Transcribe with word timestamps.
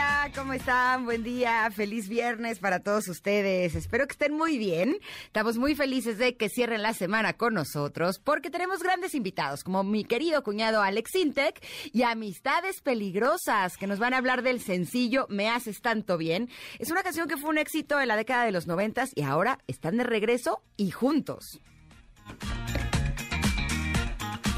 Familia, 0.00 0.32
¿cómo 0.34 0.52
están? 0.54 1.04
Buen 1.04 1.22
día, 1.22 1.70
feliz 1.70 2.08
viernes 2.08 2.58
para 2.58 2.80
todos 2.80 3.06
ustedes. 3.08 3.74
Espero 3.74 4.06
que 4.06 4.12
estén 4.12 4.32
muy 4.32 4.56
bien. 4.56 4.96
Estamos 5.24 5.58
muy 5.58 5.74
felices 5.74 6.16
de 6.16 6.36
que 6.36 6.48
cierren 6.48 6.82
la 6.82 6.94
semana 6.94 7.34
con 7.34 7.52
nosotros 7.52 8.18
porque 8.18 8.48
tenemos 8.48 8.82
grandes 8.82 9.14
invitados 9.14 9.62
como 9.62 9.84
mi 9.84 10.04
querido 10.04 10.42
cuñado 10.42 10.82
Alex 10.82 11.14
Intec 11.16 11.62
y 11.92 12.02
Amistades 12.02 12.80
Peligrosas 12.80 13.76
que 13.76 13.86
nos 13.86 13.98
van 13.98 14.14
a 14.14 14.18
hablar 14.18 14.42
del 14.42 14.60
sencillo 14.60 15.26
Me 15.28 15.50
haces 15.50 15.82
tanto 15.82 16.16
bien. 16.16 16.48
Es 16.78 16.90
una 16.90 17.02
canción 17.02 17.28
que 17.28 17.36
fue 17.36 17.50
un 17.50 17.58
éxito 17.58 18.00
en 18.00 18.08
la 18.08 18.16
década 18.16 18.44
de 18.44 18.52
los 18.52 18.66
noventas 18.66 19.10
y 19.14 19.22
ahora 19.22 19.58
están 19.66 19.98
de 19.98 20.04
regreso 20.04 20.62
y 20.78 20.92
juntos. 20.92 21.60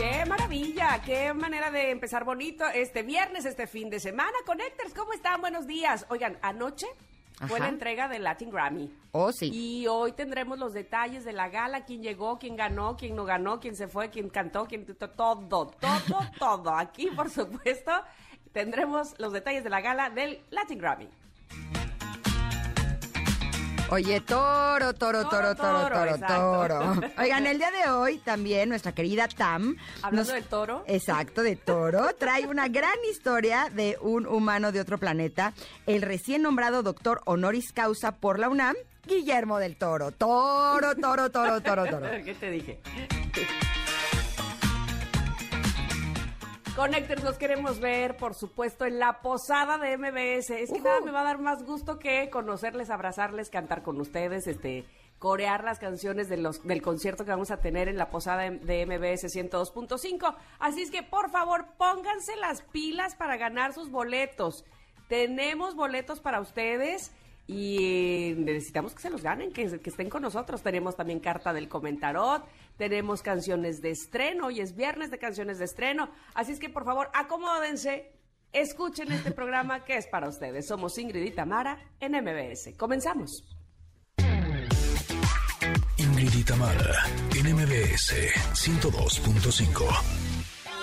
Qué 0.02 0.24
maravilla, 0.26 1.00
qué 1.04 1.32
manera 1.32 1.70
de 1.70 1.92
empezar 1.92 2.24
bonito 2.24 2.66
este 2.66 3.04
viernes, 3.04 3.44
este 3.44 3.68
fin 3.68 3.88
de 3.88 4.00
semana. 4.00 4.32
Connectors, 4.44 4.92
¿cómo 4.94 5.12
están? 5.12 5.40
Buenos 5.40 5.68
días. 5.68 6.06
Oigan, 6.08 6.38
anoche 6.42 6.88
fue 7.46 7.58
Ajá. 7.58 7.66
la 7.66 7.68
entrega 7.68 8.08
del 8.08 8.24
Latin 8.24 8.50
Grammy. 8.50 8.92
Oh, 9.12 9.30
sí. 9.30 9.48
Y 9.54 9.86
hoy 9.86 10.10
tendremos 10.10 10.58
los 10.58 10.72
detalles 10.72 11.24
de 11.24 11.32
la 11.32 11.50
gala, 11.50 11.84
quién 11.84 12.02
llegó, 12.02 12.36
quién 12.40 12.56
ganó, 12.56 12.96
quién 12.96 13.14
no 13.14 13.24
ganó, 13.24 13.60
quién 13.60 13.76
se 13.76 13.86
fue, 13.86 14.10
quién 14.10 14.28
cantó, 14.28 14.66
quién 14.66 14.84
to- 14.86 15.08
todo, 15.10 15.68
todo, 15.68 15.70
todo. 16.40 16.74
Aquí, 16.74 17.06
por 17.06 17.30
supuesto, 17.30 17.92
tendremos 18.52 19.14
los 19.20 19.32
detalles 19.32 19.62
de 19.62 19.70
la 19.70 19.80
gala 19.82 20.10
del 20.10 20.42
Latin 20.50 20.78
Grammy. 20.80 21.08
Oye, 23.92 24.22
toro, 24.22 24.94
toro, 24.94 25.28
toro, 25.28 25.54
Toro, 25.54 25.84
toro, 25.84 26.18
toro. 26.26 26.94
Oigan, 27.18 27.46
el 27.46 27.58
día 27.58 27.70
de 27.70 27.90
hoy 27.90 28.16
también 28.16 28.70
nuestra 28.70 28.92
querida 28.92 29.28
Tam. 29.28 29.76
Hablando 30.00 30.32
del 30.32 30.44
toro. 30.44 30.82
Exacto, 30.86 31.42
de 31.42 31.56
toro. 31.56 32.14
Trae 32.18 32.46
una 32.46 32.68
gran 32.68 32.96
historia 33.10 33.68
de 33.70 33.98
un 34.00 34.26
humano 34.26 34.72
de 34.72 34.80
otro 34.80 34.96
planeta, 34.96 35.52
el 35.84 36.00
recién 36.00 36.40
nombrado 36.40 36.82
doctor 36.82 37.20
honoris 37.26 37.74
causa 37.74 38.12
por 38.12 38.38
la 38.38 38.48
UNAM, 38.48 38.76
Guillermo 39.06 39.58
del 39.58 39.76
Toro. 39.76 40.10
Toro, 40.10 40.96
toro, 40.96 41.30
toro, 41.30 41.60
toro, 41.60 41.84
toro. 41.84 42.06
¿Qué 42.24 42.34
te 42.40 42.50
dije? 42.50 42.80
Connectors, 46.76 47.22
los 47.22 47.36
queremos 47.36 47.80
ver, 47.80 48.16
por 48.16 48.34
supuesto, 48.34 48.86
en 48.86 48.98
la 48.98 49.20
posada 49.20 49.76
de 49.76 49.98
MBS. 49.98 50.50
Es 50.62 50.72
que 50.72 50.80
nada 50.80 51.00
me 51.02 51.10
va 51.10 51.20
a 51.20 51.24
dar 51.24 51.38
más 51.38 51.62
gusto 51.64 51.98
que 51.98 52.30
conocerles, 52.30 52.88
abrazarles, 52.88 53.50
cantar 53.50 53.82
con 53.82 54.00
ustedes, 54.00 54.46
este, 54.46 54.86
corear 55.18 55.64
las 55.64 55.78
canciones 55.78 56.30
de 56.30 56.38
los, 56.38 56.62
del 56.62 56.80
concierto 56.80 57.24
que 57.26 57.30
vamos 57.30 57.50
a 57.50 57.58
tener 57.60 57.88
en 57.88 57.98
la 57.98 58.08
posada 58.08 58.42
de- 58.50 58.58
de 58.58 58.86
MBS 58.86 59.28
102.5. 59.28 60.34
Así 60.60 60.80
es 60.82 60.90
que, 60.90 61.02
por 61.02 61.30
favor, 61.30 61.66
pónganse 61.76 62.36
las 62.36 62.62
pilas 62.62 63.16
para 63.16 63.36
ganar 63.36 63.74
sus 63.74 63.90
boletos. 63.90 64.64
Tenemos 65.08 65.74
boletos 65.76 66.20
para 66.20 66.40
ustedes 66.40 67.12
y 67.46 68.34
necesitamos 68.38 68.94
que 68.94 69.02
se 69.02 69.10
los 69.10 69.22
ganen, 69.22 69.52
que, 69.52 69.78
que 69.78 69.90
estén 69.90 70.08
con 70.08 70.22
nosotros. 70.22 70.62
Tenemos 70.62 70.96
también 70.96 71.20
carta 71.20 71.52
del 71.52 71.68
comentarot, 71.68 72.42
tenemos 72.76 73.22
canciones 73.22 73.80
de 73.80 73.90
estreno, 73.90 74.46
hoy 74.46 74.60
es 74.60 74.74
viernes 74.74 75.10
de 75.10 75.18
canciones 75.18 75.58
de 75.58 75.64
estreno. 75.66 76.10
Así 76.34 76.52
es 76.52 76.58
que 76.58 76.68
por 76.68 76.84
favor, 76.84 77.10
acomódense, 77.14 78.12
escuchen 78.52 79.12
este 79.12 79.30
programa 79.32 79.84
que 79.84 79.96
es 79.96 80.06
para 80.06 80.28
ustedes. 80.28 80.66
Somos 80.66 80.98
Ingrid 80.98 81.24
y 81.24 81.30
Tamara 81.30 81.78
en 82.00 82.12
MBS. 82.12 82.76
Comenzamos. 82.76 83.44
Ingrid 85.96 86.34
y 86.34 86.44
Tamara, 86.44 87.06
en 87.34 87.54
MBS 87.54 88.14
102.5. 88.54 90.21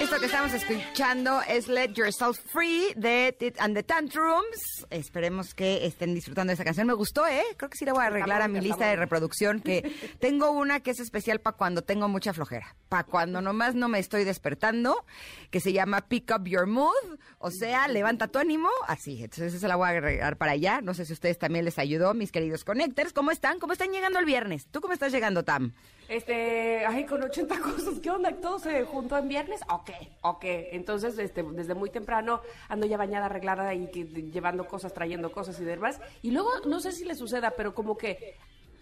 Esto 0.09 0.21
que 0.21 0.25
estamos 0.25 0.53
escuchando 0.53 1.39
es 1.47 1.67
Let 1.67 1.93
Yourself 1.93 2.39
Free 2.51 2.95
de 2.95 3.31
Tit 3.37 3.55
and 3.59 3.75
the 3.75 3.83
Tantrums. 3.83 4.87
Esperemos 4.89 5.53
que 5.53 5.85
estén 5.85 6.15
disfrutando 6.15 6.49
de 6.49 6.53
esta 6.55 6.63
canción. 6.63 6.87
Me 6.87 6.93
gustó, 6.93 7.27
¿eh? 7.27 7.43
Creo 7.57 7.69
que 7.69 7.77
sí 7.77 7.85
la 7.85 7.93
voy 7.93 8.01
a 8.01 8.07
arreglar 8.07 8.41
a 8.41 8.47
mi 8.47 8.59
lista 8.59 8.87
de 8.87 8.95
reproducción, 8.95 9.59
que 9.59 9.83
tengo 10.19 10.49
una 10.49 10.79
que 10.79 10.89
es 10.89 10.99
especial 10.99 11.41
para 11.41 11.57
cuando 11.57 11.83
tengo 11.83 12.07
mucha 12.07 12.33
flojera. 12.33 12.75
Para 12.89 13.03
cuando 13.03 13.39
nomás 13.39 13.75
no 13.75 13.87
me 13.87 13.99
estoy 13.99 14.23
despertando, 14.23 15.05
que 15.51 15.59
se 15.59 15.73
llama 15.73 16.01
Pick 16.01 16.31
Up 16.35 16.45
Your 16.45 16.65
Mood, 16.65 17.19
o 17.37 17.51
sea, 17.51 17.87
levanta 17.87 18.29
tu 18.29 18.39
ánimo. 18.39 18.69
Así, 18.87 19.23
entonces 19.23 19.53
esa 19.53 19.67
la 19.67 19.75
voy 19.75 19.89
a 19.89 19.91
agregar 19.91 20.37
para 20.37 20.53
allá. 20.53 20.81
No 20.81 20.95
sé 20.95 21.05
si 21.05 21.13
a 21.13 21.17
ustedes 21.17 21.37
también 21.37 21.65
les 21.65 21.77
ayudó, 21.77 22.15
mis 22.15 22.31
queridos 22.31 22.63
connectors. 22.63 23.13
¿Cómo 23.13 23.29
están? 23.29 23.59
¿Cómo 23.59 23.73
están 23.73 23.91
llegando 23.91 24.17
el 24.17 24.25
viernes? 24.25 24.65
¿Tú 24.71 24.81
cómo 24.81 24.93
estás 24.93 25.11
llegando, 25.11 25.43
Tam? 25.43 25.75
Este, 26.09 26.83
ay, 26.87 27.05
con 27.05 27.21
80 27.21 27.59
cosas, 27.61 27.99
¿qué 28.01 28.09
onda? 28.09 28.31
¿Todo 28.41 28.57
se 28.59 28.83
juntó 28.83 29.15
en 29.17 29.27
viernes? 29.27 29.61
Ok, 29.71 29.91
ok. 30.21 30.43
Entonces, 30.43 31.17
este, 31.19 31.43
desde 31.43 31.75
muy 31.75 31.91
temprano 31.91 32.41
ando 32.67 32.87
ya 32.87 32.97
bañada, 32.97 33.27
arreglada 33.27 33.73
y 33.75 33.91
que- 33.91 34.05
llevando 34.05 34.65
cosas, 34.67 34.91
trayendo 34.93 35.31
cosas 35.31 35.59
y 35.59 35.63
demás. 35.65 36.01
Y 36.23 36.31
luego, 36.31 36.49
no 36.65 36.79
sé 36.79 36.91
si 36.93 37.05
le 37.05 37.13
suceda, 37.13 37.51
pero 37.51 37.75
como 37.75 37.95
que 37.95 38.35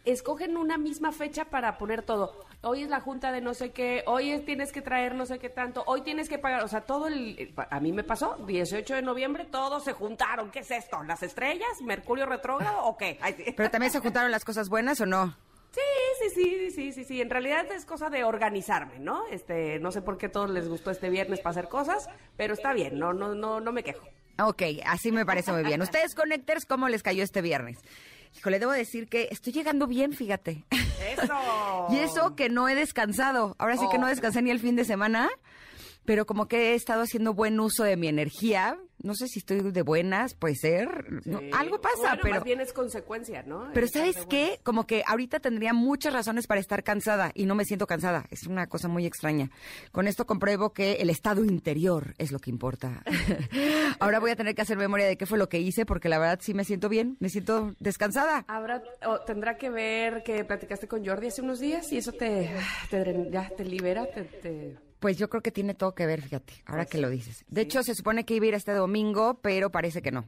escogen 0.05 0.55
una 0.55 0.77
misma 0.77 1.11
fecha 1.11 1.43
para 1.43 1.77
poner 1.77 2.01
todo. 2.01 2.33
Hoy 2.61 2.83
es 2.83 2.89
la 2.89 3.01
junta 3.01 3.33
de 3.33 3.41
no 3.41 3.53
sé 3.53 3.71
qué, 3.71 4.03
hoy 4.07 4.31
es- 4.31 4.45
tienes 4.45 4.71
que 4.71 4.81
traer 4.81 5.13
no 5.13 5.25
sé 5.25 5.37
qué 5.37 5.49
tanto, 5.49 5.83
hoy 5.85 6.01
tienes 6.03 6.29
que 6.29 6.37
pagar, 6.39 6.63
o 6.63 6.67
sea, 6.69 6.79
todo 6.81 7.07
el... 7.07 7.53
A 7.69 7.81
mí 7.81 7.91
me 7.91 8.05
pasó, 8.05 8.37
18 8.47 8.95
de 8.95 9.01
noviembre, 9.01 9.43
todos 9.43 9.83
se 9.83 9.91
juntaron. 9.91 10.49
¿Qué 10.49 10.59
es 10.59 10.71
esto? 10.71 11.03
¿Las 11.03 11.21
estrellas? 11.23 11.81
¿Mercurio 11.83 12.25
retrógrado 12.25 12.85
o. 12.85 12.97
¿Pero 12.97 13.69
también 13.69 13.91
se 13.91 13.99
juntaron 13.99 14.31
las 14.31 14.45
cosas 14.45 14.69
buenas 14.69 15.01
o 15.01 15.05
no? 15.05 15.35
Sí, 15.71 15.81
sí, 16.19 16.29
sí, 16.33 16.71
sí, 16.71 16.91
sí, 16.91 17.03
sí. 17.03 17.21
En 17.21 17.29
realidad 17.29 17.65
es 17.71 17.85
cosa 17.85 18.09
de 18.09 18.23
organizarme, 18.23 18.99
¿no? 18.99 19.27
Este, 19.31 19.79
no 19.79 19.91
sé 19.91 20.01
por 20.01 20.17
qué 20.17 20.27
a 20.27 20.31
todos 20.31 20.49
les 20.49 20.67
gustó 20.67 20.89
este 20.91 21.09
viernes 21.09 21.39
para 21.39 21.51
hacer 21.51 21.67
cosas, 21.69 22.09
pero 22.35 22.53
está 22.53 22.73
bien, 22.73 22.97
no, 22.97 23.13
no, 23.13 23.35
no, 23.35 23.59
no 23.59 23.71
me 23.71 23.83
quejo. 23.83 24.07
Ok, 24.39 24.61
así 24.85 25.11
me 25.11 25.25
parece 25.25 25.51
muy 25.51 25.63
bien. 25.63 25.81
Ustedes, 25.81 26.15
Connectors, 26.15 26.65
¿cómo 26.65 26.89
les 26.89 27.03
cayó 27.03 27.23
este 27.23 27.41
viernes? 27.41 27.79
Híjole, 28.37 28.59
debo 28.59 28.71
decir 28.71 29.07
que 29.07 29.27
estoy 29.31 29.51
llegando 29.53 29.87
bien, 29.87 30.13
fíjate. 30.13 30.63
Eso. 31.11 31.87
y 31.89 31.97
eso 31.99 32.35
que 32.35 32.49
no 32.49 32.69
he 32.69 32.75
descansado. 32.75 33.55
Ahora 33.57 33.77
sí 33.77 33.85
que 33.91 33.97
no 33.97 34.05
Oh. 34.05 34.09
descansé 34.09 34.41
ni 34.41 34.51
el 34.51 34.59
fin 34.59 34.75
de 34.75 34.85
semana, 34.85 35.29
pero 36.07 36.25
como 36.25 36.47
que 36.47 36.71
he 36.71 36.73
estado 36.73 37.01
haciendo 37.03 37.33
buen 37.33 37.59
uso 37.59 37.83
de 37.83 37.97
mi 37.97 38.07
energía. 38.07 38.79
No 39.03 39.13
sé 39.13 39.27
si 39.27 39.37
estoy 39.39 39.61
de 39.61 39.81
buenas, 39.83 40.33
puede 40.33 40.55
ser. 40.55 40.87
No, 41.27 41.39
algo 41.53 41.79
pasa, 41.79 41.97
Bueno, 41.99 42.19
pero... 42.23 42.35
más 42.35 42.43
bien 42.43 42.61
es 42.61 42.73
consecuencia, 42.73 43.43
¿no? 43.43 43.69
Pero 43.71 43.87
¿sabes 43.87 44.25
qué? 44.27 44.59
Como 44.63 44.87
que 44.87 45.03
ahorita 45.05 45.39
tendría 45.39 45.71
muchas 45.73 46.13
razones 46.13 46.47
para 46.47 46.59
estar 46.59 46.81
cansada 46.83 47.31
y 47.35 47.45
no 47.45 47.53
me 47.53 47.63
siento 47.65 47.85
cansada. 47.85 48.25
Es 48.31 48.47
una 48.47 48.65
cosa 48.67 48.87
muy 48.87 49.05
extraña. 49.05 49.51
Con 49.91 50.07
esto 50.07 50.25
compruebo 50.25 50.71
que 50.73 50.93
el 50.93 51.11
estado 51.11 51.43
interior 51.45 52.15
es 52.17 52.31
lo 52.31 52.39
que 52.39 52.49
importa. 52.49 53.03
Ahora 53.99 54.19
voy 54.19 54.31
a 54.31 54.35
tener 54.35 54.55
que 54.55 54.61
hacer 54.63 54.77
memoria 54.77 55.05
de 55.05 55.17
qué 55.17 55.25
fue 55.27 55.37
lo 55.37 55.49
que 55.49 55.59
hice 55.59 55.85
porque 55.85 56.09
la 56.09 56.17
verdad 56.17 56.39
sí 56.41 56.53
me 56.55 56.63
siento 56.63 56.89
bien, 56.89 57.17
me 57.19 57.29
siento 57.29 57.75
descansada. 57.79 58.45
Habrá, 58.47 58.81
o 59.05 59.19
tendrá 59.19 59.57
que 59.57 59.69
ver 59.69 60.23
que 60.23 60.43
platicaste 60.43 60.87
con 60.87 61.05
Jordi 61.05 61.27
hace 61.27 61.41
unos 61.41 61.59
días 61.59 61.91
y 61.91 61.97
eso 61.97 62.13
te, 62.13 62.49
te 62.89 62.99
dren- 63.05 63.29
ya 63.31 63.49
te 63.55 63.63
libera, 63.63 64.05
te, 64.07 64.23
te- 64.23 64.77
Pues 64.99 65.17
yo 65.17 65.29
creo 65.29 65.41
que 65.43 65.51
tiene 65.51 65.73
todo 65.75 65.93
que 65.93 66.05
ver, 66.07 66.21
fíjate, 66.21 66.53
ahora 66.65 66.83
Pues 66.83 66.89
que 66.91 66.97
lo 66.97 67.09
dices. 67.09 67.45
De 67.47 67.61
sí. 67.61 67.65
hecho, 67.67 67.83
se 67.83 67.93
supone 67.93 68.25
que 68.25 68.33
iba 68.35 68.45
a 68.45 68.47
ir 68.49 68.53
este 68.55 68.71
domingo, 68.73 69.39
pero 69.41 69.71
parece 69.71 70.01
que 70.01 70.11
no. 70.11 70.25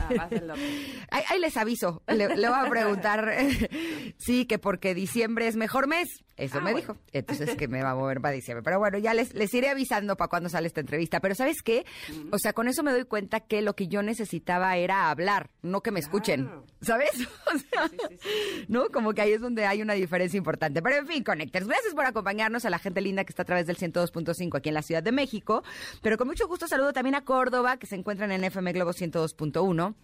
Ah, 0.00 0.28
ahí, 1.10 1.22
ahí 1.28 1.38
les 1.40 1.56
aviso, 1.56 2.02
le, 2.08 2.34
le 2.36 2.48
voy 2.48 2.58
a 2.58 2.68
preguntar, 2.70 3.30
sí, 4.18 4.46
que 4.46 4.58
porque 4.58 4.94
diciembre 4.94 5.46
es 5.48 5.56
mejor 5.56 5.86
mes. 5.86 6.08
Eso 6.36 6.58
Ah, 6.58 6.60
me 6.60 6.72
bueno. 6.72 6.78
dijo. 6.94 6.98
Entonces 7.12 7.54
que 7.56 7.66
me 7.66 7.82
va 7.82 7.92
a 7.92 7.94
mover 7.94 8.20
para 8.20 8.34
diciembre. 8.34 8.62
Pero 8.62 8.78
bueno, 8.78 8.98
ya 8.98 9.14
les, 9.14 9.32
les 9.34 9.52
iré 9.54 9.70
avisando 9.70 10.16
para 10.16 10.28
cuando 10.28 10.48
sale 10.50 10.66
esta 10.66 10.80
entrevista. 10.80 11.18
Pero 11.20 11.34
¿sabes 11.34 11.62
qué? 11.62 11.86
O 12.30 12.38
sea, 12.38 12.52
con 12.52 12.68
eso 12.68 12.82
me 12.82 12.92
doy 12.92 13.04
cuenta 13.04 13.40
que 13.40 13.62
lo 13.62 13.74
que 13.74 13.88
yo 13.88 14.02
necesitaba 14.02 14.76
era 14.76 15.08
hablar, 15.10 15.48
no 15.62 15.80
que 15.82 15.90
me 15.92 16.00
escuchen. 16.00 16.50
¿Sabes? 16.82 17.10
O 17.46 17.58
sea, 17.58 17.88
Sí, 17.88 17.96
sí, 18.10 18.16
sí. 18.22 18.64
¿no? 18.68 18.88
Como 18.90 19.14
que 19.14 19.22
ahí 19.22 19.32
es 19.32 19.40
donde 19.40 19.64
hay 19.66 19.80
una 19.80 19.94
diferencia 19.94 20.36
importante. 20.36 20.82
Pero 20.82 20.96
en 20.96 21.06
fin, 21.06 21.24
Connectors, 21.24 21.66
gracias 21.68 21.94
por 21.94 22.04
acompañarnos 22.04 22.64
a 22.66 22.70
la 22.70 22.78
gente 22.78 23.00
linda 23.00 23.24
que 23.24 23.30
está 23.30 23.42
a 23.42 23.46
través 23.46 23.66
del 23.66 23.76
102.5 24.12 24.56
aquí 24.56 24.68
en 24.68 24.74
la 24.74 24.82
Ciudad 24.82 25.02
de 25.02 25.12
México. 25.12 25.62
Pero 26.02 26.16
con 26.16 26.28
mucho 26.28 26.46
gusto 26.48 26.68
saludo 26.68 26.92
también 26.92 27.14
a 27.14 27.24
Córdoba, 27.24 27.76
que 27.76 27.86
se 27.86 27.96
encuentran 27.96 28.32
en 28.32 28.44
FM 28.44 28.72
Globo 28.72 28.92
102.1. 28.92 29.94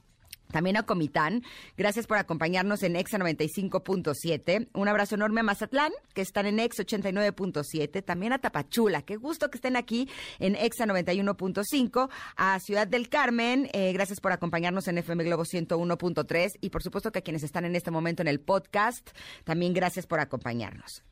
También 0.52 0.76
a 0.76 0.82
Comitán, 0.82 1.42
gracias 1.78 2.06
por 2.06 2.18
acompañarnos 2.18 2.82
en 2.82 2.94
Exa 2.94 3.18
95.7. 3.18 4.68
Un 4.74 4.88
abrazo 4.88 5.14
enorme 5.14 5.40
a 5.40 5.44
Mazatlán, 5.44 5.92
que 6.14 6.20
están 6.20 6.46
en 6.46 6.60
Exa 6.60 6.84
89.7. 6.84 8.04
También 8.04 8.34
a 8.34 8.38
Tapachula, 8.38 9.02
qué 9.02 9.16
gusto 9.16 9.50
que 9.50 9.56
estén 9.56 9.76
aquí 9.76 10.08
en 10.38 10.54
Exa 10.54 10.84
91.5. 10.84 12.10
A 12.36 12.60
Ciudad 12.60 12.86
del 12.86 13.08
Carmen, 13.08 13.70
eh, 13.72 13.92
gracias 13.94 14.20
por 14.20 14.32
acompañarnos 14.32 14.86
en 14.88 14.98
FM 14.98 15.24
Globo 15.24 15.44
101.3. 15.44 16.58
Y 16.60 16.68
por 16.68 16.82
supuesto 16.82 17.10
que 17.10 17.20
a 17.20 17.22
quienes 17.22 17.42
están 17.42 17.64
en 17.64 17.74
este 17.74 17.90
momento 17.90 18.20
en 18.20 18.28
el 18.28 18.40
podcast, 18.40 19.10
también 19.44 19.72
gracias 19.72 20.06
por 20.06 20.20
acompañarnos. 20.20 21.02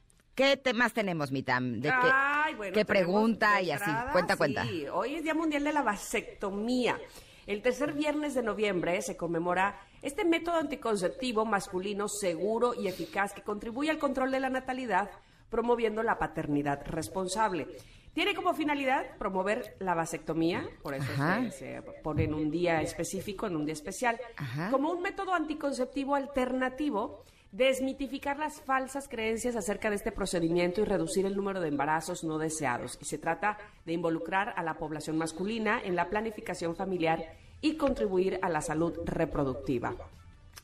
¿Qué 0.41 0.57
temas 0.57 0.95
tenemos, 0.95 1.31
Mitam? 1.31 1.83
¿De 1.83 1.91
qué, 1.91 2.11
Ay, 2.15 2.55
bueno, 2.55 2.73
qué 2.73 2.87
pregunta 2.87 3.61
y 3.61 3.73
así? 3.73 3.85
entrada, 3.91 4.11
Cuenta, 4.11 4.37
cuenta. 4.39 4.65
sí, 4.65 4.87
hoy 4.91 5.17
es 5.17 5.23
Día 5.23 5.35
Mundial 5.35 5.65
de 5.65 5.73
la 5.75 5.83
Vasectomía. 5.83 6.99
El 7.47 7.61
tercer 7.61 7.93
viernes 7.93 8.33
de 8.33 8.43
noviembre 8.43 9.03
se 9.03 9.19
conmemora 9.19 9.79
este 10.01 10.25
método 10.25 10.57
anticonceptivo 10.57 11.45
masculino 11.45 12.09
seguro 12.09 12.73
y 12.73 12.89
eficaz 12.89 13.35
que 13.35 13.43
contribuye 13.43 13.91
al 13.91 13.99
control 13.99 14.31
de 14.31 14.41
la 14.41 14.49
natalidad, 14.49 15.11
promoviendo 15.51 16.03
la 16.03 16.19
paternidad 16.19 16.87
responsable. 16.87 17.67
Tiene 18.15 18.35
como 18.35 18.55
finalidad 18.55 19.19
promover 19.19 19.77
la 19.79 19.95
vasectomía, 19.95 20.67
por 20.83 20.95
eso 20.95 21.07
se, 21.51 21.51
se, 21.51 21.83
pone 22.03 22.25
en 22.25 22.33
un 22.33 22.51
día 22.51 22.81
específico, 22.81 23.47
en 23.47 23.57
un 23.57 23.67
día 23.67 23.75
especial, 23.75 24.19
Ajá. 24.39 24.71
como 24.71 24.91
un 24.91 25.03
método 25.03 25.35
anticonceptivo 25.35 26.15
alternativo, 26.15 27.25
desmitificar 27.53 28.39
las 28.39 28.61
falsas 28.61 29.09
creencias 29.09 29.57
acerca 29.57 29.91
de 29.91 29.97
este 29.97 30.13
procedimiento 30.13 30.81
y 30.81 30.85
reducir 30.85 31.27
el 31.27 31.37
número 31.37 31.61
de 31.61 31.69
embarazos 31.69 32.23
no 32.23 32.39
deseados. 32.39 32.97
Y 33.01 33.05
se 33.05 33.19
trata 33.19 33.59
de 33.85 33.93
involucrar 33.93 34.55
a 34.57 34.63
la 34.63 34.75
población 34.75 35.19
masculina 35.19 35.81
en 35.83 35.97
la 35.97 36.09
planificación 36.09 36.77
familiar 36.77 37.35
y 37.61 37.77
contribuir 37.77 38.39
a 38.43 38.49
la 38.49 38.61
salud 38.61 38.99
reproductiva. 39.05 39.95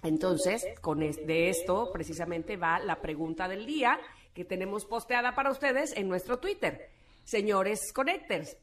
Entonces, 0.03 0.65
con 0.81 1.01
de 1.01 1.49
esto 1.49 1.91
precisamente 1.93 2.57
va 2.57 2.79
la 2.79 3.01
pregunta 3.01 3.49
del 3.49 3.67
día 3.67 3.99
que 4.35 4.45
tenemos 4.45 4.85
posteada 4.85 5.35
para 5.35 5.51
ustedes 5.51 5.97
en 5.97 6.09
nuestro 6.09 6.39
Twitter. 6.39 6.91
Señores 7.25 7.93
Connectors, 7.93 8.57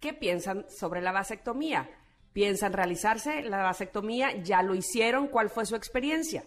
¿qué 0.00 0.12
piensan 0.12 0.66
sobre 0.68 1.00
la 1.00 1.12
vasectomía? 1.12 1.88
¿Piensan 2.32 2.72
realizarse 2.72 3.42
la 3.42 3.62
vasectomía? 3.62 4.42
¿Ya 4.42 4.62
lo 4.62 4.74
hicieron? 4.74 5.28
¿Cuál 5.28 5.50
fue 5.50 5.66
su 5.66 5.76
experiencia? 5.76 6.44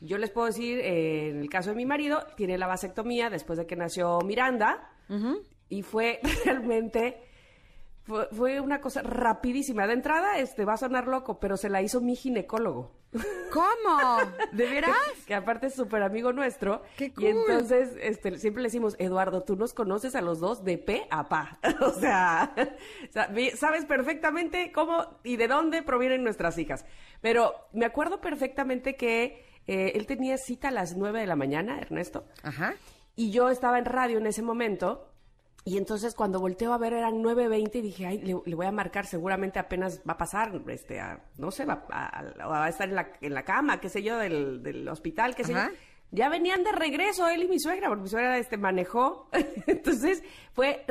Yo 0.00 0.18
les 0.18 0.30
puedo 0.30 0.46
decir, 0.46 0.78
eh, 0.80 1.30
en 1.30 1.40
el 1.40 1.50
caso 1.50 1.70
de 1.70 1.76
mi 1.76 1.86
marido, 1.86 2.24
tiene 2.36 2.58
la 2.58 2.66
vasectomía 2.66 3.30
después 3.30 3.58
de 3.58 3.66
que 3.66 3.76
nació 3.76 4.20
Miranda 4.20 4.90
y 5.68 5.82
fue 5.82 6.20
realmente 6.44 7.22
fue, 8.04 8.28
fue 8.32 8.60
una 8.60 8.80
cosa 8.80 9.02
rapidísima. 9.02 9.86
De 9.86 9.94
entrada, 9.94 10.38
este 10.38 10.64
va 10.64 10.74
a 10.74 10.78
sonar 10.78 11.08
loco, 11.08 11.40
pero 11.40 11.56
se 11.56 11.68
la 11.68 11.82
hizo 11.82 12.00
mi 12.00 12.16
ginecólogo. 12.16 12.98
¿Cómo? 13.52 14.18
¿De 14.52 14.66
veras? 14.66 14.94
que 15.26 15.34
aparte 15.34 15.66
es 15.66 15.74
súper 15.74 16.02
amigo 16.02 16.32
nuestro. 16.32 16.82
¡Qué 16.96 17.12
cool! 17.12 17.24
Y 17.24 17.26
entonces 17.28 17.96
este, 18.00 18.38
siempre 18.38 18.62
le 18.62 18.68
decimos, 18.68 18.96
Eduardo, 18.98 19.42
tú 19.42 19.56
nos 19.56 19.72
conoces 19.72 20.14
a 20.14 20.20
los 20.20 20.40
dos 20.40 20.64
de 20.64 20.78
pe 20.78 21.06
a 21.10 21.28
pa. 21.28 21.58
o 21.80 21.90
sea, 21.92 22.54
sabes 23.56 23.84
perfectamente 23.86 24.72
cómo 24.72 25.18
y 25.24 25.36
de 25.36 25.48
dónde 25.48 25.82
provienen 25.82 26.22
nuestras 26.22 26.58
hijas. 26.58 26.84
Pero 27.20 27.54
me 27.72 27.86
acuerdo 27.86 28.20
perfectamente 28.20 28.96
que 28.96 29.47
eh, 29.68 29.92
él 29.94 30.06
tenía 30.06 30.36
cita 30.38 30.68
a 30.68 30.72
las 30.72 30.96
nueve 30.96 31.20
de 31.20 31.26
la 31.26 31.36
mañana, 31.36 31.78
Ernesto. 31.78 32.24
Ajá. 32.42 32.74
Y 33.14 33.30
yo 33.30 33.48
estaba 33.50 33.78
en 33.78 33.84
radio 33.84 34.18
en 34.18 34.26
ese 34.26 34.42
momento. 34.42 35.04
Y 35.64 35.76
entonces 35.76 36.14
cuando 36.14 36.40
volteo 36.40 36.72
a 36.72 36.78
ver 36.78 36.94
eran 36.94 37.22
9.20 37.22 37.74
y 37.76 37.80
dije, 37.82 38.06
ay, 38.06 38.18
le, 38.22 38.36
le 38.46 38.54
voy 38.54 38.64
a 38.66 38.72
marcar, 38.72 39.04
seguramente 39.06 39.58
apenas 39.58 40.00
va 40.08 40.14
a 40.14 40.16
pasar, 40.16 40.62
este, 40.68 40.98
a- 40.98 41.20
no 41.36 41.50
sé, 41.50 41.66
va, 41.66 41.84
a, 41.90 42.20
a- 42.20 42.46
va 42.46 42.64
a 42.64 42.68
estar 42.70 42.88
en 42.88 42.94
la, 42.94 43.12
en 43.20 43.34
la 43.34 43.42
cama, 43.44 43.78
qué 43.78 43.90
sé 43.90 44.02
yo, 44.02 44.16
del, 44.16 44.62
del 44.62 44.88
hospital, 44.88 45.34
qué 45.34 45.44
sé 45.44 45.52
yo. 45.52 45.58
Ya 46.10 46.30
venían 46.30 46.64
de 46.64 46.72
regreso 46.72 47.28
él 47.28 47.42
y 47.42 47.48
mi 47.48 47.58
suegra, 47.60 47.88
porque 47.88 48.04
mi 48.04 48.08
suegra 48.08 48.38
este, 48.38 48.56
manejó. 48.56 49.28
Entonces 49.66 50.22
fue 50.54 50.84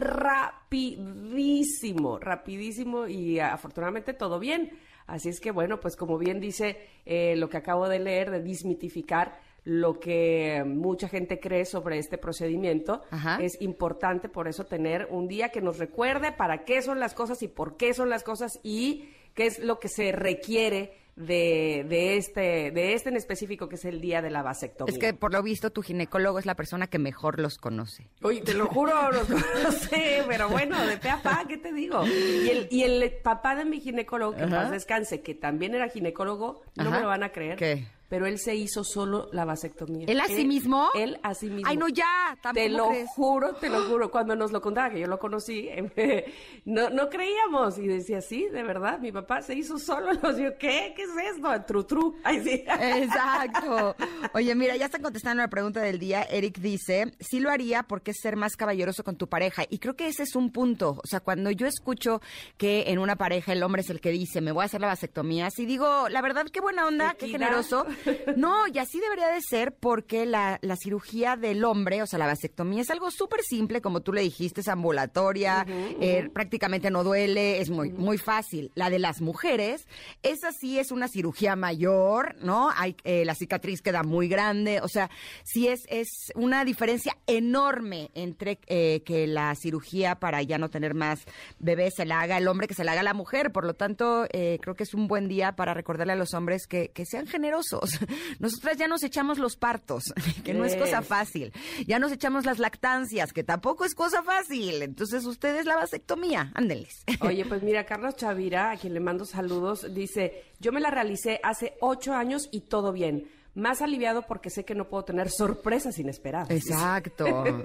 rapidísimo, 0.87 2.19
rapidísimo 2.19 3.07
y 3.07 3.39
afortunadamente 3.39 4.13
todo 4.13 4.37
bien. 4.39 4.77
Así 5.07 5.29
es 5.29 5.39
que 5.39 5.51
bueno, 5.51 5.79
pues 5.79 5.95
como 5.95 6.17
bien 6.17 6.39
dice 6.39 6.77
eh, 7.05 7.35
lo 7.37 7.49
que 7.49 7.57
acabo 7.57 7.87
de 7.87 7.99
leer, 7.99 8.29
de 8.29 8.41
desmitificar 8.41 9.39
lo 9.63 9.99
que 9.99 10.63
mucha 10.65 11.09
gente 11.09 11.39
cree 11.39 11.65
sobre 11.65 11.97
este 11.97 12.17
procedimiento, 12.17 13.01
Ajá. 13.11 13.37
es 13.41 13.61
importante 13.61 14.29
por 14.29 14.47
eso 14.47 14.65
tener 14.65 15.07
un 15.09 15.27
día 15.27 15.49
que 15.49 15.61
nos 15.61 15.77
recuerde 15.77 16.31
para 16.31 16.63
qué 16.63 16.81
son 16.81 16.99
las 16.99 17.13
cosas 17.13 17.41
y 17.43 17.49
por 17.49 17.75
qué 17.75 17.93
son 17.93 18.09
las 18.09 18.23
cosas 18.23 18.59
y 18.63 19.09
qué 19.33 19.45
es 19.45 19.59
lo 19.59 19.79
que 19.79 19.89
se 19.89 20.13
requiere 20.13 20.93
de, 21.17 21.83
de 21.89 22.15
este, 22.15 22.71
de 22.71 22.93
este 22.93 23.09
en 23.09 23.17
específico 23.17 23.67
que 23.67 23.75
es 23.75 23.85
el 23.85 23.99
día 23.99 24.21
de 24.21 24.29
la 24.29 24.43
vasectomía. 24.43 24.93
Es 24.93 24.99
que 24.99 25.13
por 25.13 25.33
lo 25.33 25.41
visto 25.41 25.71
tu 25.71 25.81
ginecólogo 25.81 26.39
es 26.39 26.45
la 26.45 26.55
persona 26.55 26.87
que 26.87 26.99
mejor 26.99 27.39
los 27.39 27.57
conoce. 27.57 28.09
Oye, 28.21 28.41
te 28.41 28.53
lo 28.53 28.67
juro, 28.67 28.93
no, 29.63 29.71
sé, 29.71 30.23
pero 30.27 30.47
bueno, 30.47 30.85
de 30.85 30.97
pe 30.97 31.09
a 31.09 31.21
pa, 31.21 31.43
¿qué 31.47 31.57
te 31.57 31.73
digo? 31.73 32.05
Y 32.05 32.49
el, 32.49 32.67
y 32.69 32.83
el 32.83 33.11
papá 33.23 33.55
de 33.55 33.65
mi 33.65 33.79
ginecólogo, 33.81 34.35
que 34.35 34.43
Ajá. 34.43 34.55
paz 34.55 34.71
descanse, 34.71 35.21
que 35.21 35.33
también 35.33 35.73
era 35.73 35.89
ginecólogo, 35.89 36.61
no 36.75 36.83
Ajá. 36.83 36.91
me 36.91 37.01
lo 37.01 37.07
van 37.07 37.23
a 37.23 37.31
creer. 37.31 37.57
¿Qué? 37.57 37.87
Pero 38.09 38.25
él 38.25 38.39
se 38.39 38.55
hizo 38.55 38.83
solo 38.83 39.27
la 39.33 39.43
vasectomía. 39.43 40.05
¿Él 40.07 40.19
a 40.21 40.27
sí 40.27 40.45
mismo? 40.45 40.89
Él 40.95 41.19
a 41.23 41.33
sí 41.33 41.49
mismo. 41.49 41.69
Ay, 41.69 41.75
no, 41.77 41.89
ya, 41.89 42.37
tampoco 42.41 42.63
Te 42.65 42.69
lo 42.69 42.89
crees. 42.89 43.09
juro, 43.15 43.53
te 43.55 43.69
lo 43.69 43.83
juro. 43.83 44.09
Cuando 44.09 44.35
nos 44.35 44.51
lo 44.51 44.61
contaba, 44.61 44.89
que 44.89 44.99
yo 44.99 45.07
lo 45.07 45.19
conocí, 45.19 45.69
no, 46.65 46.89
no 46.89 47.09
creíamos. 47.09 47.77
Y 47.77 47.87
decía, 47.87 48.21
sí, 48.21 48.47
de 48.49 48.63
verdad, 48.63 48.99
mi 48.99 49.11
papá 49.11 49.41
se 49.41 49.55
hizo 49.55 49.77
solo. 49.77 50.11
Dijo, 50.33 50.51
¿qué? 50.59 50.93
¿Qué 50.95 51.03
es 51.03 51.35
esto? 51.35 51.49
Tru, 51.65 51.83
tru. 51.83 52.15
Ay, 52.23 52.43
sí. 52.43 52.63
Exacto. 52.65 53.95
Oye, 54.33 54.55
mira, 54.55 54.75
ya 54.75 54.85
están 54.85 55.01
contestando 55.01 55.41
la 55.41 55.49
pregunta 55.49 55.81
del 55.81 55.99
día. 55.99 56.23
Eric 56.23 56.59
dice, 56.59 57.11
sí 57.19 57.39
lo 57.39 57.49
haría 57.49 57.83
porque 57.83 58.11
es 58.11 58.17
ser 58.21 58.35
más 58.35 58.55
caballeroso 58.55 59.03
con 59.03 59.17
tu 59.17 59.27
pareja. 59.27 59.63
Y 59.69 59.79
creo 59.79 59.95
que 59.95 60.07
ese 60.07 60.23
es 60.23 60.35
un 60.35 60.51
punto. 60.51 61.01
O 61.03 61.07
sea, 61.07 61.19
cuando 61.19 61.51
yo 61.51 61.67
escucho 61.67 62.21
que 62.57 62.85
en 62.87 62.99
una 62.99 63.15
pareja 63.15 63.53
el 63.53 63.63
hombre 63.63 63.81
es 63.81 63.89
el 63.89 63.99
que 63.99 64.11
dice, 64.11 64.41
me 64.41 64.51
voy 64.51 64.63
a 64.63 64.65
hacer 64.65 64.81
la 64.81 64.87
vasectomía, 64.87 65.49
sí 65.49 65.65
digo, 65.65 66.09
la 66.09 66.21
verdad, 66.21 66.45
qué 66.51 66.61
buena 66.61 66.87
onda, 66.87 67.15
qué 67.15 67.27
generoso. 67.27 67.85
No, 68.35 68.67
y 68.67 68.77
así 68.77 68.99
debería 68.99 69.29
de 69.29 69.41
ser 69.41 69.73
porque 69.73 70.25
la, 70.25 70.59
la 70.61 70.75
cirugía 70.75 71.35
del 71.35 71.63
hombre, 71.63 72.01
o 72.03 72.07
sea, 72.07 72.19
la 72.19 72.27
vasectomía 72.27 72.81
es 72.81 72.89
algo 72.89 73.09
súper 73.09 73.41
simple, 73.41 73.81
como 73.81 74.01
tú 74.01 74.13
le 74.13 74.21
dijiste, 74.21 74.61
es 74.61 74.67
ambulatoria, 74.67 75.65
eh, 75.67 76.29
prácticamente 76.33 76.91
no 76.91 77.03
duele, 77.03 77.59
es 77.59 77.69
muy, 77.69 77.91
muy 77.91 78.17
fácil. 78.17 78.71
La 78.75 78.89
de 78.89 78.99
las 78.99 79.21
mujeres, 79.21 79.87
esa 80.23 80.51
sí 80.51 80.77
es 80.77 80.91
una 80.91 81.07
cirugía 81.07 81.55
mayor, 81.55 82.35
¿no? 82.41 82.69
Hay, 82.75 82.95
eh, 83.03 83.25
la 83.25 83.33
cicatriz 83.33 83.81
queda 83.81 84.03
muy 84.03 84.27
grande, 84.27 84.81
o 84.81 84.87
sea, 84.87 85.09
sí 85.43 85.67
es, 85.67 85.81
es 85.87 86.31
una 86.35 86.65
diferencia 86.65 87.17
enorme 87.27 88.11
entre 88.13 88.59
eh, 88.67 89.01
que 89.05 89.27
la 89.27 89.55
cirugía 89.55 90.15
para 90.15 90.41
ya 90.41 90.57
no 90.57 90.69
tener 90.69 90.93
más 90.93 91.21
bebés 91.59 91.95
se 91.95 92.05
la 92.05 92.21
haga 92.21 92.37
el 92.37 92.47
hombre 92.47 92.67
que 92.67 92.73
se 92.73 92.83
la 92.83 92.93
haga 92.93 93.03
la 93.03 93.13
mujer. 93.13 93.51
Por 93.51 93.65
lo 93.65 93.73
tanto, 93.73 94.25
eh, 94.31 94.59
creo 94.61 94.75
que 94.75 94.83
es 94.83 94.93
un 94.93 95.07
buen 95.07 95.27
día 95.27 95.55
para 95.55 95.73
recordarle 95.73 96.13
a 96.13 96.15
los 96.15 96.33
hombres 96.33 96.67
que, 96.67 96.89
que 96.89 97.05
sean 97.05 97.27
generosos. 97.27 97.86
Nosotras 98.39 98.77
ya 98.77 98.87
nos 98.87 99.03
echamos 99.03 99.37
los 99.37 99.55
partos, 99.55 100.03
que 100.43 100.53
no 100.53 100.65
es 100.65 100.75
cosa 100.75 101.01
fácil. 101.01 101.51
Ya 101.85 101.99
nos 101.99 102.11
echamos 102.11 102.45
las 102.45 102.59
lactancias, 102.59 103.33
que 103.33 103.43
tampoco 103.43 103.85
es 103.85 103.95
cosa 103.95 104.23
fácil. 104.23 104.81
Entonces, 104.81 105.25
ustedes 105.25 105.65
la 105.65 105.75
vasectomía, 105.75 106.51
ándenles. 106.55 107.03
Oye, 107.21 107.45
pues 107.45 107.63
mira, 107.63 107.85
Carlos 107.85 108.15
Chavira, 108.15 108.71
a 108.71 108.77
quien 108.77 108.93
le 108.93 108.99
mando 108.99 109.25
saludos, 109.25 109.93
dice, 109.93 110.43
yo 110.59 110.71
me 110.71 110.79
la 110.79 110.91
realicé 110.91 111.39
hace 111.43 111.75
ocho 111.81 112.13
años 112.13 112.49
y 112.51 112.61
todo 112.61 112.91
bien. 112.91 113.29
Más 113.57 113.81
aliviado 113.81 114.21
porque 114.21 114.49
sé 114.49 114.63
que 114.65 114.75
no 114.75 114.87
puedo 114.87 115.03
tener 115.03 115.29
sorpresas 115.29 115.97
inesperadas. 115.99 116.49
Exacto. 116.51 117.43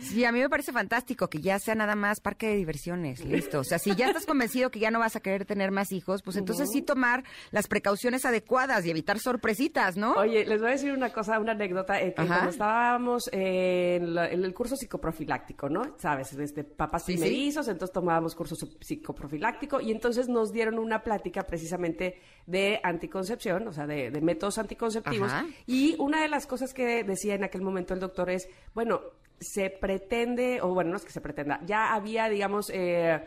Sí, 0.00 0.24
a 0.24 0.30
mí 0.32 0.38
me 0.40 0.48
parece 0.48 0.72
fantástico 0.72 1.28
que 1.28 1.40
ya 1.40 1.58
sea 1.58 1.74
nada 1.74 1.94
más 1.96 2.20
parque 2.20 2.46
de 2.48 2.56
diversiones, 2.56 3.24
listo. 3.24 3.58
O 3.60 3.64
sea, 3.64 3.78
si 3.80 3.94
ya 3.96 4.06
estás 4.06 4.26
convencido 4.26 4.70
que 4.70 4.78
ya 4.78 4.90
no 4.92 5.00
vas 5.00 5.16
a 5.16 5.20
querer 5.20 5.44
tener 5.44 5.70
más 5.72 5.90
hijos, 5.92 6.22
pues 6.22 6.36
entonces 6.36 6.68
sí 6.72 6.82
tomar 6.82 7.24
las 7.50 7.66
precauciones 7.66 8.24
adecuadas 8.24 8.86
y 8.86 8.90
evitar 8.90 9.18
sorpresitas, 9.18 9.96
¿no? 9.96 10.12
Oye, 10.12 10.46
les 10.46 10.60
voy 10.60 10.68
a 10.68 10.72
decir 10.72 10.92
una 10.92 11.12
cosa, 11.12 11.38
una 11.40 11.52
anécdota. 11.52 12.00
eh, 12.00 12.14
que 12.14 12.26
cuando 12.26 12.50
estábamos 12.50 13.28
en, 13.32 14.14
la- 14.14 14.28
en 14.30 14.44
el 14.44 14.54
curso 14.54 14.76
psicoprofiláctico, 14.76 15.68
¿no? 15.68 15.96
Sabes, 15.98 16.34
desde 16.36 16.62
papás 16.64 17.04
Sí, 17.04 17.12
sí. 17.14 17.18
primerizos, 17.18 17.66
entonces 17.68 17.92
tomábamos 17.92 18.34
curso 18.36 18.54
psicoprofiláctico 18.80 19.80
y 19.80 19.90
entonces 19.90 20.28
nos 20.28 20.52
dieron 20.52 20.78
una 20.78 21.02
plática 21.02 21.42
precisamente 21.44 22.20
de 22.46 22.80
anticoncepción, 22.82 23.66
o 23.68 23.72
sea, 23.72 23.86
de, 23.86 24.10
de 24.10 24.20
métodos 24.20 24.58
anticonceptivos. 24.58 25.16
Ajá. 25.17 25.17
Y 25.66 25.96
una 25.98 26.22
de 26.22 26.28
las 26.28 26.46
cosas 26.46 26.72
que 26.72 27.04
decía 27.04 27.34
en 27.34 27.44
aquel 27.44 27.62
momento 27.62 27.94
el 27.94 28.00
doctor 28.00 28.30
es, 28.30 28.48
bueno, 28.74 29.00
se 29.40 29.70
pretende, 29.70 30.60
o 30.62 30.74
bueno, 30.74 30.90
no 30.90 30.96
es 30.96 31.04
que 31.04 31.12
se 31.12 31.20
pretenda, 31.20 31.60
ya 31.64 31.94
había, 31.94 32.28
digamos, 32.28 32.70
eh, 32.74 33.20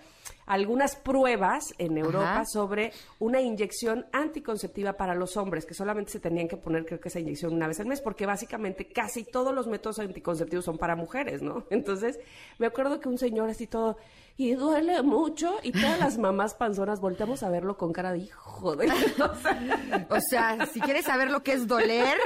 algunas 0.45 0.95
pruebas 0.97 1.63
en 1.77 1.97
Europa 1.97 2.31
Ajá. 2.31 2.45
sobre 2.45 2.91
una 3.19 3.39
inyección 3.39 4.05
anticonceptiva 4.11 4.93
para 4.93 5.15
los 5.15 5.37
hombres, 5.37 5.65
que 5.65 5.73
solamente 5.73 6.11
se 6.11 6.19
tenían 6.19 6.47
que 6.47 6.57
poner, 6.57 6.85
creo 6.85 6.99
que 6.99 7.07
esa 7.07 7.19
inyección 7.19 7.53
una 7.53 7.67
vez 7.67 7.79
al 7.79 7.85
mes, 7.85 8.01
porque 8.01 8.25
básicamente 8.25 8.85
casi 8.87 9.23
todos 9.23 9.53
los 9.53 9.67
métodos 9.67 9.99
anticonceptivos 9.99 10.65
son 10.65 10.77
para 10.77 10.95
mujeres, 10.95 11.41
¿no? 11.41 11.65
Entonces, 11.69 12.19
me 12.59 12.67
acuerdo 12.67 12.99
que 12.99 13.07
un 13.07 13.17
señor 13.17 13.49
así 13.49 13.67
todo, 13.67 13.97
y 14.41 14.55
duele 14.55 15.03
mucho, 15.03 15.59
y 15.61 15.71
todas 15.71 15.99
las 15.99 16.17
mamás 16.17 16.55
panzonas 16.55 16.99
volteamos 16.99 17.43
a 17.43 17.49
verlo 17.49 17.77
con 17.77 17.93
cara 17.93 18.11
de 18.11 18.19
hijo 18.19 18.75
de... 18.75 18.89
o 18.89 19.35
sea, 19.41 20.07
O 20.09 20.19
sea, 20.19 20.65
si 20.65 20.79
quieres 20.81 21.05
saber 21.05 21.29
lo 21.29 21.43
que 21.43 21.53
es 21.53 21.67
doler, 21.67 22.17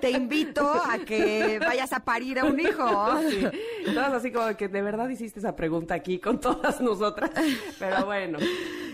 te 0.00 0.10
invito 0.10 0.68
a 0.68 0.98
que 0.98 1.60
vayas 1.60 1.92
a 1.92 2.00
parir 2.00 2.40
a 2.40 2.44
un 2.44 2.58
hijo. 2.58 3.20
Sí, 3.30 3.46
todas 3.94 4.12
así 4.12 4.32
como 4.32 4.56
que 4.56 4.66
de 4.66 4.82
verdad 4.82 5.08
hiciste 5.08 5.38
esa 5.38 5.54
pregunta 5.54 5.94
aquí 5.94 6.18
con 6.18 6.40
todas 6.40 6.80
nosotras. 6.80 7.30
Pero 7.78 8.04
bueno. 8.04 8.38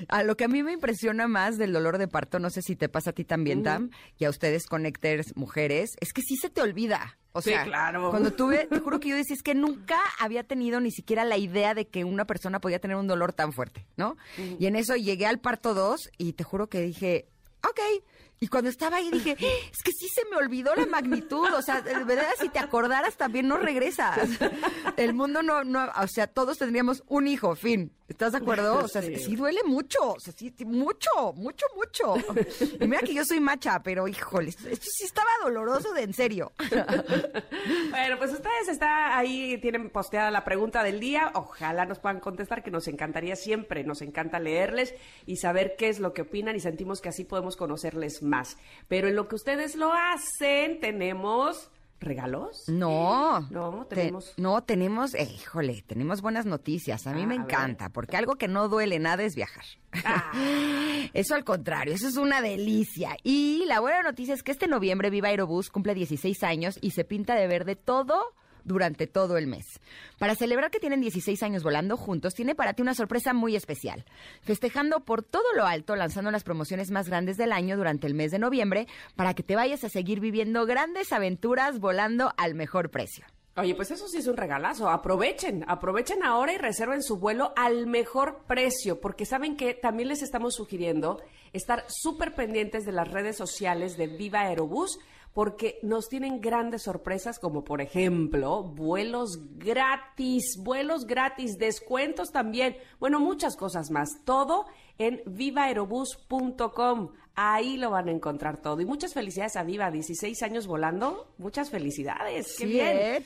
A 0.09 0.23
lo 0.23 0.37
que 0.37 0.45
a 0.45 0.49
mí 0.49 0.62
me 0.62 0.73
impresiona 0.73 1.29
más 1.29 1.59
del 1.59 1.73
dolor 1.73 1.99
de 1.99 2.09
parto, 2.09 2.38
no 2.38 2.50
sé 2.50 2.62
si 2.62 2.76
te 2.76 2.88
pasa 2.88 3.11
a 3.11 3.12
ti 3.12 3.25
también, 3.25 3.62
Tam, 3.62 3.91
y 4.19 4.25
a 4.25 4.31
ustedes 4.31 4.67
connectors 4.67 5.37
mujeres, 5.37 5.91
es 6.00 6.12
que 6.12 6.23
sí 6.23 6.37
se 6.37 6.50
te 6.50 6.62
olvida. 6.62 7.19
O 7.33 7.43
Sí, 7.43 7.50
sea, 7.50 7.65
claro. 7.65 8.09
cuando 8.11 8.33
tuve, 8.33 8.67
te 8.67 8.81
juro 8.81 8.99
que 8.99 9.11
yo 9.11 9.17
decía, 9.17 9.35
es 9.37 9.43
que 9.43 9.55
nunca 9.55 9.99
había 10.19 10.45
tenido 10.45 10.81
ni 10.81 10.91
siquiera 10.91 11.25
la 11.25 11.37
idea 11.37 11.75
de 11.75 11.87
que 11.87 12.05
una 12.05 12.25
persona 12.26 12.61
podía 12.61 12.79
tener 12.79 12.97
un 12.97 13.07
dolor 13.07 13.33
tan 13.35 13.53
fuerte, 13.53 13.87
¿no? 13.97 14.17
Y 14.59 14.67
en 14.67 14.76
eso 14.76 14.97
llegué 14.97 15.26
al 15.26 15.38
parto 15.41 15.75
2 15.75 16.11
y 16.17 16.33
te 16.33 16.45
juro 16.45 16.69
que 16.69 16.81
dije, 16.81 17.29
ok. 17.62 17.81
Y 18.38 18.49
cuando 18.49 18.69
estaba 18.69 18.99
ahí 18.99 19.11
dije, 19.11 19.31
es 19.73 19.83
que 19.83 19.93
sí 19.93 20.09
se 20.15 20.23
me 20.31 20.37
olvidó 20.37 20.75
la 20.75 20.85
magnitud. 20.87 21.47
O 21.55 21.62
sea, 21.62 21.81
de 21.81 22.05
verdad, 22.05 22.29
si 22.38 22.49
te 22.50 22.59
acordaras 22.59 23.17
también 23.17 23.49
no 23.49 23.57
regresas. 23.57 24.29
El 24.97 25.15
mundo 25.15 25.43
no, 25.43 25.65
no, 25.65 25.91
o 26.03 26.07
sea, 26.07 26.26
todos 26.26 26.59
tendríamos 26.59 27.03
un 27.07 27.29
hijo, 27.29 27.55
fin. 27.55 27.93
¿Estás 28.08 28.32
de 28.32 28.38
acuerdo? 28.38 28.84
O 28.84 28.88
sea, 28.88 29.02
Sí. 29.02 29.16
sí, 29.16 29.36
duele 29.36 29.60
mucho. 29.64 29.98
O 30.12 30.20
sea, 30.20 30.32
sí, 30.32 30.54
mucho, 30.64 31.10
mucho, 31.34 31.66
mucho. 31.76 32.14
Y 32.80 32.86
mira 32.86 33.00
que 33.02 33.12
yo 33.14 33.25
soy 33.25 33.40
macha, 33.40 33.80
pero 33.82 34.06
híjole, 34.06 34.50
esto, 34.50 34.68
esto 34.68 34.86
sí 34.90 35.04
estaba 35.04 35.28
doloroso 35.42 35.92
de 35.92 36.02
en 36.02 36.12
serio. 36.12 36.52
Bueno, 37.90 38.18
pues 38.18 38.32
ustedes 38.32 38.68
está 38.68 39.16
ahí, 39.18 39.58
tienen 39.60 39.90
posteada 39.90 40.30
la 40.30 40.44
pregunta 40.44 40.82
del 40.82 41.00
día. 41.00 41.32
Ojalá 41.34 41.84
nos 41.86 41.98
puedan 41.98 42.20
contestar, 42.20 42.62
que 42.62 42.70
nos 42.70 42.88
encantaría 42.88 43.36
siempre. 43.36 43.84
Nos 43.84 44.02
encanta 44.02 44.38
leerles 44.38 44.94
y 45.26 45.36
saber 45.36 45.75
qué 45.76 45.88
es 45.88 45.98
lo 46.00 46.12
que 46.12 46.22
opinan 46.22 46.54
y 46.56 46.60
sentimos 46.60 47.00
que 47.00 47.08
así 47.08 47.25
podemos 47.25 47.56
conocerles 47.56 48.22
más. 48.22 48.56
Pero 48.88 49.08
en 49.08 49.16
lo 49.16 49.28
que 49.28 49.34
ustedes 49.34 49.75
lo 49.76 49.92
hacen, 49.92 50.80
tenemos 50.80 51.70
regalos. 52.00 52.69
No. 52.69 53.41
No, 53.50 53.87
Te- 53.88 53.97
tenemos- 53.97 54.35
no, 54.37 54.62
tenemos, 54.62 55.15
eh, 55.15 55.29
híjole, 55.35 55.83
tenemos 55.87 56.21
buenas 56.23 56.47
noticias. 56.47 57.07
A 57.07 57.12
mí 57.12 57.23
Ah, 57.23 57.26
me 57.26 57.35
a 57.35 57.38
ver. 57.38 57.47
encanta, 57.47 57.88
porque 57.88 58.17
algo 58.17 58.37
que 58.37 58.49
no 58.49 58.69
duele 58.69 58.99
nada 58.99 59.23
es 59.23 59.35
viajar. 59.35 59.65
Ah. 60.05 60.31
Eso 61.15 61.35
al 61.35 61.45
contrario, 61.45 61.95
eso 61.95 62.09
es 62.09 62.17
una 62.17 62.43
delicia. 62.43 63.17
Y 63.23 63.65
la 63.67 63.81
buena 63.81 64.03
noticia 64.03 64.35
es 64.35 64.43
que 64.43 64.50
este 64.53 64.67
noviembre 64.67 65.09
Viva 65.11 65.29
Aerobús 65.29 65.71
cumple 65.71 65.95
16 65.95 66.43
años 66.43 66.79
y 66.83 66.91
se 66.91 67.05
pinta 67.05 67.35
de 67.35 67.47
verde 67.47 67.76
todo 67.76 68.21
durante 68.66 69.06
todo 69.06 69.38
el 69.38 69.46
mes. 69.46 69.80
Para 70.18 70.35
celebrar 70.35 70.70
que 70.70 70.80
tienen 70.80 71.00
16 71.00 71.42
años 71.42 71.62
volando 71.62 71.96
juntos, 71.96 72.35
tiene 72.35 72.54
para 72.54 72.75
ti 72.75 72.82
una 72.82 72.94
sorpresa 72.94 73.32
muy 73.32 73.56
especial. 73.56 74.04
Festejando 74.42 75.00
por 75.00 75.23
todo 75.23 75.50
lo 75.54 75.66
alto, 75.66 75.96
lanzando 75.96 76.30
las 76.30 76.44
promociones 76.44 76.90
más 76.90 77.08
grandes 77.08 77.37
del 77.37 77.52
año 77.52 77.76
durante 77.76 78.06
el 78.06 78.14
mes 78.14 78.30
de 78.30 78.38
noviembre, 78.38 78.87
para 79.14 79.35
que 79.35 79.42
te 79.42 79.56
vayas 79.56 79.85
a 79.85 79.88
seguir 79.88 80.20
viviendo 80.20 80.66
grandes 80.66 81.12
aventuras 81.12 81.78
volando 81.78 82.32
al 82.37 82.54
mejor 82.54 82.90
precio. 82.90 83.25
Oye, 83.58 83.75
pues 83.75 83.90
eso 83.90 84.06
sí 84.06 84.18
es 84.18 84.26
un 84.26 84.37
regalazo. 84.37 84.90
Aprovechen, 84.90 85.64
aprovechen 85.66 86.23
ahora 86.23 86.52
y 86.52 86.58
reserven 86.58 87.02
su 87.02 87.16
vuelo 87.16 87.54
al 87.56 87.87
mejor 87.87 88.42
precio, 88.46 89.00
porque 89.00 89.25
saben 89.25 89.56
que 89.56 89.73
también 89.73 90.11
les 90.11 90.20
estamos 90.20 90.54
sugiriendo 90.54 91.23
estar 91.54 91.87
súper 91.88 92.35
pendientes 92.35 92.85
de 92.85 92.92
las 92.92 93.11
redes 93.11 93.35
sociales 93.35 93.96
de 93.96 94.08
Viva 94.08 94.40
Aerobús, 94.40 94.99
porque 95.37 95.78
nos 95.83 96.09
tienen 96.09 96.40
grandes 96.40 96.85
sorpresas, 96.85 97.38
como 97.38 97.62
por 97.62 97.83
ejemplo, 97.83 98.62
vuelos 98.62 99.38
gratis, 99.59 100.57
vuelos 100.59 101.07
gratis, 101.07 101.59
descuentos 101.59 102.33
también, 102.33 102.78
bueno, 102.99 103.21
muchas 103.21 103.55
cosas 103.55 103.90
más. 103.90 104.25
Todo 104.25 104.64
en 104.97 105.21
vivaerobús.com. 105.26 107.11
Ahí 107.38 107.76
lo 107.76 107.90
van 107.90 108.09
a 108.09 108.12
encontrar 108.12 108.57
todo. 108.57 108.81
Y 108.81 108.87
muchas 108.87 109.12
felicidades 109.12 109.57
a 109.57 109.62
Viva, 109.62 109.90
16 109.90 110.43
años 110.43 110.66
volando. 110.66 111.35
Muchas 111.37 111.69
felicidades. 111.69 112.57
¡Qué 112.59 112.64
bien! 112.64 113.25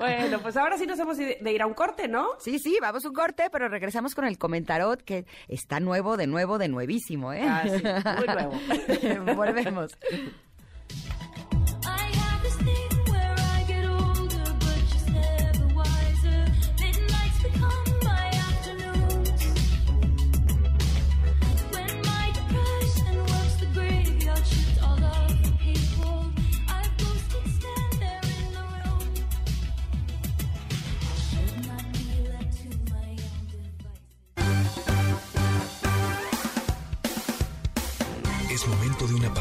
Bueno, 0.00 0.40
pues 0.42 0.56
ahora 0.56 0.76
sí 0.76 0.86
nos 0.86 0.98
hemos 0.98 1.16
de 1.16 1.52
ir 1.52 1.62
a 1.62 1.66
un 1.66 1.74
corte, 1.74 2.08
¿no? 2.08 2.30
Sí, 2.40 2.58
sí, 2.58 2.78
vamos 2.80 3.04
a 3.04 3.08
un 3.08 3.14
corte, 3.14 3.48
pero 3.52 3.68
regresamos 3.68 4.16
con 4.16 4.24
el 4.24 4.36
comentarot 4.36 5.00
que 5.02 5.26
está 5.46 5.78
nuevo, 5.78 6.16
de 6.16 6.26
nuevo, 6.26 6.58
de 6.58 6.66
nuevísimo, 6.66 7.32
¿eh? 7.32 7.42
Ah, 7.44 7.62
sí, 7.64 7.82
muy 8.18 8.26
nuevo. 8.26 9.34
Volvemos. 9.36 9.96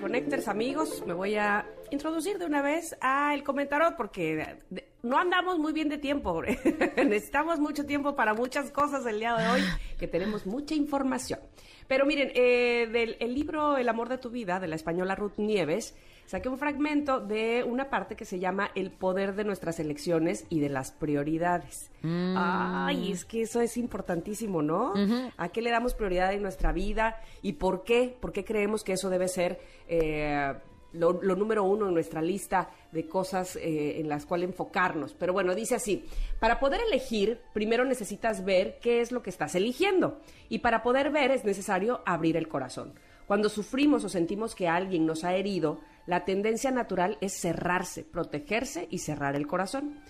Connectors, 0.00 0.46
amigos, 0.48 1.02
me 1.06 1.14
voy 1.14 1.36
a 1.36 1.66
introducir 1.90 2.38
de 2.38 2.44
una 2.44 2.60
vez 2.60 2.96
a 3.00 3.34
el 3.34 3.42
comentarot 3.42 3.96
porque 3.96 4.56
no 5.02 5.18
andamos 5.18 5.58
muy 5.58 5.72
bien 5.72 5.88
de 5.88 5.98
tiempo. 5.98 6.42
Necesitamos 6.96 7.58
mucho 7.58 7.86
tiempo 7.86 8.14
para 8.14 8.34
muchas 8.34 8.70
cosas 8.70 9.06
el 9.06 9.18
día 9.18 9.34
de 9.36 9.48
hoy, 9.48 9.62
que 9.98 10.06
tenemos 10.06 10.46
mucha 10.46 10.74
información. 10.74 11.40
Pero 11.88 12.04
miren, 12.04 12.30
eh, 12.34 12.88
del 12.92 13.16
el 13.20 13.34
libro 13.34 13.78
El 13.78 13.88
amor 13.88 14.08
de 14.08 14.18
tu 14.18 14.30
vida, 14.30 14.60
de 14.60 14.66
la 14.68 14.76
española 14.76 15.14
Ruth 15.14 15.38
Nieves, 15.38 15.94
saqué 16.26 16.48
un 16.48 16.58
fragmento 16.58 17.20
de 17.20 17.64
una 17.64 17.88
parte 17.88 18.16
que 18.16 18.24
se 18.24 18.38
llama 18.38 18.70
El 18.74 18.90
poder 18.90 19.34
de 19.34 19.44
nuestras 19.44 19.80
elecciones 19.80 20.44
y 20.48 20.60
de 20.60 20.68
las 20.68 20.92
prioridades. 20.92 21.90
Ay, 22.02 23.12
es 23.12 23.24
que 23.24 23.42
eso 23.42 23.60
es 23.60 23.76
importantísimo, 23.76 24.62
¿no? 24.62 24.92
¿A 25.36 25.48
qué 25.48 25.62
le 25.62 25.70
damos 25.70 25.94
prioridad 25.94 26.32
en 26.32 26.42
nuestra 26.42 26.72
vida 26.72 27.20
y 27.42 27.54
por 27.54 27.84
qué? 27.84 28.16
¿Por 28.20 28.32
qué 28.32 28.44
creemos 28.44 28.84
que 28.84 28.92
eso 28.92 29.08
debe 29.08 29.28
ser 29.28 29.60
eh, 29.88 30.52
lo, 30.92 31.20
lo 31.22 31.36
número 31.36 31.64
uno 31.64 31.88
en 31.88 31.94
nuestra 31.94 32.22
lista 32.22 32.70
de 32.92 33.06
cosas 33.06 33.56
eh, 33.56 34.00
en 34.00 34.08
las 34.08 34.26
cuales 34.26 34.50
enfocarnos? 34.50 35.14
Pero 35.14 35.32
bueno, 35.32 35.54
dice 35.54 35.76
así, 35.76 36.04
para 36.40 36.58
poder 36.60 36.80
elegir, 36.86 37.40
primero 37.52 37.84
necesitas 37.84 38.44
ver 38.44 38.78
qué 38.80 39.00
es 39.00 39.12
lo 39.12 39.22
que 39.22 39.30
estás 39.30 39.54
eligiendo. 39.54 40.20
Y 40.48 40.58
para 40.58 40.82
poder 40.82 41.10
ver 41.10 41.30
es 41.30 41.44
necesario 41.44 42.02
abrir 42.04 42.36
el 42.36 42.48
corazón. 42.48 42.94
Cuando 43.26 43.48
sufrimos 43.48 44.04
o 44.04 44.08
sentimos 44.08 44.54
que 44.54 44.68
alguien 44.68 45.04
nos 45.04 45.24
ha 45.24 45.34
herido, 45.34 45.80
la 46.06 46.24
tendencia 46.24 46.70
natural 46.70 47.18
es 47.20 47.32
cerrarse, 47.34 48.04
protegerse 48.04 48.86
y 48.90 48.98
cerrar 48.98 49.34
el 49.34 49.46
corazón. 49.46 50.00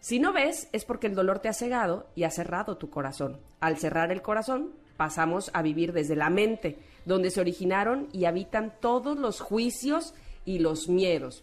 Si 0.00 0.18
no 0.18 0.32
ves, 0.32 0.68
es 0.72 0.84
porque 0.84 1.06
el 1.06 1.14
dolor 1.14 1.40
te 1.40 1.48
ha 1.48 1.52
cegado 1.52 2.06
y 2.14 2.24
ha 2.24 2.30
cerrado 2.30 2.76
tu 2.76 2.90
corazón. 2.90 3.40
Al 3.58 3.78
cerrar 3.78 4.12
el 4.12 4.22
corazón, 4.22 4.72
pasamos 4.96 5.50
a 5.54 5.62
vivir 5.62 5.92
desde 5.92 6.14
la 6.14 6.30
mente, 6.30 6.78
donde 7.04 7.30
se 7.30 7.40
originaron 7.40 8.08
y 8.12 8.26
habitan 8.26 8.74
todos 8.80 9.18
los 9.18 9.40
juicios 9.40 10.14
y 10.44 10.58
los 10.58 10.88
miedos. 10.88 11.42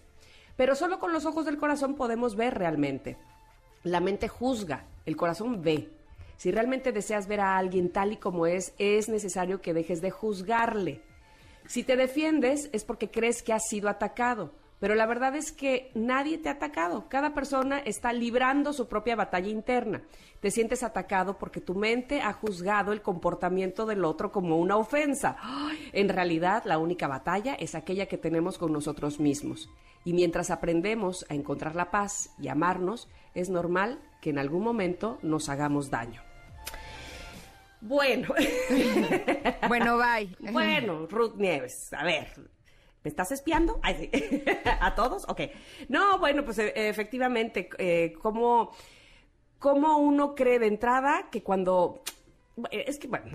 Pero 0.55 0.75
solo 0.75 1.00
con 1.00 1.12
los 1.12 1.25
ojos 1.25 1.45
del 1.45 1.57
corazón 1.57 1.95
podemos 1.95 2.36
ver 2.36 2.53
realmente. 2.53 3.17
La 3.83 4.00
mente 4.00 4.27
juzga, 4.27 4.86
el 5.05 5.17
corazón 5.17 5.62
ve. 5.63 5.89
Si 6.38 6.51
realmente 6.51 6.91
deseas 6.91 7.27
ver 7.27 7.39
a 7.39 7.57
alguien 7.57 7.91
tal 7.91 8.13
y 8.13 8.17
como 8.17 8.45
es, 8.45 8.74
es 8.77 9.10
necesario 9.10 9.62
que 9.62 9.74
dejes 9.74 10.01
de 10.01 10.12
juzgarle. 10.12 11.01
Si 11.68 11.84
te 11.84 11.96
defiendes 11.96 12.70
es 12.74 12.84
porque 12.84 13.10
crees 13.10 13.44
que 13.44 13.53
has 13.53 13.68
sido 13.68 13.89
atacado, 13.89 14.53
pero 14.82 14.96
la 14.96 15.06
verdad 15.06 15.36
es 15.36 15.51
que 15.51 15.91
nadie 15.94 16.39
te 16.39 16.50
ha 16.50 16.53
atacado. 16.53 17.06
Cada 17.08 17.36
persona 17.36 17.77
está 17.77 18.12
librando 18.13 18.74
su 18.74 18.88
propia 18.88 19.15
batalla 19.15 19.48
interna. 19.48 20.01
Te 20.39 20.50
sientes 20.50 20.82
atacado 20.82 21.38
porque 21.38 21.62
tu 21.62 21.75
mente 21.75 22.20
ha 22.22 22.34
juzgado 22.34 22.91
el 22.91 23.03
comportamiento 23.03 23.86
del 23.86 24.03
otro 24.03 24.32
como 24.32 24.58
una 24.58 24.77
ofensa. 24.77 25.38
En 25.94 26.10
realidad, 26.10 26.63
la 26.65 26.80
única 26.80 27.08
batalla 27.08 27.53
es 27.53 27.75
aquella 27.75 28.08
que 28.08 28.18
tenemos 28.18 28.58
con 28.58 28.74
nosotros 28.74 29.20
mismos. 29.20 29.70
Y 30.03 30.13
mientras 30.13 30.50
aprendemos 30.50 31.27
a 31.30 31.36
encontrar 31.36 31.75
la 31.75 31.91
paz 31.91 32.34
y 32.39 32.48
amarnos, 32.48 33.08
es 33.36 33.51
normal 33.51 34.00
que 34.20 34.32
en 34.32 34.39
algún 34.39 34.63
momento 34.63 35.20
nos 35.22 35.48
hagamos 35.48 35.91
daño. 35.91 36.31
Bueno, 37.82 38.28
Bueno, 39.68 39.98
bye. 39.98 40.30
bueno, 40.52 41.08
Ruth 41.08 41.36
Nieves, 41.36 41.92
a 41.94 42.04
ver, 42.04 42.28
¿me 43.04 43.10
estás 43.10 43.32
espiando? 43.32 43.80
Ay, 43.82 44.10
sí. 44.12 44.44
¿A 44.80 44.94
todos? 44.96 45.26
Ok. 45.28 45.42
No, 45.90 46.20
bueno, 46.20 46.44
pues 46.46 46.60
e- 46.60 46.74
efectivamente, 46.90 47.70
eh, 47.78 48.14
¿cómo, 48.22 48.72
cómo 49.60 49.98
uno 49.98 50.36
cree 50.36 50.60
de 50.60 50.68
entrada 50.68 51.28
que 51.32 51.42
cuando 51.42 52.04
Es 52.70 53.00
que, 53.00 53.08
bueno, 53.08 53.26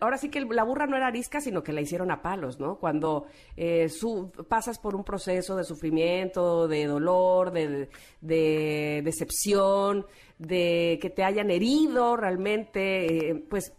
ahora 0.00 0.18
sí 0.18 0.28
que 0.28 0.40
la 0.42 0.62
burra 0.62 0.86
no 0.86 0.96
era 0.96 1.08
arisca, 1.08 1.40
sino 1.40 1.62
que 1.64 1.72
la 1.72 1.80
hicieron 1.80 2.10
a 2.12 2.22
palos, 2.22 2.60
¿no? 2.60 2.76
Cuando 2.78 3.26
eh, 3.56 3.88
su- 3.88 4.30
pasas 4.48 4.78
por 4.78 4.94
un 4.94 5.02
proceso 5.02 5.56
de 5.56 5.64
sufrimiento, 5.64 6.68
de 6.68 6.84
dolor, 6.86 7.50
de, 7.50 7.88
de 8.20 9.00
decepción, 9.02 10.06
de 10.38 10.98
que 11.02 11.10
te 11.10 11.24
hayan 11.24 11.50
herido 11.50 12.16
realmente, 12.16 13.30
eh, 13.30 13.34
pues 13.48 13.72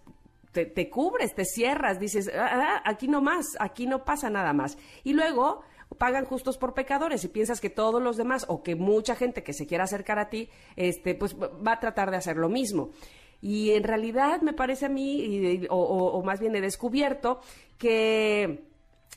te, 0.65 0.89
cubres, 0.89 1.35
te 1.35 1.45
cierras, 1.45 1.99
dices, 1.99 2.29
"Ah, 2.33 2.49
ah, 2.51 2.81
aquí 2.85 3.07
no 3.07 3.21
más, 3.21 3.45
aquí 3.59 3.85
no 3.87 4.03
pasa 4.03 4.29
nada 4.29 4.51
más. 4.53 4.77
Y 5.03 5.13
luego 5.13 5.61
pagan 5.97 6.25
justos 6.25 6.57
por 6.57 6.73
pecadores 6.73 7.23
y 7.23 7.29
piensas 7.29 7.61
que 7.61 7.69
todos 7.69 8.01
los 8.01 8.17
demás 8.17 8.45
o 8.49 8.61
que 8.63 8.75
mucha 8.75 9.15
gente 9.15 9.43
que 9.43 9.53
se 9.53 9.67
quiera 9.67 9.85
acercar 9.85 10.19
a 10.19 10.29
ti, 10.29 10.49
este, 10.75 11.15
pues 11.15 11.35
va 11.35 11.73
a 11.73 11.79
tratar 11.79 12.11
de 12.11 12.17
hacer 12.17 12.35
lo 12.37 12.49
mismo. 12.49 12.89
Y 13.39 13.71
en 13.71 13.83
realidad 13.83 14.41
me 14.41 14.53
parece 14.53 14.87
a 14.87 14.89
mí, 14.89 15.21
y- 15.21 15.67
o, 15.69 15.75
o- 15.77 16.23
más 16.23 16.39
bien 16.39 16.55
he 16.55 16.61
descubierto, 16.61 17.39
que 17.77 18.65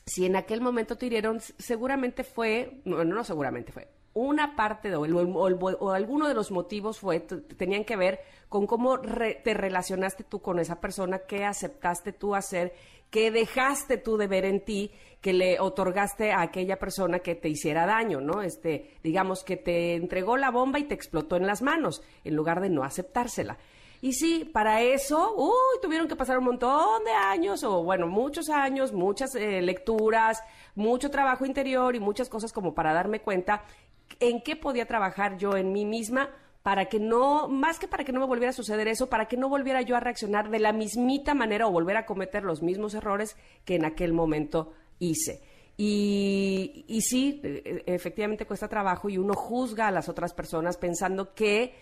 si 0.05 0.25
en 0.25 0.35
aquel 0.35 0.61
momento 0.61 0.95
te 0.97 1.07
hirieron, 1.07 1.39
seguramente 1.57 2.23
fue, 2.23 2.81
no, 2.85 3.03
no 3.03 3.23
seguramente 3.23 3.71
fue, 3.71 3.87
una 4.13 4.55
parte 4.55 4.89
de- 4.89 4.95
o, 4.97 5.05
el- 5.05 5.13
o 5.15 5.77
o 5.79 5.91
alguno 5.91 6.27
de 6.27 6.33
los 6.33 6.51
motivos 6.51 6.99
fue, 6.99 7.19
tenían 7.21 7.85
que 7.85 7.95
ver 7.95 8.19
con 8.49 8.67
cómo 8.67 8.97
re- 8.97 9.41
te 9.43 9.53
relacionaste 9.53 10.23
tú 10.23 10.41
con 10.41 10.59
esa 10.59 10.81
persona, 10.81 11.19
qué 11.19 11.45
aceptaste 11.45 12.11
tú 12.11 12.35
hacer, 12.35 12.73
qué 13.09 13.31
dejaste 13.31 13.97
tú 13.97 14.17
de 14.17 14.27
ver 14.27 14.45
en 14.45 14.63
ti, 14.65 14.91
que 15.21 15.33
le 15.33 15.59
otorgaste 15.59 16.31
a 16.31 16.41
aquella 16.41 16.77
persona 16.79 17.19
que 17.19 17.35
te 17.35 17.47
hiciera 17.47 17.85
daño, 17.85 18.19
¿no? 18.21 18.41
Este, 18.41 18.95
digamos 19.03 19.43
que 19.43 19.55
te 19.55 19.95
entregó 19.95 20.35
la 20.35 20.49
bomba 20.49 20.79
y 20.79 20.85
te 20.85 20.95
explotó 20.95 21.35
en 21.37 21.45
las 21.45 21.61
manos, 21.61 22.01
en 22.23 22.35
lugar 22.35 22.59
de 22.59 22.69
no 22.69 22.83
aceptársela. 22.83 23.57
Y 24.03 24.13
sí, 24.13 24.49
para 24.51 24.81
eso, 24.81 25.35
uy, 25.37 25.79
tuvieron 25.79 26.07
que 26.07 26.15
pasar 26.15 26.39
un 26.39 26.45
montón 26.45 27.03
de 27.03 27.11
años, 27.11 27.63
o 27.63 27.83
bueno, 27.83 28.07
muchos 28.07 28.49
años, 28.49 28.91
muchas 28.93 29.35
eh, 29.35 29.61
lecturas, 29.61 30.41
mucho 30.73 31.11
trabajo 31.11 31.45
interior 31.45 31.95
y 31.95 31.99
muchas 31.99 32.27
cosas 32.27 32.51
como 32.51 32.73
para 32.73 32.93
darme 32.93 33.19
cuenta 33.21 33.63
en 34.19 34.41
qué 34.41 34.55
podía 34.55 34.85
trabajar 34.85 35.37
yo 35.37 35.55
en 35.55 35.71
mí 35.71 35.85
misma 35.85 36.29
para 36.63 36.85
que 36.85 36.99
no, 36.99 37.47
más 37.47 37.79
que 37.79 37.87
para 37.87 38.03
que 38.03 38.11
no 38.11 38.19
me 38.19 38.27
volviera 38.27 38.51
a 38.51 38.53
suceder 38.53 38.87
eso, 38.87 39.09
para 39.09 39.27
que 39.27 39.37
no 39.37 39.49
volviera 39.49 39.81
yo 39.81 39.95
a 39.95 39.99
reaccionar 39.99 40.49
de 40.49 40.59
la 40.59 40.73
mismita 40.73 41.33
manera 41.33 41.67
o 41.67 41.71
volver 41.71 41.97
a 41.97 42.05
cometer 42.05 42.43
los 42.43 42.61
mismos 42.61 42.93
errores 42.93 43.35
que 43.65 43.75
en 43.75 43.85
aquel 43.85 44.13
momento 44.13 44.73
hice. 44.99 45.41
Y, 45.77 46.85
y 46.87 47.01
sí, 47.01 47.41
eh, 47.43 47.83
efectivamente 47.87 48.45
cuesta 48.45 48.67
trabajo 48.67 49.09
y 49.09 49.17
uno 49.17 49.33
juzga 49.33 49.87
a 49.87 49.91
las 49.91 50.09
otras 50.09 50.33
personas 50.33 50.77
pensando 50.77 51.33
que 51.33 51.73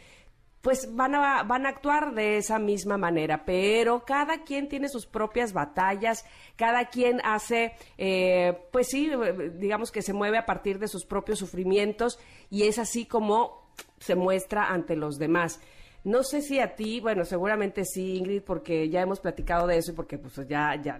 pues 0.61 0.93
van 0.93 1.15
a, 1.15 1.43
van 1.43 1.65
a 1.65 1.69
actuar 1.69 2.13
de 2.13 2.37
esa 2.37 2.59
misma 2.59 2.97
manera, 2.97 3.45
pero 3.45 4.03
cada 4.05 4.43
quien 4.43 4.67
tiene 4.67 4.89
sus 4.89 5.05
propias 5.05 5.53
batallas, 5.53 6.25
cada 6.57 6.89
quien 6.89 7.21
hace, 7.23 7.73
eh, 7.97 8.57
pues 8.71 8.87
sí, 8.87 9.09
digamos 9.55 9.91
que 9.91 10.01
se 10.01 10.13
mueve 10.13 10.37
a 10.37 10.45
partir 10.45 10.79
de 10.79 10.87
sus 10.87 11.05
propios 11.05 11.39
sufrimientos 11.39 12.19
y 12.49 12.63
es 12.63 12.77
así 12.77 13.05
como 13.05 13.69
se 13.99 14.15
muestra 14.15 14.65
ante 14.69 14.95
los 14.95 15.17
demás. 15.17 15.61
No 16.03 16.23
sé 16.23 16.41
si 16.41 16.59
a 16.59 16.75
ti, 16.75 17.01
bueno, 17.01 17.25
seguramente 17.25 17.83
sí, 17.85 18.17
Ingrid, 18.17 18.41
porque 18.43 18.89
ya 18.89 19.01
hemos 19.01 19.19
platicado 19.19 19.67
de 19.67 19.77
eso 19.77 19.91
y 19.91 19.95
porque 19.95 20.17
pues 20.17 20.35
ya, 20.47 20.75
ya 20.81 20.99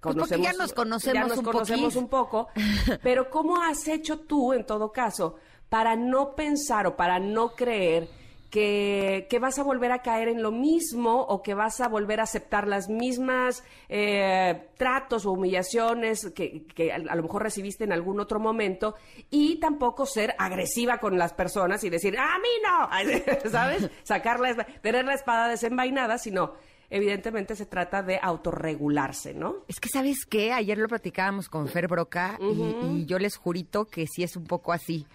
conocemos, 0.00 0.46
ya 0.46 0.52
nos 0.52 0.72
conocemos 0.72 1.14
ya 1.14 1.26
nos 1.26 1.38
un 1.38 1.44
conocemos 1.44 1.96
un 1.96 2.08
poco, 2.08 2.48
pero 3.02 3.30
¿cómo 3.30 3.62
has 3.62 3.86
hecho 3.88 4.20
tú, 4.20 4.52
en 4.52 4.64
todo 4.64 4.92
caso, 4.92 5.36
para 5.68 5.96
no 5.96 6.34
pensar 6.34 6.86
o 6.86 6.96
para 6.96 7.18
no 7.18 7.54
creer 7.54 8.08
que, 8.52 9.26
que 9.30 9.38
vas 9.38 9.58
a 9.58 9.62
volver 9.62 9.92
a 9.92 10.02
caer 10.02 10.28
en 10.28 10.42
lo 10.42 10.52
mismo 10.52 11.22
o 11.22 11.42
que 11.42 11.54
vas 11.54 11.80
a 11.80 11.88
volver 11.88 12.20
a 12.20 12.24
aceptar 12.24 12.68
las 12.68 12.90
mismas 12.90 13.64
eh, 13.88 14.68
tratos 14.76 15.24
o 15.24 15.32
humillaciones 15.32 16.30
que, 16.34 16.66
que 16.66 16.92
a, 16.92 16.98
lo 16.98 17.22
mejor 17.22 17.44
recibiste 17.44 17.84
en 17.84 17.92
algún 17.92 18.20
otro 18.20 18.38
momento 18.40 18.94
y 19.30 19.58
tampoco 19.58 20.04
ser 20.04 20.34
agresiva 20.38 20.98
con 20.98 21.16
las 21.16 21.32
personas 21.32 21.82
y 21.82 21.88
decir, 21.88 22.14
a 22.18 22.38
mí 22.40 22.48
no, 22.62 23.50
¿sabes? 23.50 23.88
Sacar 24.02 24.38
la, 24.38 24.54
tener 24.82 25.06
la 25.06 25.14
espada 25.14 25.48
desenvainada, 25.48 26.18
sino 26.18 26.52
evidentemente 26.90 27.56
se 27.56 27.64
trata 27.64 28.02
de 28.02 28.18
autorregularse, 28.20 29.32
¿no? 29.32 29.56
Es 29.66 29.80
que, 29.80 29.88
¿sabes 29.88 30.26
qué? 30.26 30.52
Ayer 30.52 30.76
lo 30.76 30.88
platicábamos 30.88 31.48
con 31.48 31.68
Fer 31.68 31.88
Broca 31.88 32.38
y- 32.38 32.86
y, 32.86 33.06
yo 33.06 33.18
les 33.18 33.36
jurito 33.38 33.86
que 33.86 34.06
sí 34.06 34.22
es 34.22 34.36
un 34.36 34.44
poco 34.44 34.74
así. 34.74 35.06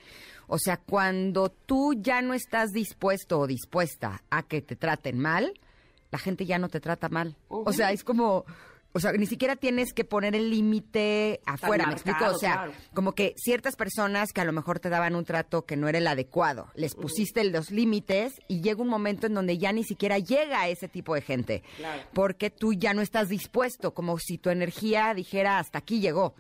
O 0.48 0.58
sea, 0.58 0.78
cuando 0.78 1.50
tú 1.50 1.94
ya 1.94 2.22
no 2.22 2.34
estás 2.34 2.72
dispuesto 2.72 3.40
o 3.40 3.48
dispuesta 3.48 4.24
a 4.30 4.44
que 4.44 4.62
te 4.62 4.76
traten 4.76 5.20
mal, 5.20 5.54
la 6.12 6.18
gente 6.18 6.46
ya 6.46 6.58
no 6.58 6.70
te 6.70 6.80
trata 6.80 7.10
mal. 7.10 7.36
O 7.50 7.72
sea, 7.74 7.92
es 7.92 8.04
como... 8.04 8.46
O 8.94 9.00
sea, 9.00 9.12
ni 9.12 9.26
siquiera 9.26 9.56
tienes 9.56 9.94
que 9.94 10.04
poner 10.04 10.36
el 10.36 10.50
límite 10.50 11.42
afuera, 11.46 11.86
¿me 11.86 11.94
explico? 11.94 12.26
O 12.26 12.38
sea, 12.38 12.54
claro. 12.54 12.72
como 12.94 13.14
que 13.14 13.34
ciertas 13.38 13.76
personas 13.76 14.34
que 14.34 14.42
a 14.42 14.46
lo 14.46 14.54
mejor 14.54 14.80
te 14.80 14.90
daban 14.90 15.16
un 15.16 15.26
trato 15.26 15.66
que 15.66 15.78
no 15.78 15.88
era 15.88 16.00
el 16.00 16.08
adecuado, 16.08 16.70
les 16.76 16.96
pusiste 16.96 17.44
los 17.44 17.72
límites 17.72 18.34
y 18.48 18.62
llega 18.62 18.82
un 18.82 18.88
momento 18.88 19.28
en 19.28 19.34
donde 19.34 19.58
ya 19.58 19.72
ni 19.72 19.84
siquiera 19.84 20.18
llega 20.18 20.62
a 20.62 20.70
ese 20.70 20.88
tipo 20.88 21.14
de 21.14 21.22
gente. 21.22 21.64
Claro. 21.78 22.02
Porque 22.14 22.50
tú 22.50 22.74
ya 22.74 22.94
no 22.94 23.02
estás 23.02 23.30
dispuesto, 23.30 23.94
como 23.94 24.18
si 24.20 24.38
tu 24.38 24.50
energía 24.50 25.14
dijera 25.14 25.60
hasta 25.60 25.80
aquí 25.80 26.00
llegó. 26.00 26.36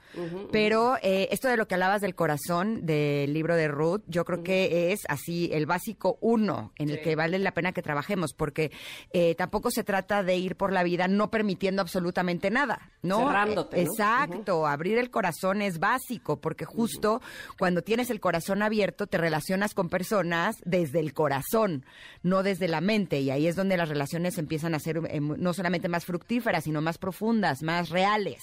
Pero 0.51 0.97
eh, 1.01 1.27
esto 1.31 1.47
de 1.47 1.57
lo 1.57 1.67
que 1.67 1.75
hablabas 1.75 2.01
del 2.01 2.15
corazón 2.15 2.85
del 2.85 3.33
libro 3.33 3.55
de 3.55 3.67
Ruth, 3.67 4.01
yo 4.07 4.25
creo 4.25 4.43
que 4.43 4.91
es 4.91 5.01
así 5.07 5.49
el 5.53 5.65
básico 5.65 6.17
uno 6.21 6.71
en 6.77 6.89
el 6.89 7.01
que 7.01 7.15
vale 7.15 7.37
la 7.39 7.53
pena 7.53 7.71
que 7.71 7.81
trabajemos, 7.81 8.33
porque 8.33 8.71
eh, 9.11 9.35
tampoco 9.35 9.71
se 9.71 9.83
trata 9.83 10.23
de 10.23 10.37
ir 10.37 10.55
por 10.55 10.71
la 10.71 10.83
vida 10.83 11.07
no 11.07 11.29
permitiendo 11.29 11.81
absolutamente 11.81 12.46
nada, 12.49 12.91
¿no? 13.01 13.27
Cerrándote, 13.27 13.83
¿no? 13.83 13.91
Exacto, 13.91 14.67
abrir 14.67 14.97
el 14.97 15.09
corazón 15.09 15.61
es 15.61 15.79
básico, 15.79 16.39
porque 16.39 16.65
justo 16.65 17.21
cuando 17.57 17.81
tienes 17.81 18.09
el 18.09 18.19
corazón 18.19 18.61
abierto 18.61 19.07
te 19.07 19.17
relacionas 19.17 19.73
con 19.73 19.89
personas 19.89 20.57
desde 20.65 20.99
el 20.99 21.13
corazón, 21.13 21.85
no 22.23 22.43
desde 22.43 22.67
la 22.67 22.81
mente, 22.81 23.19
y 23.19 23.29
ahí 23.29 23.47
es 23.47 23.55
donde 23.55 23.77
las 23.77 23.89
relaciones 23.89 24.37
empiezan 24.37 24.75
a 24.75 24.79
ser 24.79 25.01
eh, 25.09 25.19
no 25.19 25.53
solamente 25.53 25.89
más 25.89 26.05
fructíferas, 26.05 26.63
sino 26.63 26.81
más 26.81 26.97
profundas, 26.97 27.63
más 27.63 27.89
reales, 27.89 28.41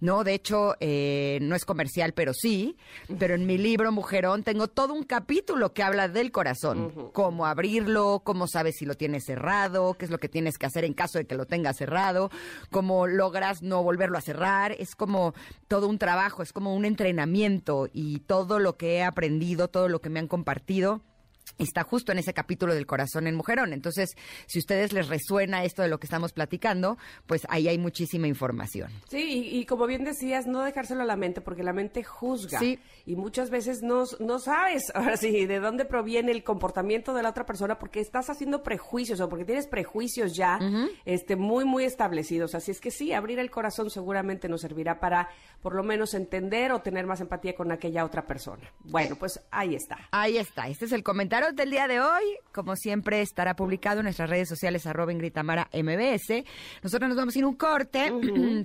¿no? 0.00 0.24
De 0.24 0.34
hecho, 0.34 0.74
eh, 0.80 1.38
no 1.42 1.54
es 1.54 1.64
comercial, 1.64 2.12
pero 2.12 2.32
sí, 2.34 2.76
pero 3.18 3.34
en 3.34 3.46
mi 3.46 3.58
libro 3.58 3.92
Mujerón 3.92 4.42
tengo 4.42 4.68
todo 4.68 4.94
un 4.94 5.04
capítulo 5.04 5.72
que 5.72 5.82
habla 5.82 6.08
del 6.08 6.32
corazón, 6.32 7.10
cómo 7.12 7.46
abrirlo, 7.46 8.22
cómo 8.24 8.46
sabes 8.46 8.76
si 8.78 8.86
lo 8.86 8.94
tienes 8.94 9.24
cerrado, 9.24 9.94
qué 9.94 10.04
es 10.04 10.10
lo 10.10 10.18
que 10.18 10.28
tienes 10.28 10.58
que 10.58 10.66
hacer 10.66 10.84
en 10.84 10.94
caso 10.94 11.18
de 11.18 11.26
que 11.26 11.34
lo 11.34 11.46
tengas 11.46 11.76
cerrado, 11.76 12.30
cómo 12.70 13.06
logras 13.28 13.60
no 13.62 13.82
volverlo 13.82 14.16
a 14.16 14.22
cerrar, 14.22 14.72
es 14.72 14.94
como 14.94 15.34
todo 15.68 15.86
un 15.86 15.98
trabajo, 15.98 16.42
es 16.42 16.54
como 16.54 16.74
un 16.74 16.86
entrenamiento 16.86 17.86
y 17.92 18.20
todo 18.20 18.58
lo 18.58 18.78
que 18.78 18.96
he 18.96 19.02
aprendido, 19.04 19.68
todo 19.68 19.90
lo 19.90 20.00
que 20.00 20.08
me 20.08 20.18
han 20.18 20.28
compartido. 20.28 21.02
Está 21.58 21.82
justo 21.82 22.12
en 22.12 22.18
ese 22.18 22.32
capítulo 22.32 22.74
del 22.74 22.86
corazón 22.86 23.26
en 23.26 23.34
Mujerón. 23.34 23.72
Entonces, 23.72 24.16
si 24.46 24.58
a 24.58 24.60
ustedes 24.60 24.92
les 24.92 25.08
resuena 25.08 25.64
esto 25.64 25.82
de 25.82 25.88
lo 25.88 25.98
que 25.98 26.06
estamos 26.06 26.32
platicando, 26.32 26.98
pues 27.26 27.42
ahí 27.48 27.68
hay 27.68 27.78
muchísima 27.78 28.26
información. 28.26 28.90
Sí, 29.08 29.50
y, 29.52 29.58
y 29.58 29.66
como 29.66 29.86
bien 29.86 30.04
decías, 30.04 30.46
no 30.46 30.62
dejárselo 30.62 31.02
a 31.02 31.04
la 31.04 31.16
mente, 31.16 31.40
porque 31.40 31.62
la 31.62 31.72
mente 31.72 32.04
juzga. 32.04 32.58
Sí. 32.58 32.78
Y 33.06 33.16
muchas 33.16 33.50
veces 33.50 33.82
no, 33.82 34.04
no 34.20 34.38
sabes, 34.38 34.84
ahora 34.94 35.16
sí, 35.16 35.46
de 35.46 35.60
dónde 35.60 35.84
proviene 35.84 36.32
el 36.32 36.44
comportamiento 36.44 37.14
de 37.14 37.22
la 37.22 37.30
otra 37.30 37.44
persona, 37.44 37.78
porque 37.78 38.00
estás 38.00 38.30
haciendo 38.30 38.62
prejuicios 38.62 39.20
o 39.20 39.28
porque 39.28 39.44
tienes 39.44 39.66
prejuicios 39.66 40.34
ya 40.34 40.58
este, 41.04 41.36
muy, 41.36 41.64
muy 41.64 41.84
establecidos. 41.84 42.54
Así 42.54 42.70
es 42.70 42.80
que 42.80 42.90
sí, 42.90 43.12
abrir 43.12 43.38
el 43.38 43.50
corazón 43.50 43.90
seguramente 43.90 44.48
nos 44.48 44.60
servirá 44.60 45.00
para, 45.00 45.28
por 45.62 45.74
lo 45.74 45.82
menos, 45.82 46.14
entender 46.14 46.72
o 46.72 46.80
tener 46.80 47.06
más 47.06 47.20
empatía 47.20 47.54
con 47.54 47.72
aquella 47.72 48.04
otra 48.04 48.26
persona. 48.26 48.72
Bueno, 48.80 49.16
pues 49.16 49.40
ahí 49.50 49.74
está. 49.74 49.98
Ahí 50.10 50.36
está, 50.36 50.68
este 50.68 50.84
es 50.84 50.92
el 50.92 51.02
comentario 51.02 51.47
del 51.54 51.70
día 51.70 51.88
de 51.88 52.00
hoy. 52.00 52.24
Como 52.52 52.76
siempre, 52.76 53.20
estará 53.20 53.56
publicado 53.56 54.00
en 54.00 54.04
nuestras 54.04 54.30
redes 54.30 54.48
sociales, 54.48 54.86
arroba 54.86 55.12
Ingrid 55.12 55.32
Tamara 55.32 55.68
MBS. 55.72 56.44
Nosotros 56.82 57.08
nos 57.08 57.16
vamos 57.16 57.34
a 57.34 57.38
ir 57.38 57.44
un 57.44 57.54
corte, 57.54 58.12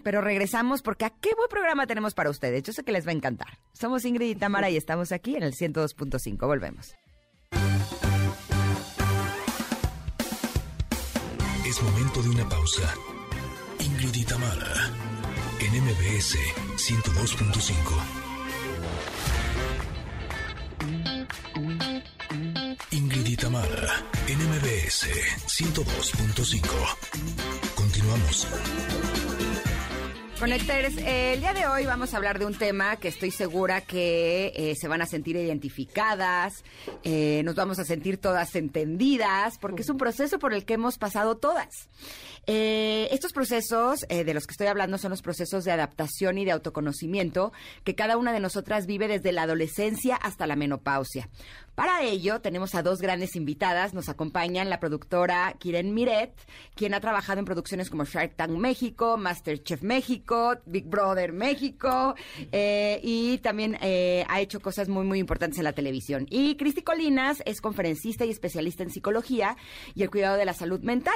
pero 0.03 0.21
regresamos 0.21 0.81
porque 0.81 1.05
¿a 1.05 1.09
qué 1.09 1.33
buen 1.35 1.49
programa 1.49 1.87
tenemos 1.87 2.13
para 2.13 2.29
ustedes? 2.29 2.63
Yo 2.63 2.73
sé 2.73 2.83
que 2.83 2.91
les 2.91 3.05
va 3.05 3.11
a 3.11 3.15
encantar. 3.15 3.59
Somos 3.73 4.05
Ingrid 4.05 4.29
y 4.29 4.35
Tamara 4.35 4.69
y 4.69 4.77
estamos 4.77 5.11
aquí 5.11 5.35
en 5.35 5.43
el 5.43 5.53
102.5. 5.53 6.47
Volvemos. 6.47 6.95
Es 11.65 11.81
momento 11.81 12.21
de 12.21 12.29
una 12.29 12.47
pausa. 12.49 12.93
Ingrid 13.79 14.13
y 14.15 14.25
Tamara, 14.25 14.91
en 15.59 15.83
MBS 15.83 16.37
102.5. 16.77 18.22
Ingrid 23.03 23.27
y 23.27 23.35
Tamara, 23.35 24.01
en 24.29 24.39
MBS 24.39 25.09
102.5. 25.47 26.63
Continuamos. 27.75 28.47
Conectores, 30.39 30.97
el 30.97 31.39
día 31.39 31.53
de 31.53 31.67
hoy 31.67 31.85
vamos 31.85 32.13
a 32.13 32.17
hablar 32.17 32.37
de 32.37 32.45
un 32.45 32.53
tema 32.53 32.97
que 32.97 33.07
estoy 33.07 33.31
segura 33.31 33.81
que 33.81 34.51
eh, 34.55 34.75
se 34.75 34.87
van 34.87 35.01
a 35.01 35.05
sentir 35.05 35.37
identificadas, 35.37 36.65
eh, 37.03 37.41
nos 37.45 37.55
vamos 37.55 37.79
a 37.79 37.85
sentir 37.85 38.17
todas 38.17 38.55
entendidas, 38.55 39.57
porque 39.57 39.83
es 39.83 39.89
un 39.89 39.97
proceso 39.97 40.39
por 40.39 40.53
el 40.53 40.65
que 40.65 40.73
hemos 40.73 40.97
pasado 40.97 41.37
todas. 41.37 41.87
Eh, 42.45 43.07
estos 43.11 43.31
procesos 43.31 44.01
de 44.01 44.33
los 44.33 44.45
que 44.45 44.51
estoy 44.51 44.67
hablando 44.67 44.97
son 44.97 45.11
los 45.11 45.21
procesos 45.21 45.63
de 45.63 45.71
adaptación 45.71 46.37
y 46.37 46.43
de 46.43 46.51
autoconocimiento 46.51 47.53
que 47.85 47.95
cada 47.95 48.17
una 48.17 48.33
de 48.33 48.41
nosotras 48.41 48.85
vive 48.85 49.07
desde 49.07 49.31
la 49.31 49.43
adolescencia 49.43 50.17
hasta 50.17 50.45
la 50.45 50.57
menopausia. 50.57 51.29
Para 51.75 52.03
ello 52.03 52.39
tenemos 52.39 52.75
a 52.75 52.83
dos 52.83 53.01
grandes 53.01 53.35
invitadas. 53.35 53.95
Nos 53.95 54.07
acompañan 54.07 54.69
la 54.69 54.79
productora 54.79 55.55
Kiren 55.57 55.93
Miret, 55.93 56.31
quien 56.75 56.93
ha 56.93 56.99
trabajado 56.99 57.39
en 57.39 57.45
producciones 57.45 57.89
como 57.89 58.05
Shark 58.05 58.35
Tank 58.35 58.51
México, 58.51 59.17
Masterchef 59.17 59.81
México, 59.81 60.55
Big 60.67 60.85
Brother 60.85 61.33
México 61.33 62.13
eh, 62.51 62.99
y 63.01 63.39
también 63.39 63.77
eh, 63.81 64.23
ha 64.29 64.39
hecho 64.39 64.59
cosas 64.59 64.87
muy 64.87 65.03
muy 65.03 65.17
importantes 65.17 65.57
en 65.57 65.63
la 65.63 65.73
televisión. 65.73 66.27
Y 66.29 66.57
Cristi 66.57 66.83
Colinas 66.83 67.41
es 67.45 67.59
conferencista 67.59 68.23
y 68.23 68.29
especialista 68.29 68.83
en 68.83 68.91
psicología 68.91 69.57
y 69.95 70.03
el 70.03 70.11
cuidado 70.11 70.37
de 70.37 70.45
la 70.45 70.53
salud 70.53 70.81
mental. 70.81 71.15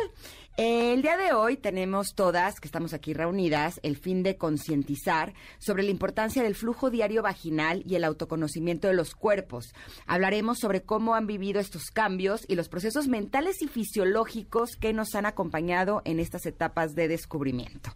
El 0.57 1.03
día 1.03 1.17
de 1.17 1.33
hoy 1.33 1.55
tenemos 1.55 2.15
todas, 2.15 2.59
que 2.59 2.67
estamos 2.67 2.95
aquí 2.95 3.13
reunidas, 3.13 3.79
el 3.83 3.95
fin 3.95 4.23
de 4.23 4.37
concientizar 4.37 5.35
sobre 5.59 5.83
la 5.83 5.91
importancia 5.91 6.41
del 6.41 6.55
flujo 6.55 6.89
diario 6.89 7.21
vaginal 7.21 7.83
y 7.85 7.93
el 7.93 8.03
autoconocimiento 8.03 8.87
de 8.87 8.95
los 8.95 9.13
cuerpos. 9.13 9.75
Hablaremos 10.07 10.57
sobre 10.57 10.81
cómo 10.81 11.13
han 11.13 11.27
vivido 11.27 11.59
estos 11.59 11.91
cambios 11.91 12.43
y 12.47 12.55
los 12.55 12.69
procesos 12.69 13.07
mentales 13.07 13.61
y 13.61 13.67
fisiológicos 13.67 14.77
que 14.77 14.93
nos 14.93 15.13
han 15.13 15.27
acompañado 15.27 16.01
en 16.05 16.19
estas 16.19 16.47
etapas 16.47 16.95
de 16.95 17.07
descubrimiento. 17.07 17.91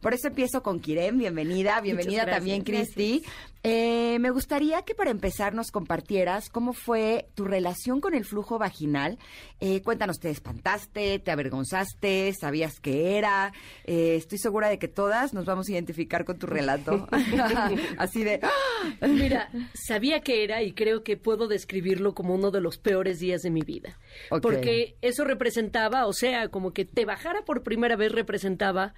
Por 0.00 0.14
eso 0.14 0.28
empiezo 0.28 0.62
con 0.62 0.80
Kiren, 0.80 1.18
bienvenida, 1.18 1.82
bienvenida 1.82 2.22
gracias. 2.22 2.36
también 2.38 2.64
Cristi. 2.64 3.24
Eh, 3.62 4.18
me 4.20 4.30
gustaría 4.30 4.82
que 4.82 4.94
para 4.94 5.10
empezar 5.10 5.52
nos 5.52 5.72
compartieras 5.72 6.48
cómo 6.48 6.72
fue 6.72 7.28
tu 7.34 7.44
relación 7.44 8.00
con 8.00 8.14
el 8.14 8.24
flujo 8.24 8.58
vaginal. 8.58 9.18
Eh, 9.58 9.80
cuéntanos, 9.82 10.18
¿te 10.20 10.28
espantaste? 10.28 11.18
¿Te 11.18 11.30
avergonzaste? 11.30 12.34
¿Sabías 12.38 12.78
qué 12.78 13.16
era? 13.16 13.52
Eh, 13.84 14.16
estoy 14.16 14.38
segura 14.38 14.68
de 14.68 14.78
que 14.78 14.88
todas 14.88 15.32
nos 15.32 15.46
vamos 15.46 15.68
a 15.68 15.72
identificar 15.72 16.24
con 16.24 16.38
tu 16.38 16.46
relato. 16.46 17.08
Así 17.98 18.22
de... 18.22 18.40
¡ah! 18.42 19.06
Mira, 19.06 19.50
sabía 19.74 20.20
que 20.20 20.44
era 20.44 20.62
y 20.62 20.72
creo 20.72 21.02
que 21.02 21.16
puedo 21.16 21.48
describirlo 21.48 22.14
como 22.14 22.34
uno 22.34 22.50
de 22.50 22.60
los 22.60 22.76
peores 22.76 23.18
días 23.18 23.40
de 23.42 23.50
mi 23.50 23.62
vida. 23.62 23.98
Porque 24.42 24.96
eso 25.00 25.24
representaba, 25.24 26.06
o 26.06 26.12
sea, 26.12 26.48
como 26.48 26.72
que 26.72 26.84
te 26.84 27.06
bajara 27.06 27.42
por 27.42 27.62
primera 27.62 27.96
vez 27.96 28.12
representaba 28.12 28.94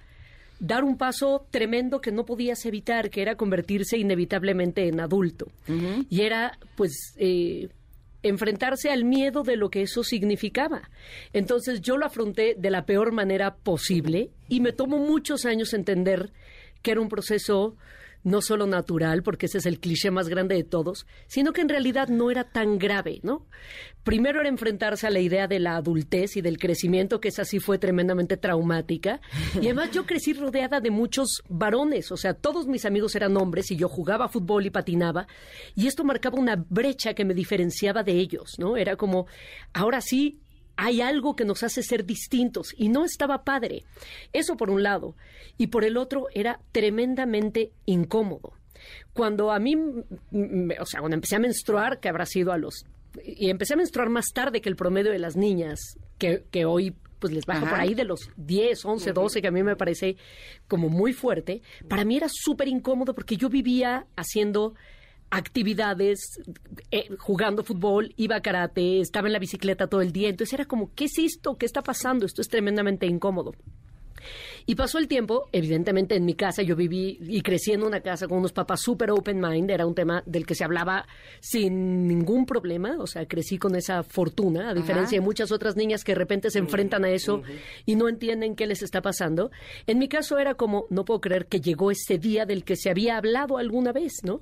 dar 0.59 0.83
un 0.83 0.97
paso 0.97 1.47
tremendo 1.51 2.01
que 2.01 2.11
no 2.11 2.25
podías 2.25 2.65
evitar, 2.65 3.09
que 3.09 3.21
era 3.21 3.35
convertirse 3.35 3.97
inevitablemente 3.97 4.87
en 4.87 4.99
adulto. 4.99 5.47
Y 6.09 6.21
era, 6.21 6.57
pues, 6.75 7.13
eh, 7.17 7.69
enfrentarse 8.23 8.89
al 8.89 9.05
miedo 9.05 9.43
de 9.43 9.55
lo 9.55 9.69
que 9.69 9.81
eso 9.81 10.03
significaba. 10.03 10.89
Entonces 11.33 11.81
yo 11.81 11.97
lo 11.97 12.05
afronté 12.05 12.55
de 12.57 12.69
la 12.69 12.85
peor 12.85 13.11
manera 13.11 13.55
posible 13.55 14.31
y 14.47 14.59
me 14.59 14.73
tomó 14.73 14.97
muchos 14.97 15.45
años 15.45 15.73
entender 15.73 16.31
que 16.81 16.91
era 16.91 17.01
un 17.01 17.09
proceso 17.09 17.75
no 18.23 18.41
solo 18.41 18.67
natural, 18.67 19.23
porque 19.23 19.45
ese 19.45 19.59
es 19.59 19.65
el 19.65 19.79
cliché 19.79 20.11
más 20.11 20.29
grande 20.29 20.55
de 20.55 20.63
todos, 20.63 21.07
sino 21.27 21.53
que 21.53 21.61
en 21.61 21.69
realidad 21.69 22.07
no 22.09 22.31
era 22.31 22.43
tan 22.43 22.77
grave, 22.77 23.19
¿no? 23.23 23.45
Primero 24.03 24.39
era 24.39 24.49
enfrentarse 24.49 25.07
a 25.07 25.09
la 25.09 25.19
idea 25.19 25.47
de 25.47 25.59
la 25.59 25.75
adultez 25.75 26.37
y 26.37 26.41
del 26.41 26.57
crecimiento, 26.57 27.19
que 27.19 27.29
esa 27.29 27.45
sí 27.45 27.59
fue 27.59 27.77
tremendamente 27.77 28.37
traumática. 28.37 29.21
Y 29.55 29.65
además 29.65 29.91
yo 29.91 30.05
crecí 30.05 30.33
rodeada 30.33 30.79
de 30.79 30.91
muchos 30.91 31.43
varones, 31.47 32.11
o 32.11 32.17
sea, 32.17 32.33
todos 32.33 32.67
mis 32.67 32.85
amigos 32.85 33.15
eran 33.15 33.37
hombres 33.37 33.71
y 33.71 33.75
yo 33.75 33.87
jugaba 33.87 34.29
fútbol 34.29 34.65
y 34.65 34.69
patinaba, 34.69 35.27
y 35.75 35.87
esto 35.87 36.03
marcaba 36.03 36.39
una 36.39 36.55
brecha 36.69 37.13
que 37.13 37.25
me 37.25 37.33
diferenciaba 37.33 38.03
de 38.03 38.13
ellos, 38.13 38.55
¿no? 38.57 38.77
Era 38.77 38.95
como, 38.95 39.27
ahora 39.73 40.01
sí, 40.01 40.39
hay 40.79 41.01
algo 41.01 41.35
que 41.35 41.43
nos 41.43 41.61
hace 41.63 41.83
ser 41.83 42.05
distintos 42.05 42.73
y 42.77 42.87
no 42.87 43.03
estaba 43.03 43.43
padre. 43.43 43.83
Eso 44.31 44.55
por 44.55 44.69
un 44.69 44.81
lado. 44.81 45.15
Y 45.57 45.67
por 45.67 45.83
el 45.83 45.97
otro 45.97 46.27
era 46.33 46.61
tremendamente 46.71 47.73
incómodo. 47.85 48.53
Cuando 49.11 49.51
a 49.51 49.59
mí, 49.59 49.75
o 49.75 50.85
sea, 50.85 51.01
cuando 51.01 51.15
empecé 51.15 51.35
a 51.35 51.39
menstruar, 51.39 51.99
que 51.99 52.07
habrá 52.07 52.25
sido 52.25 52.53
a 52.53 52.57
los... 52.57 52.85
Y 53.25 53.49
empecé 53.49 53.73
a 53.73 53.77
menstruar 53.77 54.07
más 54.09 54.27
tarde 54.33 54.61
que 54.61 54.69
el 54.69 54.77
promedio 54.77 55.11
de 55.11 55.19
las 55.19 55.35
niñas, 55.35 55.79
que, 56.17 56.45
que 56.49 56.63
hoy 56.63 56.95
pues 57.19 57.33
les 57.33 57.45
baja 57.45 57.63
Ajá. 57.63 57.71
por 57.71 57.79
ahí 57.81 57.93
de 57.93 58.05
los 58.05 58.29
10, 58.37 58.85
11, 58.85 59.11
12, 59.11 59.41
que 59.41 59.47
a 59.49 59.51
mí 59.51 59.61
me 59.61 59.75
parece 59.75 60.15
como 60.69 60.87
muy 60.87 61.11
fuerte. 61.11 61.61
Para 61.89 62.05
mí 62.05 62.15
era 62.15 62.27
súper 62.31 62.69
incómodo 62.69 63.13
porque 63.13 63.35
yo 63.35 63.49
vivía 63.49 64.07
haciendo 64.15 64.75
actividades, 65.31 66.39
eh, 66.91 67.09
jugando 67.17 67.63
fútbol, 67.63 68.13
iba 68.17 68.37
a 68.37 68.41
karate, 68.41 68.99
estaba 68.99 69.27
en 69.27 69.33
la 69.33 69.39
bicicleta 69.39 69.87
todo 69.87 70.01
el 70.01 70.11
día. 70.11 70.29
Entonces 70.29 70.53
era 70.53 70.65
como, 70.65 70.93
¿qué 70.95 71.05
es 71.05 71.17
esto? 71.17 71.57
¿Qué 71.57 71.65
está 71.65 71.81
pasando? 71.81 72.25
Esto 72.25 72.41
es 72.41 72.49
tremendamente 72.49 73.05
incómodo. 73.05 73.53
Y 74.65 74.75
pasó 74.75 74.99
el 74.99 75.07
tiempo, 75.07 75.49
evidentemente 75.51 76.15
en 76.15 76.25
mi 76.25 76.35
casa, 76.35 76.61
yo 76.61 76.75
viví 76.75 77.17
y 77.21 77.41
crecí 77.41 77.71
en 77.71 77.83
una 77.83 78.01
casa 78.01 78.27
con 78.27 78.37
unos 78.37 78.53
papás 78.53 78.81
súper 78.81 79.11
open 79.11 79.39
mind, 79.39 79.71
era 79.71 79.85
un 79.85 79.95
tema 79.95 80.21
del 80.25 80.45
que 80.45 80.55
se 80.55 80.63
hablaba 80.63 81.07
sin 81.39 82.07
ningún 82.07 82.45
problema, 82.45 82.97
o 82.99 83.07
sea, 83.07 83.25
crecí 83.25 83.57
con 83.57 83.75
esa 83.75 84.03
fortuna, 84.03 84.69
a 84.69 84.73
diferencia 84.73 85.19
de 85.19 85.25
muchas 85.25 85.51
otras 85.51 85.75
niñas 85.75 86.03
que 86.03 86.11
de 86.11 86.19
repente 86.19 86.51
se 86.51 86.59
enfrentan 86.59 87.03
a 87.05 87.09
eso 87.09 87.41
y 87.85 87.95
no 87.95 88.09
entienden 88.09 88.55
qué 88.55 88.67
les 88.67 88.83
está 88.83 89.01
pasando. 89.01 89.49
En 89.87 89.97
mi 89.97 90.07
caso 90.07 90.37
era 90.37 90.53
como, 90.53 90.85
no 90.89 91.05
puedo 91.05 91.21
creer 91.21 91.47
que 91.47 91.61
llegó 91.61 91.89
este 91.89 92.19
día 92.19 92.45
del 92.45 92.63
que 92.63 92.75
se 92.75 92.89
había 92.89 93.17
hablado 93.17 93.57
alguna 93.57 93.91
vez, 93.91 94.13
¿no? 94.23 94.41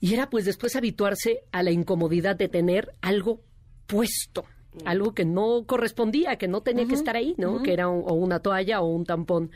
Y 0.00 0.14
era 0.14 0.30
pues 0.30 0.44
después 0.44 0.76
habituarse 0.76 1.42
a 1.52 1.62
la 1.62 1.70
incomodidad 1.70 2.36
de 2.36 2.48
tener 2.48 2.92
algo 3.00 3.40
puesto, 3.86 4.44
algo 4.84 5.12
que 5.14 5.24
no 5.24 5.64
correspondía, 5.66 6.36
que 6.36 6.46
no 6.46 6.60
tenía 6.62 6.86
que 6.86 6.94
estar 6.94 7.16
ahí, 7.16 7.34
¿no? 7.36 7.62
Que 7.62 7.72
era 7.72 7.88
un- 7.88 8.04
o 8.06 8.14
una 8.14 8.38
toalla 8.40 8.80
o 8.80 8.86
un 8.86 9.04
tampón, 9.04 9.50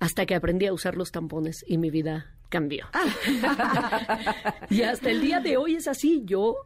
hasta 0.00 0.26
que 0.26 0.34
aprendí 0.34 0.66
a 0.66 0.72
usar 0.74 0.96
los 0.96 1.10
tampones 1.10 1.64
y 1.66 1.78
mi 1.78 1.90
vida 1.90 2.34
cambió. 2.50 2.86
y 4.70 4.82
hasta 4.82 5.10
el 5.10 5.20
día 5.20 5.40
de 5.40 5.56
hoy 5.56 5.76
es 5.76 5.88
así, 5.88 6.22
yo 6.24 6.56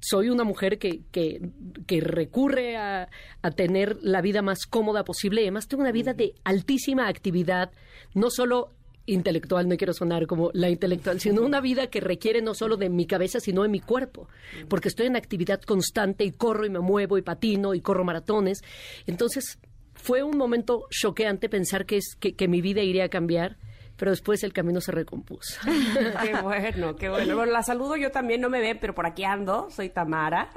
soy 0.00 0.30
una 0.30 0.44
mujer 0.44 0.78
que, 0.78 1.02
que, 1.10 1.50
que 1.86 2.00
recurre 2.00 2.76
a, 2.76 3.08
a 3.42 3.50
tener 3.50 3.98
la 4.00 4.20
vida 4.22 4.42
más 4.42 4.64
cómoda 4.66 5.04
posible. 5.04 5.40
y 5.42 5.44
Además, 5.44 5.66
tengo 5.68 5.82
una 5.82 5.92
vida 5.92 6.14
de 6.14 6.34
altísima 6.44 7.08
actividad, 7.08 7.70
no 8.14 8.30
solo 8.30 8.72
intelectual, 9.08 9.68
no 9.68 9.76
quiero 9.76 9.92
sonar 9.92 10.26
como 10.26 10.50
la 10.52 10.68
intelectual, 10.68 11.20
sino 11.20 11.42
una 11.42 11.60
vida 11.60 11.88
que 11.88 12.00
requiere 12.00 12.42
no 12.42 12.54
solo 12.54 12.76
de 12.76 12.90
mi 12.90 13.06
cabeza, 13.06 13.40
sino 13.40 13.62
de 13.62 13.68
mi 13.68 13.80
cuerpo, 13.80 14.28
porque 14.68 14.88
estoy 14.88 15.06
en 15.06 15.16
actividad 15.16 15.60
constante 15.62 16.24
y 16.24 16.32
corro 16.32 16.66
y 16.66 16.70
me 16.70 16.80
muevo 16.80 17.18
y 17.18 17.22
patino 17.22 17.74
y 17.74 17.80
corro 17.80 18.04
maratones. 18.04 18.62
Entonces, 19.06 19.58
fue 19.94 20.22
un 20.22 20.36
momento 20.36 20.86
choqueante 20.90 21.48
pensar 21.48 21.86
que, 21.86 21.96
es, 21.96 22.14
que, 22.18 22.34
que 22.34 22.48
mi 22.48 22.60
vida 22.60 22.82
iría 22.82 23.04
a 23.04 23.08
cambiar, 23.08 23.56
pero 23.96 24.12
después 24.12 24.44
el 24.44 24.52
camino 24.52 24.80
se 24.80 24.92
recompuso. 24.92 25.60
Qué 26.22 26.40
bueno, 26.40 26.94
qué 26.94 27.08
bueno. 27.08 27.34
Bueno, 27.34 27.52
la 27.52 27.64
saludo 27.64 27.96
yo 27.96 28.12
también, 28.12 28.40
no 28.40 28.48
me 28.48 28.60
ven, 28.60 28.78
pero 28.80 28.94
por 28.94 29.06
aquí 29.06 29.24
ando, 29.24 29.68
soy 29.70 29.90
Tamara. 29.90 30.50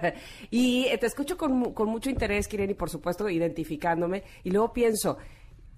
y 0.50 0.86
te 0.98 1.06
escucho 1.06 1.36
con, 1.36 1.72
con 1.72 1.88
mucho 1.88 2.10
interés, 2.10 2.48
Kiren, 2.48 2.70
y 2.70 2.74
por 2.74 2.90
supuesto 2.90 3.28
identificándome. 3.28 4.24
Y 4.42 4.50
luego 4.50 4.72
pienso, 4.72 5.16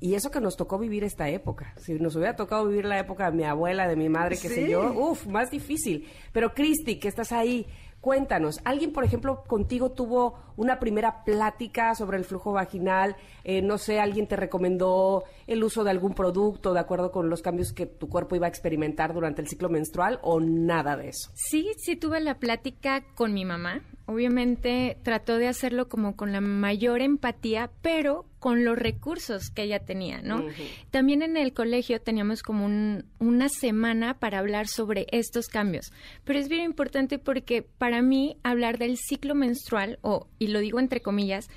y 0.00 0.14
eso 0.14 0.30
que 0.30 0.40
nos 0.40 0.56
tocó 0.56 0.78
vivir 0.78 1.04
esta 1.04 1.28
época. 1.28 1.74
Si 1.76 1.94
nos 1.94 2.16
hubiera 2.16 2.34
tocado 2.34 2.66
vivir 2.66 2.86
la 2.86 2.98
época 2.98 3.30
de 3.30 3.36
mi 3.36 3.44
abuela, 3.44 3.86
de 3.86 3.96
mi 3.96 4.08
madre, 4.08 4.38
qué 4.40 4.48
sé 4.48 4.68
yo, 4.68 4.92
uff, 4.92 5.26
más 5.26 5.50
difícil. 5.50 6.08
Pero 6.32 6.54
Cristi, 6.54 6.98
que 6.98 7.08
estás 7.08 7.32
ahí, 7.32 7.66
cuéntanos, 8.00 8.60
¿alguien, 8.64 8.92
por 8.92 9.04
ejemplo, 9.04 9.44
contigo 9.46 9.92
tuvo 9.92 10.38
una 10.56 10.78
primera 10.78 11.22
plática 11.22 11.94
sobre 11.94 12.16
el 12.16 12.24
flujo 12.24 12.52
vaginal? 12.52 13.16
Eh, 13.44 13.60
no 13.60 13.76
sé, 13.76 14.00
alguien 14.00 14.26
te 14.26 14.36
recomendó 14.36 15.24
el 15.46 15.62
uso 15.62 15.84
de 15.84 15.90
algún 15.90 16.14
producto 16.14 16.72
de 16.72 16.80
acuerdo 16.80 17.10
con 17.10 17.28
los 17.28 17.42
cambios 17.42 17.72
que 17.72 17.86
tu 17.86 18.08
cuerpo 18.08 18.36
iba 18.36 18.46
a 18.46 18.48
experimentar 18.48 19.12
durante 19.12 19.42
el 19.42 19.48
ciclo 19.48 19.68
menstrual 19.68 20.18
o 20.22 20.40
nada 20.40 20.96
de 20.96 21.08
eso? 21.10 21.30
Sí, 21.34 21.72
sí 21.76 21.96
tuve 21.96 22.20
la 22.20 22.38
plática 22.38 23.04
con 23.14 23.34
mi 23.34 23.44
mamá. 23.44 23.82
Obviamente 24.12 24.98
trató 25.02 25.38
de 25.38 25.46
hacerlo 25.48 25.88
como 25.88 26.16
con 26.16 26.32
la 26.32 26.40
mayor 26.40 27.00
empatía, 27.00 27.70
pero 27.80 28.26
con 28.38 28.64
los 28.64 28.76
recursos 28.76 29.50
que 29.50 29.62
ella 29.62 29.80
tenía, 29.80 30.20
¿no? 30.22 30.42
También 30.90 31.22
en 31.22 31.36
el 31.36 31.52
colegio 31.52 32.00
teníamos 32.00 32.42
como 32.42 32.64
un- 32.66 33.04
una 33.18 33.48
semana 33.48 34.18
para 34.18 34.38
hablar 34.40 34.66
sobre 34.66 35.06
estos 35.12 35.46
cambios. 35.48 35.92
Pero 36.24 36.38
es 36.38 36.48
bien 36.48 36.62
importante 36.64 37.18
porque 37.18 37.62
para 37.62 38.02
mí 38.02 38.36
hablar 38.42 38.78
del 38.78 38.96
ciclo 38.96 39.34
menstrual, 39.34 39.98
o, 40.02 40.26
y 40.38 40.48
lo 40.48 40.58
digo 40.58 40.80
entre 40.80 41.00
comillas, 41.00 41.48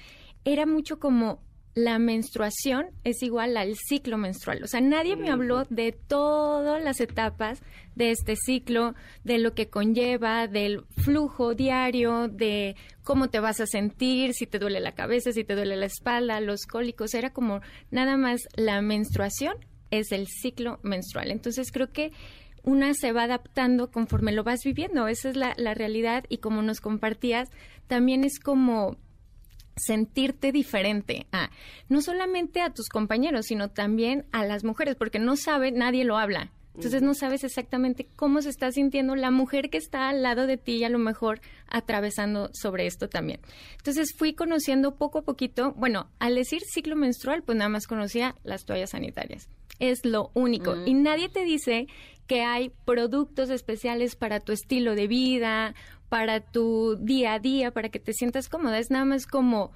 era 0.46 0.66
mucho 0.66 1.00
como 1.00 1.40
la 1.76 1.98
menstruación 1.98 2.88
es 3.04 3.24
igual 3.24 3.58
al 3.58 3.76
ciclo 3.76 4.18
menstrual. 4.18 4.64
O 4.64 4.68
sea, 4.68 4.82
nadie 4.82 5.16
me 5.16 5.32
habló 5.32 5.66
de 5.66 5.92
todas 5.92 6.84
las 6.84 7.00
etapas 7.00 7.62
de 7.96 8.12
este 8.12 8.36
ciclo, 8.36 8.94
de 9.24 9.40
lo 9.40 9.54
que 9.54 9.70
conlleva, 9.70 10.48
del 10.48 10.86
flujo 11.04 11.56
diario, 11.56 12.28
de 12.28 12.76
cómo 13.04 13.30
te 13.30 13.40
vas 13.40 13.60
a 13.60 13.66
sentir, 13.66 14.34
si 14.34 14.46
te 14.46 14.60
duele 14.60 14.80
la 14.80 14.94
cabeza, 14.94 15.32
si 15.32 15.44
te 15.44 15.56
duele 15.56 15.76
la 15.76 15.88
espalda, 15.88 16.40
los 16.42 16.66
cólicos. 16.66 17.14
Era 17.14 17.32
como 17.32 17.62
nada 17.90 18.18
más 18.18 18.42
la 18.56 18.82
menstruación 18.82 19.56
es 19.90 20.12
el 20.12 20.28
ciclo 20.28 20.80
menstrual. 20.84 21.32
Entonces 21.32 21.72
creo 21.72 21.92
que 21.92 22.12
una 22.64 22.94
se 22.94 23.12
va 23.12 23.24
adaptando 23.24 23.92
conforme 23.92 24.32
lo 24.32 24.44
vas 24.44 24.64
viviendo. 24.64 25.08
Esa 25.08 25.30
es 25.30 25.36
la, 25.36 25.54
la 25.58 25.74
realidad 25.74 26.24
y 26.30 26.38
como 26.38 26.62
nos 26.62 26.82
compartías, 26.82 27.50
también 27.88 28.24
es 28.24 28.40
como 28.40 28.98
sentirte 29.76 30.52
diferente 30.52 31.28
a 31.32 31.50
no 31.90 32.02
solamente 32.02 32.62
a 32.62 32.72
tus 32.72 32.90
compañeros, 32.90 33.46
sino 33.48 33.70
también 33.70 34.26
a 34.32 34.46
las 34.46 34.64
mujeres, 34.64 34.96
porque 34.96 35.20
no 35.20 35.36
sabe, 35.36 35.72
nadie 35.72 36.04
lo 36.06 36.18
habla. 36.18 36.52
Entonces 36.76 37.04
no 37.04 37.14
sabes 37.14 37.44
exactamente 37.44 38.08
cómo 38.16 38.42
se 38.42 38.50
está 38.50 38.72
sintiendo 38.72 39.16
la 39.16 39.30
mujer 39.30 39.70
que 39.70 39.78
está 39.78 40.10
al 40.10 40.24
lado 40.24 40.48
de 40.48 40.58
ti 40.58 40.78
y 40.78 40.84
a 40.84 40.90
lo 40.90 40.98
mejor 40.98 41.40
atravesando 41.68 42.50
sobre 42.54 42.88
esto 42.88 43.10
también. 43.10 43.42
Entonces 43.78 44.16
fui 44.18 44.34
conociendo 44.34 44.96
poco 44.96 45.20
a 45.20 45.22
poquito, 45.22 45.74
bueno, 45.74 46.10
al 46.18 46.34
decir 46.34 46.62
ciclo 46.64 46.96
menstrual, 46.96 47.44
pues 47.44 47.58
nada 47.58 47.70
más 47.70 47.86
conocía 47.86 48.36
las 48.44 48.66
toallas 48.66 48.92
sanitarias. 48.92 49.50
Es 49.78 50.04
lo 50.04 50.32
único. 50.34 50.76
Y 50.86 50.96
nadie 50.96 51.30
te 51.30 51.44
dice 51.44 51.88
que 52.28 52.42
hay 52.42 52.72
productos 52.86 53.50
especiales 53.50 54.16
para 54.16 54.40
tu 54.40 54.52
estilo 54.52 54.96
de 54.96 55.08
vida, 55.08 55.76
para 56.14 56.42
tu 56.42 56.96
día 57.02 57.34
a 57.34 57.40
día, 57.40 57.72
para 57.72 57.90
que 57.90 57.98
te 58.00 58.14
sientas 58.14 58.48
cómoda. 58.48 58.78
Es 58.78 58.92
nada 58.92 59.04
más 59.04 59.26
como 59.26 59.72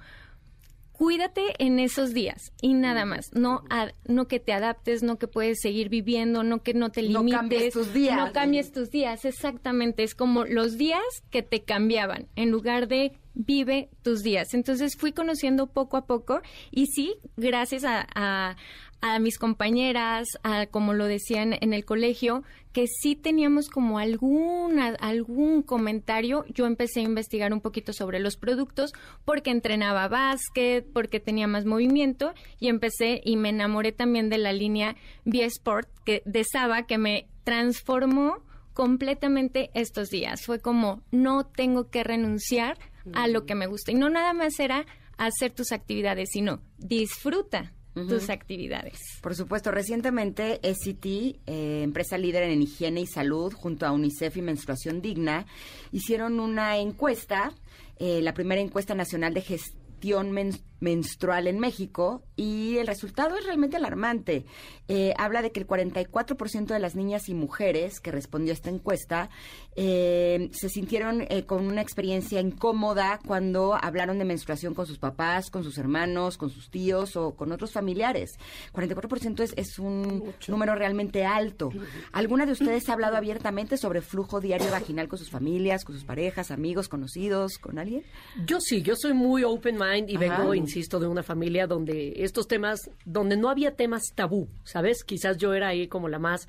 cuídate 0.92 1.42
en 1.58 1.80
esos 1.80 2.12
días 2.14 2.52
y 2.60 2.74
nada 2.74 3.04
más. 3.04 3.30
No, 3.32 3.62
a- 3.70 3.90
no 4.06 4.28
que 4.28 4.38
te 4.38 4.52
adaptes, 4.52 5.02
no 5.02 5.16
que 5.18 5.26
puedes 5.26 5.58
seguir 5.60 5.88
viviendo, 5.88 6.44
no 6.44 6.62
que 6.62 6.74
no 6.74 6.90
te 6.90 7.02
No 7.02 7.20
limites. 7.24 7.38
cambies 7.40 7.72
tus 7.74 7.92
días. 7.92 8.16
No 8.16 8.32
cambies 8.32 8.70
tus 8.72 8.90
días, 8.90 9.24
exactamente. 9.24 10.04
Es 10.04 10.14
como 10.14 10.44
los 10.44 10.76
días 10.78 11.02
que 11.30 11.42
te 11.42 11.62
cambiaban 11.62 12.28
en 12.36 12.50
lugar 12.50 12.86
de 12.86 13.12
vive 13.34 13.88
tus 14.02 14.20
días. 14.22 14.54
Entonces 14.54 14.96
fui 14.96 15.12
conociendo 15.12 15.66
poco 15.68 15.96
a 15.96 16.06
poco 16.06 16.40
y 16.70 16.86
sí, 16.86 17.14
gracias 17.36 17.82
a, 17.84 18.06
a- 18.14 18.56
a 19.00 19.18
mis 19.18 19.38
compañeras, 19.38 20.26
a, 20.42 20.66
como 20.66 20.92
lo 20.92 21.06
decían 21.06 21.54
en 21.60 21.72
el 21.72 21.84
colegio, 21.84 22.42
que 22.72 22.86
sí 22.86 23.16
teníamos 23.16 23.68
como 23.68 23.98
alguna, 23.98 24.88
algún 25.00 25.62
comentario. 25.62 26.44
Yo 26.48 26.66
empecé 26.66 27.00
a 27.00 27.04
investigar 27.04 27.52
un 27.52 27.60
poquito 27.60 27.92
sobre 27.92 28.20
los 28.20 28.36
productos 28.36 28.92
porque 29.24 29.50
entrenaba 29.50 30.08
básquet, 30.08 30.86
porque 30.92 31.20
tenía 31.20 31.46
más 31.46 31.64
movimiento 31.64 32.34
y 32.58 32.68
empecé 32.68 33.20
y 33.24 33.36
me 33.36 33.50
enamoré 33.50 33.92
también 33.92 34.28
de 34.28 34.38
la 34.38 34.52
línea 34.52 34.96
B-Sport 35.24 35.88
que, 36.04 36.22
de 36.24 36.44
Saba 36.44 36.86
que 36.86 36.98
me 36.98 37.28
transformó 37.44 38.42
completamente 38.74 39.70
estos 39.74 40.08
días. 40.08 40.44
Fue 40.44 40.60
como, 40.60 41.02
no 41.10 41.46
tengo 41.46 41.90
que 41.90 42.04
renunciar 42.04 42.78
a 43.14 43.26
lo 43.26 43.46
que 43.46 43.54
me 43.54 43.66
gusta. 43.66 43.90
Y 43.92 43.94
no 43.94 44.10
nada 44.10 44.32
más 44.34 44.60
era 44.60 44.86
hacer 45.16 45.52
tus 45.52 45.72
actividades, 45.72 46.28
sino 46.32 46.60
disfruta 46.78 47.72
tus 48.06 48.30
actividades. 48.30 48.98
Por 49.20 49.34
supuesto, 49.34 49.70
recientemente 49.70 50.60
SCT, 50.62 51.06
eh, 51.46 51.82
empresa 51.82 52.18
líder 52.18 52.44
en 52.44 52.62
higiene 52.62 53.00
y 53.00 53.06
salud, 53.06 53.52
junto 53.52 53.86
a 53.86 53.92
UNICEF 53.92 54.36
y 54.36 54.42
Menstruación 54.42 55.00
Digna, 55.00 55.46
hicieron 55.92 56.38
una 56.40 56.76
encuesta, 56.78 57.52
eh, 57.98 58.20
la 58.22 58.34
primera 58.34 58.60
encuesta 58.60 58.94
nacional 58.94 59.34
de 59.34 59.40
gestión 59.42 60.30
men- 60.30 60.58
menstrual 60.80 61.46
en 61.46 61.58
México, 61.58 62.22
y 62.36 62.78
el 62.78 62.86
resultado 62.86 63.36
es 63.36 63.44
realmente 63.44 63.76
alarmante. 63.76 64.44
Eh, 64.86 65.12
habla 65.18 65.42
de 65.42 65.50
que 65.50 65.60
el 65.60 65.66
44% 65.66 66.66
de 66.66 66.78
las 66.78 66.94
niñas 66.94 67.28
y 67.28 67.34
mujeres 67.34 68.00
que 68.00 68.12
respondió 68.12 68.52
a 68.52 68.54
esta 68.54 68.70
encuesta 68.70 69.28
eh, 69.76 70.48
se 70.52 70.68
sintieron 70.68 71.26
eh, 71.28 71.44
con 71.44 71.66
una 71.66 71.82
experiencia 71.82 72.40
incómoda 72.40 73.20
cuando 73.26 73.74
hablaron 73.74 74.18
de 74.18 74.24
menstruación 74.24 74.74
con 74.74 74.86
sus 74.86 74.98
papás, 74.98 75.50
con 75.50 75.64
sus 75.64 75.78
hermanos, 75.78 76.38
con 76.38 76.50
sus 76.50 76.70
tíos 76.70 77.16
o 77.16 77.34
con 77.34 77.52
otros 77.52 77.72
familiares. 77.72 78.38
44% 78.72 79.40
es, 79.40 79.52
es 79.56 79.78
un 79.78 80.32
número 80.46 80.74
realmente 80.74 81.24
alto. 81.24 81.70
¿Alguna 82.12 82.46
de 82.46 82.52
ustedes 82.52 82.88
ha 82.88 82.92
hablado 82.92 83.16
abiertamente 83.16 83.76
sobre 83.76 84.00
flujo 84.00 84.40
diario 84.40 84.70
vaginal 84.70 85.08
con 85.08 85.18
sus 85.18 85.30
familias, 85.30 85.84
con 85.84 85.94
sus 85.94 86.04
parejas, 86.04 86.50
amigos, 86.50 86.88
conocidos, 86.88 87.58
con 87.58 87.78
alguien? 87.78 88.04
Yo 88.46 88.60
sí, 88.60 88.82
yo 88.82 88.94
soy 88.96 89.12
muy 89.12 89.44
open 89.44 89.76
mind 89.76 90.08
y 90.10 90.16
Ajá. 90.16 90.38
vengo, 90.38 90.54
insisto, 90.68 91.00
de 91.00 91.06
una 91.06 91.22
familia 91.22 91.66
donde 91.66 92.12
estos 92.22 92.46
temas, 92.46 92.90
donde 93.04 93.36
no 93.36 93.48
había 93.50 93.74
temas 93.74 94.02
tabú, 94.14 94.48
¿sabes? 94.64 95.02
Quizás 95.04 95.36
yo 95.38 95.54
era 95.54 95.68
ahí 95.68 95.88
como 95.88 96.08
la 96.08 96.18
más 96.18 96.46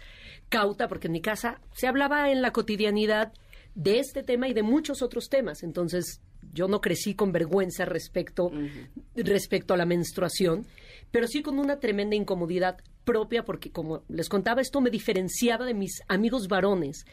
cauta 0.50 0.88
porque 0.88 1.08
en 1.08 1.14
mi 1.14 1.22
casa 1.22 1.60
se 1.74 1.88
hablaba 1.88 2.32
en 2.32 2.42
la 2.42 2.52
cotidianidad 2.52 3.32
de 3.76 4.00
este 4.00 4.24
tema 4.24 4.48
y 4.48 4.54
de 4.54 4.64
muchos 4.64 5.02
otros 5.02 5.30
temas. 5.30 5.64
Entonces, 5.64 6.22
yo 6.54 6.68
no 6.68 6.82
crecí 6.82 7.14
con 7.16 7.32
vergüenza 7.32 7.86
respecto, 7.86 8.52
respecto 9.16 9.74
a 9.74 9.78
la 9.78 9.86
menstruación, 9.86 10.66
pero 11.12 11.28
sí 11.28 11.42
con 11.42 11.60
una 11.60 11.80
tremenda 11.80 12.16
incomodidad 12.16 12.78
propia 13.04 13.44
porque, 13.44 13.72
como 13.72 14.04
les 14.10 14.30
contaba, 14.30 14.62
esto 14.62 14.82
me 14.82 14.90
diferenciaba 14.90 15.66
de 15.66 15.74
mis 15.74 16.02
amigos 16.08 16.48
varones. 16.48 17.06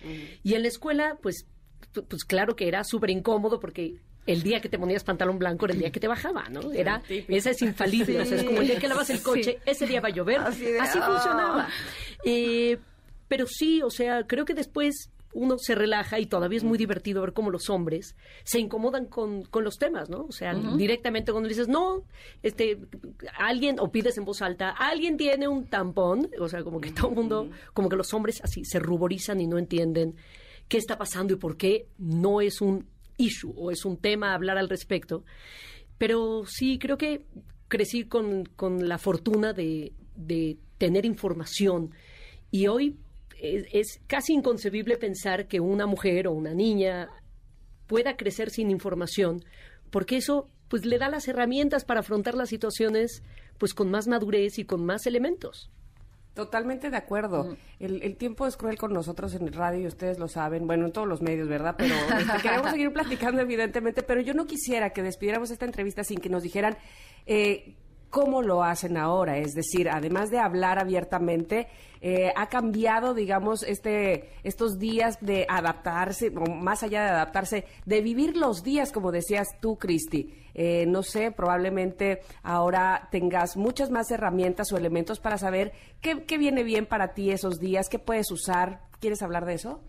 Y 0.42 0.54
en 0.54 0.62
la 0.62 0.68
escuela, 0.68 1.18
pues, 1.22 1.46
pu- 1.94 2.04
pues 2.08 2.24
claro 2.24 2.56
que 2.56 2.68
era 2.68 2.84
súper 2.84 3.10
incómodo 3.10 3.60
porque 3.60 3.96
el 4.26 4.42
día 4.42 4.60
que 4.60 4.68
te 4.68 4.78
ponías 4.78 5.04
pantalón 5.04 5.38
blanco 5.38 5.66
era 5.66 5.74
el 5.74 5.80
día 5.80 5.90
que 5.90 6.00
te 6.00 6.08
bajaba, 6.08 6.48
¿no? 6.48 6.72
Era, 6.72 7.02
esa 7.08 7.50
es 7.50 7.62
infalible, 7.62 8.20
o 8.20 8.24
sea, 8.24 8.38
es 8.38 8.44
como 8.44 8.60
el 8.60 8.66
día 8.66 8.78
que 8.78 8.88
lavas 8.88 9.10
el 9.10 9.22
coche, 9.22 9.58
ese 9.64 9.86
día 9.86 10.00
va 10.00 10.08
a 10.08 10.12
llover, 10.12 10.40
Así 10.40 10.66
ah. 10.80 11.06
funcionaba. 11.06 11.68
Eh, 12.24 12.78
pero 13.28 13.46
sí, 13.46 13.82
o 13.82 13.90
sea, 13.90 14.26
creo 14.26 14.44
que 14.44 14.54
después 14.54 15.10
uno 15.36 15.58
se 15.58 15.74
relaja 15.74 16.18
y 16.18 16.26
todavía 16.26 16.56
es 16.56 16.64
muy 16.64 16.78
divertido 16.78 17.20
ver 17.20 17.34
cómo 17.34 17.50
los 17.50 17.68
hombres 17.68 18.16
se 18.42 18.58
incomodan 18.58 19.04
con, 19.04 19.44
con 19.44 19.64
los 19.64 19.76
temas, 19.76 20.08
¿no? 20.08 20.24
O 20.24 20.32
sea, 20.32 20.54
directamente 20.54 21.30
cuando 21.30 21.48
dices, 21.48 21.68
no, 21.68 22.04
este, 22.42 22.78
alguien, 23.38 23.78
o 23.78 23.92
pides 23.92 24.16
en 24.16 24.24
voz 24.24 24.40
alta, 24.40 24.70
alguien 24.70 25.18
tiene 25.18 25.46
un 25.46 25.66
tampón, 25.66 26.30
o 26.40 26.48
sea, 26.48 26.64
como 26.64 26.80
que 26.80 26.90
todo 26.90 27.10
el 27.10 27.16
mundo, 27.16 27.50
como 27.74 27.90
que 27.90 27.96
los 27.96 28.14
hombres 28.14 28.40
así 28.42 28.64
se 28.64 28.78
ruborizan 28.78 29.40
y 29.40 29.46
no 29.46 29.58
entienden 29.58 30.16
qué 30.68 30.78
está 30.78 30.96
pasando 30.96 31.34
y 31.34 31.36
por 31.36 31.56
qué 31.56 31.86
no 31.98 32.40
es 32.40 32.62
un 32.62 32.86
issue 33.16 33.52
o 33.56 33.70
es 33.70 33.84
un 33.84 33.96
tema 33.96 34.34
hablar 34.34 34.58
al 34.58 34.68
respecto. 34.68 35.24
Pero 35.98 36.44
sí, 36.46 36.78
creo 36.78 36.98
que 36.98 37.22
crecí 37.68 38.04
con, 38.04 38.44
con 38.44 38.88
la 38.88 38.98
fortuna 38.98 39.52
de, 39.52 39.92
de 40.14 40.58
tener 40.78 41.04
información 41.04 41.92
y 42.50 42.66
hoy 42.66 42.96
es, 43.40 43.64
es 43.72 44.00
casi 44.06 44.34
inconcebible 44.34 44.96
pensar 44.96 45.48
que 45.48 45.60
una 45.60 45.86
mujer 45.86 46.28
o 46.28 46.32
una 46.32 46.54
niña 46.54 47.08
pueda 47.86 48.16
crecer 48.16 48.50
sin 48.50 48.70
información, 48.70 49.44
porque 49.90 50.16
eso 50.16 50.48
pues 50.68 50.84
le 50.84 50.98
da 50.98 51.08
las 51.08 51.28
herramientas 51.28 51.84
para 51.84 52.00
afrontar 52.00 52.34
las 52.34 52.48
situaciones 52.48 53.22
pues 53.58 53.72
con 53.72 53.90
más 53.90 54.06
madurez 54.08 54.58
y 54.58 54.64
con 54.64 54.84
más 54.84 55.06
elementos. 55.06 55.70
Totalmente 56.36 56.90
de 56.90 56.98
acuerdo. 56.98 57.56
El, 57.80 58.02
el 58.02 58.16
tiempo 58.18 58.46
es 58.46 58.58
cruel 58.58 58.76
con 58.76 58.92
nosotros 58.92 59.32
en 59.34 59.48
el 59.48 59.54
radio 59.54 59.80
y 59.80 59.86
ustedes 59.86 60.18
lo 60.18 60.28
saben, 60.28 60.66
bueno, 60.66 60.84
en 60.84 60.92
todos 60.92 61.08
los 61.08 61.22
medios, 61.22 61.48
¿verdad? 61.48 61.76
Pero 61.78 61.94
este, 61.94 62.42
queremos 62.42 62.70
seguir 62.70 62.92
platicando, 62.92 63.40
evidentemente, 63.40 64.02
pero 64.02 64.20
yo 64.20 64.34
no 64.34 64.44
quisiera 64.44 64.90
que 64.90 65.02
despidiéramos 65.02 65.50
esta 65.50 65.64
entrevista 65.64 66.04
sin 66.04 66.20
que 66.20 66.28
nos 66.28 66.42
dijeran 66.42 66.76
eh, 67.24 67.74
cómo 68.10 68.42
lo 68.42 68.62
hacen 68.62 68.96
ahora. 68.96 69.38
Es 69.38 69.52
decir, 69.52 69.88
además 69.88 70.30
de 70.30 70.38
hablar 70.38 70.78
abiertamente, 70.78 71.68
eh, 72.00 72.32
ha 72.36 72.48
cambiado, 72.48 73.14
digamos, 73.14 73.62
este, 73.62 74.30
estos 74.42 74.78
días 74.78 75.18
de 75.20 75.46
adaptarse, 75.48 76.32
o 76.36 76.50
más 76.50 76.82
allá 76.82 77.02
de 77.02 77.10
adaptarse, 77.10 77.64
de 77.84 78.00
vivir 78.00 78.36
los 78.36 78.62
días, 78.62 78.92
como 78.92 79.12
decías 79.12 79.48
tú, 79.60 79.76
Cristi. 79.76 80.32
Eh, 80.54 80.86
no 80.86 81.02
sé, 81.02 81.32
probablemente 81.32 82.20
ahora 82.42 83.08
tengas 83.10 83.58
muchas 83.58 83.90
más 83.90 84.10
herramientas 84.10 84.72
o 84.72 84.78
elementos 84.78 85.20
para 85.20 85.36
saber 85.36 85.72
qué, 86.00 86.24
qué 86.24 86.38
viene 86.38 86.62
bien 86.62 86.86
para 86.86 87.12
ti 87.12 87.30
esos 87.30 87.58
días, 87.58 87.90
qué 87.90 87.98
puedes 87.98 88.30
usar. 88.30 88.85
¿Quieres 89.00 89.22
hablar 89.22 89.44
de 89.44 89.54
eso? 89.54 89.80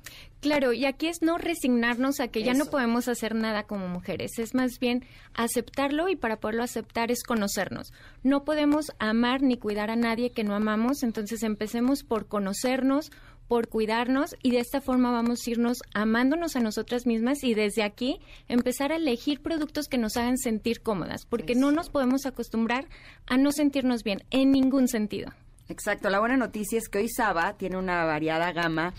Claro, 0.41 0.73
y 0.73 0.85
aquí 0.85 1.07
es 1.07 1.21
no 1.21 1.37
resignarnos 1.37 2.19
a 2.19 2.27
que 2.27 2.43
ya 2.43 2.53
no 2.53 2.65
podemos 2.65 3.07
hacer 3.07 3.35
nada 3.35 3.63
como 3.63 3.87
mujeres, 3.87 4.37
es 4.37 4.53
más 4.53 4.79
bien 4.79 5.05
aceptarlo 5.33 6.09
y 6.09 6.15
para 6.15 6.39
poderlo 6.39 6.63
aceptar 6.63 7.09
es 7.09 7.23
conocernos. 7.23 7.93
No 8.23 8.43
podemos 8.43 8.91
amar 8.99 9.41
ni 9.41 9.57
cuidar 9.57 9.89
a 9.89 9.95
nadie 9.95 10.31
que 10.31 10.43
no 10.43 10.55
amamos, 10.55 11.03
entonces 11.03 11.43
empecemos 11.43 12.03
por 12.03 12.27
conocernos, 12.27 13.11
por 13.47 13.69
cuidarnos 13.69 14.35
y 14.43 14.51
de 14.51 14.59
esta 14.59 14.81
forma 14.81 15.11
vamos 15.11 15.39
a 15.45 15.49
irnos 15.49 15.77
amándonos 15.93 16.55
a 16.55 16.59
nosotras 16.59 17.05
mismas 17.05 17.43
y 17.43 17.53
desde 17.53 17.83
aquí 17.83 18.19
empezar 18.49 18.91
a 18.91 18.97
elegir 18.97 19.41
productos 19.41 19.87
que 19.87 19.97
nos 19.97 20.17
hagan 20.17 20.37
sentir 20.37 20.81
cómodas, 20.81 21.25
porque 21.25 21.55
no 21.55 21.71
nos 21.71 21.89
podemos 21.89 22.25
acostumbrar 22.25 22.87
a 23.25 23.37
no 23.37 23.51
sentirnos 23.53 24.03
bien 24.03 24.23
en 24.31 24.51
ningún 24.51 24.89
sentido. 24.89 25.31
Exacto, 25.69 26.09
la 26.09 26.19
buena 26.19 26.37
noticia 26.37 26.77
es 26.77 26.87
que 26.87 26.99
hoy 26.99 27.09
Saba 27.09 27.57
tiene 27.57 27.77
una 27.77 28.05
variada 28.05 28.53
gama 28.53 28.93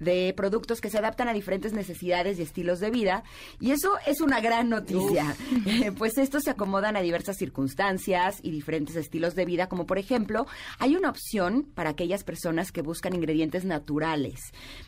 de 0.00 0.34
productos 0.36 0.80
que 0.80 0.90
se 0.90 0.98
adaptan 0.98 1.28
a 1.28 1.32
diferentes 1.32 1.72
necesidades 1.72 2.38
y 2.38 2.42
estilos 2.42 2.80
de 2.80 2.90
vida. 2.90 3.22
Y 3.60 3.70
eso 3.70 3.92
es 4.06 4.20
una 4.20 4.40
gran 4.40 4.68
noticia, 4.68 5.36
Eh, 5.66 5.92
pues 5.98 6.18
estos 6.18 6.42
se 6.44 6.50
acomodan 6.50 6.96
a 6.96 7.00
diversas 7.00 7.36
circunstancias 7.36 8.40
y 8.42 8.50
diferentes 8.50 8.96
estilos 8.96 9.34
de 9.34 9.44
vida, 9.44 9.68
como 9.68 9.86
por 9.86 9.98
ejemplo, 9.98 10.46
hay 10.78 10.96
una 10.96 11.10
opción 11.10 11.68
para 11.74 11.90
aquellas 11.90 12.24
personas 12.24 12.72
que 12.72 12.82
buscan 12.82 13.14
ingredientes 13.14 13.64
naturales. 13.64 14.40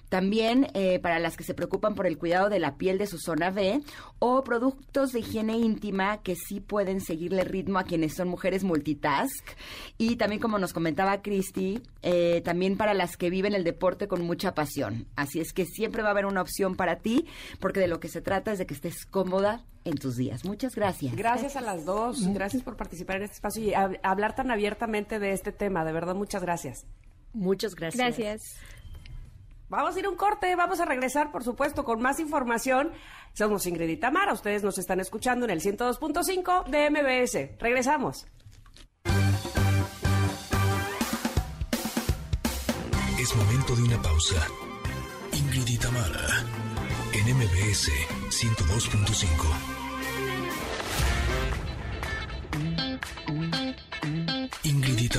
También 0.08 0.68
eh, 0.74 0.98
para 0.98 1.18
las 1.18 1.36
que 1.36 1.44
se 1.44 1.54
preocupan 1.54 1.94
por 1.94 2.06
el 2.06 2.18
cuidado 2.18 2.48
de 2.48 2.58
la 2.58 2.76
piel 2.76 2.98
de 2.98 3.06
su 3.06 3.18
zona 3.18 3.50
B 3.50 3.80
o 4.18 4.44
productos 4.44 5.12
de 5.12 5.20
higiene 5.20 5.56
íntima 5.58 6.22
que 6.22 6.36
sí 6.36 6.60
pueden 6.60 7.00
seguirle 7.00 7.44
ritmo 7.44 7.78
a 7.78 7.84
quienes 7.84 8.14
son 8.14 8.28
mujeres 8.28 8.64
multitask. 8.64 9.46
Y 9.98 10.16
también, 10.16 10.40
como 10.40 10.58
nos 10.58 10.72
comentaba 10.72 11.22
Cristi, 11.22 11.80
eh, 12.02 12.40
también 12.44 12.76
para 12.76 12.94
las 12.94 13.16
que 13.16 13.30
viven 13.30 13.54
el 13.54 13.64
deporte 13.64 14.08
con 14.08 14.24
mucha 14.24 14.54
pasión. 14.54 15.01
Así 15.16 15.40
es 15.40 15.52
que 15.52 15.64
siempre 15.66 16.02
va 16.02 16.08
a 16.08 16.10
haber 16.12 16.26
una 16.26 16.40
opción 16.42 16.74
para 16.76 16.96
ti, 17.00 17.26
porque 17.60 17.80
de 17.80 17.88
lo 17.88 18.00
que 18.00 18.08
se 18.08 18.20
trata 18.20 18.52
es 18.52 18.58
de 18.58 18.66
que 18.66 18.74
estés 18.74 19.04
cómoda 19.06 19.64
en 19.84 19.96
tus 19.96 20.16
días. 20.16 20.44
Muchas 20.44 20.74
gracias. 20.74 21.14
Gracias 21.16 21.56
a 21.56 21.60
las 21.60 21.84
dos. 21.84 22.26
Gracias 22.32 22.62
por 22.62 22.76
participar 22.76 23.16
en 23.16 23.22
este 23.24 23.34
espacio 23.34 23.62
y 23.64 23.70
hab- 23.72 23.98
hablar 24.02 24.34
tan 24.34 24.50
abiertamente 24.50 25.18
de 25.18 25.32
este 25.32 25.52
tema. 25.52 25.84
De 25.84 25.92
verdad, 25.92 26.14
muchas 26.14 26.42
gracias. 26.42 26.86
Muchas 27.32 27.74
gracias. 27.74 27.98
Gracias. 28.16 28.56
Vamos 29.68 29.96
a 29.96 29.98
ir 30.00 30.04
a 30.04 30.10
un 30.10 30.16
corte, 30.16 30.54
vamos 30.54 30.80
a 30.80 30.84
regresar, 30.84 31.32
por 31.32 31.42
supuesto, 31.44 31.82
con 31.82 32.02
más 32.02 32.20
información. 32.20 32.92
Somos 33.32 33.66
Ingrid 33.66 33.88
y 33.88 33.96
Tamara, 33.96 34.34
ustedes 34.34 34.62
nos 34.62 34.76
están 34.76 35.00
escuchando 35.00 35.46
en 35.46 35.50
el 35.50 35.60
102.5 35.62 36.68
de 36.68 36.90
MBS. 36.90 37.58
Regresamos. 37.58 38.26
Es 43.18 43.34
momento 43.36 43.76
de 43.76 43.82
una 43.84 44.02
pausa. 44.02 44.46
Ingrid 45.32 45.80
en 47.12 47.24
MBS 47.36 47.90
102.5. 48.30 49.82
Ingrid 54.64 55.16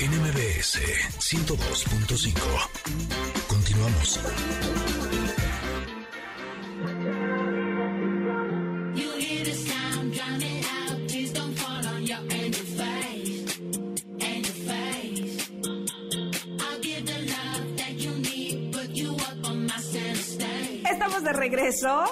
en 0.00 0.10
MBS 0.20 0.78
102.5. 1.18 2.32
Continuamos. 3.48 4.20
Regreso. 21.62 22.04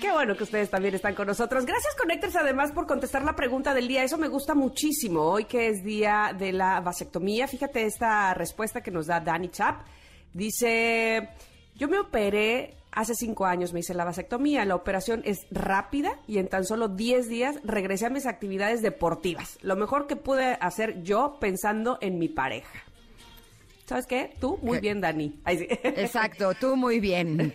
Qué 0.00 0.12
bueno 0.12 0.36
que 0.36 0.44
ustedes 0.44 0.70
también 0.70 0.94
están 0.94 1.14
con 1.14 1.26
nosotros. 1.26 1.66
Gracias, 1.66 1.94
Connectors, 1.96 2.36
además, 2.36 2.72
por 2.72 2.86
contestar 2.86 3.24
la 3.24 3.34
pregunta 3.34 3.74
del 3.74 3.88
día. 3.88 4.04
Eso 4.04 4.18
me 4.18 4.28
gusta 4.28 4.54
muchísimo. 4.54 5.22
Hoy 5.22 5.44
que 5.44 5.68
es 5.68 5.82
día 5.84 6.34
de 6.36 6.52
la 6.52 6.80
vasectomía, 6.80 7.48
fíjate 7.48 7.84
esta 7.84 8.34
respuesta 8.34 8.82
que 8.82 8.90
nos 8.90 9.06
da 9.06 9.20
Dani 9.20 9.48
Chap. 9.48 9.82
Dice, 10.32 11.28
yo 11.74 11.88
me 11.88 11.98
operé 11.98 12.76
hace 12.92 13.14
cinco 13.14 13.46
años, 13.46 13.72
me 13.72 13.80
hice 13.80 13.94
la 13.94 14.04
vasectomía. 14.04 14.64
La 14.64 14.76
operación 14.76 15.22
es 15.24 15.46
rápida 15.50 16.18
y 16.26 16.38
en 16.38 16.48
tan 16.48 16.64
solo 16.64 16.88
10 16.88 17.28
días 17.28 17.56
regresé 17.64 18.06
a 18.06 18.10
mis 18.10 18.26
actividades 18.26 18.82
deportivas. 18.82 19.58
Lo 19.62 19.76
mejor 19.76 20.06
que 20.06 20.16
pude 20.16 20.56
hacer 20.60 21.02
yo 21.02 21.38
pensando 21.40 21.98
en 22.00 22.18
mi 22.18 22.28
pareja. 22.28 22.82
¿Sabes 23.86 24.06
qué? 24.06 24.34
Tú, 24.40 24.58
muy 24.62 24.78
¿Qué? 24.78 24.80
bien, 24.80 25.00
Dani. 25.02 25.38
Ay, 25.44 25.58
sí. 25.58 25.66
Exacto, 25.68 26.54
tú 26.54 26.74
muy 26.74 27.00
bien. 27.00 27.52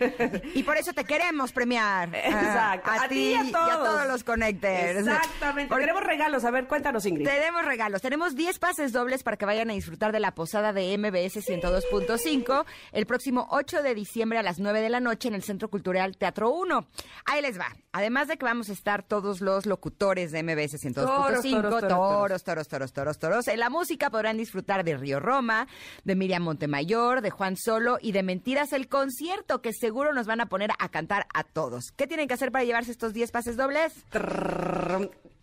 Y 0.54 0.62
por 0.62 0.76
eso 0.76 0.92
te 0.92 1.04
queremos 1.04 1.52
premiar. 1.52 2.14
Exacto. 2.14 2.88
A, 2.88 3.08
ti 3.08 3.32
y 3.32 3.34
a 3.34 3.50
todos, 3.50 4.06
los 4.06 4.22
connectors. 4.22 4.98
Exactamente. 4.98 5.68
Porque 5.68 5.86
Tenemos 5.86 6.04
regalos. 6.04 6.44
A 6.44 6.50
ver, 6.52 6.68
cuéntanos, 6.68 7.04
Ingrid. 7.04 7.26
Tenemos 7.26 7.64
regalos. 7.64 8.00
Tenemos 8.00 8.36
10 8.36 8.58
pases 8.60 8.92
dobles 8.92 9.24
para 9.24 9.36
que 9.36 9.44
vayan 9.44 9.70
a 9.70 9.72
disfrutar 9.72 10.12
de 10.12 10.20
la 10.20 10.32
posada 10.34 10.72
de 10.72 10.96
MBS 10.96 11.44
102.5 11.48 12.64
el 12.92 13.06
próximo 13.06 13.48
8 13.50 13.82
de 13.82 13.94
diciembre 13.94 14.38
a 14.38 14.42
las 14.42 14.60
9 14.60 14.80
de 14.80 14.88
la 14.88 15.00
noche 15.00 15.28
en 15.28 15.34
el 15.34 15.42
Centro 15.42 15.68
Cultural 15.68 16.16
Teatro 16.16 16.50
1. 16.50 16.86
Ahí 17.24 17.42
les 17.42 17.58
va. 17.58 17.74
Además 17.92 18.28
de 18.28 18.36
que 18.36 18.44
vamos 18.44 18.70
a 18.70 18.72
estar 18.72 19.02
todos 19.02 19.40
los 19.40 19.66
locutores 19.66 20.30
de 20.30 20.44
MBS 20.44 20.80
102.5, 20.80 20.94
Toros, 20.94 21.42
toros, 21.42 21.80
toros, 21.80 22.44
toros, 22.44 22.44
toros, 22.44 22.68
toros, 22.68 22.92
toros, 22.92 23.18
toros. 23.18 23.48
En 23.48 23.58
la 23.58 23.68
música 23.68 24.10
podrán 24.10 24.36
disfrutar 24.36 24.84
de 24.84 24.96
Río 24.96 25.18
Roma, 25.18 25.66
de 26.04 26.19
Miriam 26.20 26.42
Montemayor, 26.42 27.22
de 27.22 27.30
Juan 27.30 27.56
Solo 27.56 27.96
y 28.00 28.12
de 28.12 28.22
Mentiras 28.22 28.74
el 28.74 28.88
concierto 28.88 29.62
que 29.62 29.72
seguro 29.72 30.12
nos 30.12 30.26
van 30.26 30.40
a 30.40 30.50
poner 30.50 30.70
a 30.78 30.90
cantar 30.90 31.26
a 31.34 31.44
todos. 31.44 31.92
¿Qué 31.96 32.06
tienen 32.06 32.28
que 32.28 32.34
hacer 32.34 32.52
para 32.52 32.64
llevarse 32.64 32.92
estos 32.92 33.14
10 33.14 33.32
pases 33.32 33.56
dobles? 33.56 33.94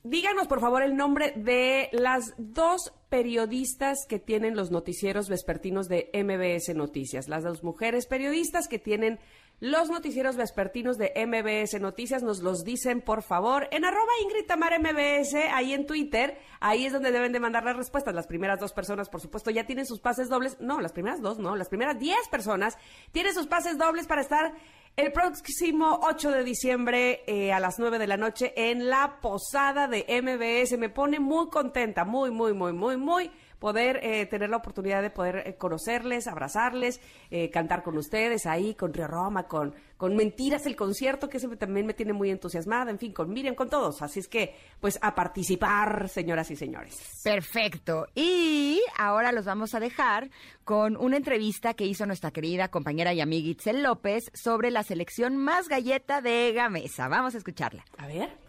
Díganos, 0.03 0.47
por 0.47 0.61
favor, 0.61 0.83
el 0.83 0.95
nombre 0.95 1.33
de 1.35 1.89
las 1.91 2.33
dos 2.37 2.93
periodistas 3.09 4.05
que 4.07 4.19
tienen 4.19 4.55
los 4.55 4.71
noticieros 4.71 5.27
vespertinos 5.27 5.87
de 5.87 6.09
MBS 6.13 6.75
Noticias. 6.75 7.27
Las 7.27 7.43
dos 7.43 7.63
mujeres 7.63 8.05
periodistas 8.05 8.67
que 8.67 8.79
tienen 8.79 9.19
los 9.59 9.89
noticieros 9.89 10.35
vespertinos 10.35 10.97
de 10.97 11.11
MBS 11.15 11.79
Noticias. 11.81 12.21
Nos 12.21 12.41
los 12.41 12.63
dicen, 12.63 13.01
por 13.01 13.23
favor, 13.23 13.67
en 13.71 13.85
arroba 13.85 14.11
Ingrid 14.23 14.45
Tamara 14.45 14.77
MBS, 14.77 15.33
ahí 15.51 15.73
en 15.73 15.85
Twitter. 15.85 16.37
Ahí 16.59 16.85
es 16.85 16.93
donde 16.93 17.11
deben 17.11 17.31
de 17.31 17.39
mandar 17.39 17.63
las 17.63 17.75
respuestas. 17.75 18.13
Las 18.13 18.27
primeras 18.27 18.59
dos 18.59 18.73
personas, 18.73 19.09
por 19.09 19.21
supuesto, 19.21 19.49
ya 19.49 19.65
tienen 19.65 19.85
sus 19.85 19.99
pases 19.99 20.29
dobles. 20.29 20.57
No, 20.59 20.79
las 20.79 20.93
primeras 20.93 21.21
dos, 21.21 21.39
no. 21.39 21.55
Las 21.55 21.69
primeras 21.69 21.97
diez 21.97 22.27
personas 22.29 22.77
tienen 23.11 23.33
sus 23.33 23.47
pases 23.47 23.77
dobles 23.77 24.05
para 24.05 24.21
estar 24.21 24.53
el 24.95 25.11
próximo 25.11 25.99
8 26.03 26.31
de 26.31 26.43
diciembre 26.43 27.23
eh, 27.27 27.53
a 27.53 27.59
las 27.59 27.77
9 27.77 27.99
de 27.99 28.07
la 28.07 28.17
noche 28.17 28.53
en 28.55 28.89
la 28.89 29.19
posada 29.21 29.87
de 29.87 30.05
MBS. 30.21 30.77
Me 30.77 30.89
pone 30.89 31.19
muy 31.19 31.49
contenta, 31.49 32.05
muy, 32.05 32.31
muy, 32.31 32.53
muy, 32.53 32.73
muy, 32.73 32.97
muy 32.97 33.31
poder 33.59 33.99
eh, 34.03 34.25
tener 34.25 34.49
la 34.49 34.57
oportunidad 34.57 35.01
de 35.01 35.09
poder 35.09 35.43
eh, 35.45 35.55
conocerles, 35.55 36.27
abrazarles, 36.27 37.01
eh, 37.31 37.49
cantar 37.49 37.83
con 37.83 37.97
ustedes 37.97 38.45
ahí, 38.45 38.75
con 38.75 38.93
Río 38.93 39.07
Roma, 39.07 39.47
con, 39.47 39.73
con 39.97 40.15
Mentiras, 40.15 40.65
el 40.65 40.75
concierto, 40.75 41.29
que 41.29 41.37
ese 41.37 41.47
también 41.57 41.85
me 41.85 41.93
tiene 41.93 42.13
muy 42.13 42.29
entusiasmada, 42.29 42.91
en 42.91 42.99
fin, 42.99 43.13
con 43.13 43.29
Miriam, 43.29 43.55
con 43.55 43.69
todos. 43.69 44.01
Así 44.01 44.19
es 44.19 44.27
que, 44.27 44.55
pues, 44.79 44.99
a 45.01 45.15
participar, 45.15 46.09
señoras 46.09 46.51
y 46.51 46.55
señores. 46.55 47.21
Perfecto. 47.23 48.07
Y 48.15 48.81
ahora 48.97 49.31
los 49.31 49.45
vamos 49.45 49.73
a 49.73 49.79
dejar 49.79 50.29
con 50.63 50.97
una 50.97 51.17
entrevista 51.17 51.73
que 51.73 51.85
hizo 51.85 52.05
nuestra 52.05 52.31
querida 52.31 52.67
compañera 52.69 53.13
y 53.13 53.21
amiga 53.21 53.49
Itzel 53.49 53.83
López 53.83 54.31
sobre 54.33 54.71
la 54.71 54.83
selección 54.83 55.37
más 55.37 55.67
galleta 55.67 56.21
de 56.21 56.53
Gamesa. 56.53 57.07
Vamos 57.07 57.35
a 57.35 57.37
escucharla. 57.37 57.83
A 57.97 58.07
ver. 58.07 58.46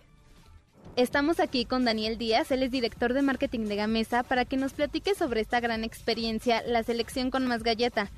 Estamos 0.96 1.38
aquí 1.38 1.64
con 1.64 1.84
Daniel 1.84 2.18
Díaz, 2.18 2.50
él 2.50 2.62
es 2.62 2.70
director 2.70 3.12
de 3.12 3.22
marketing 3.22 3.66
de 3.66 3.76
Gamesa, 3.76 4.22
para 4.24 4.44
que 4.44 4.56
nos 4.56 4.72
platique 4.72 5.14
sobre 5.14 5.40
esta 5.40 5.60
gran 5.60 5.84
experiencia, 5.84 6.62
la 6.66 6.82
selección 6.82 7.30
con 7.30 7.46
más 7.46 7.62
galleta. 7.62 8.10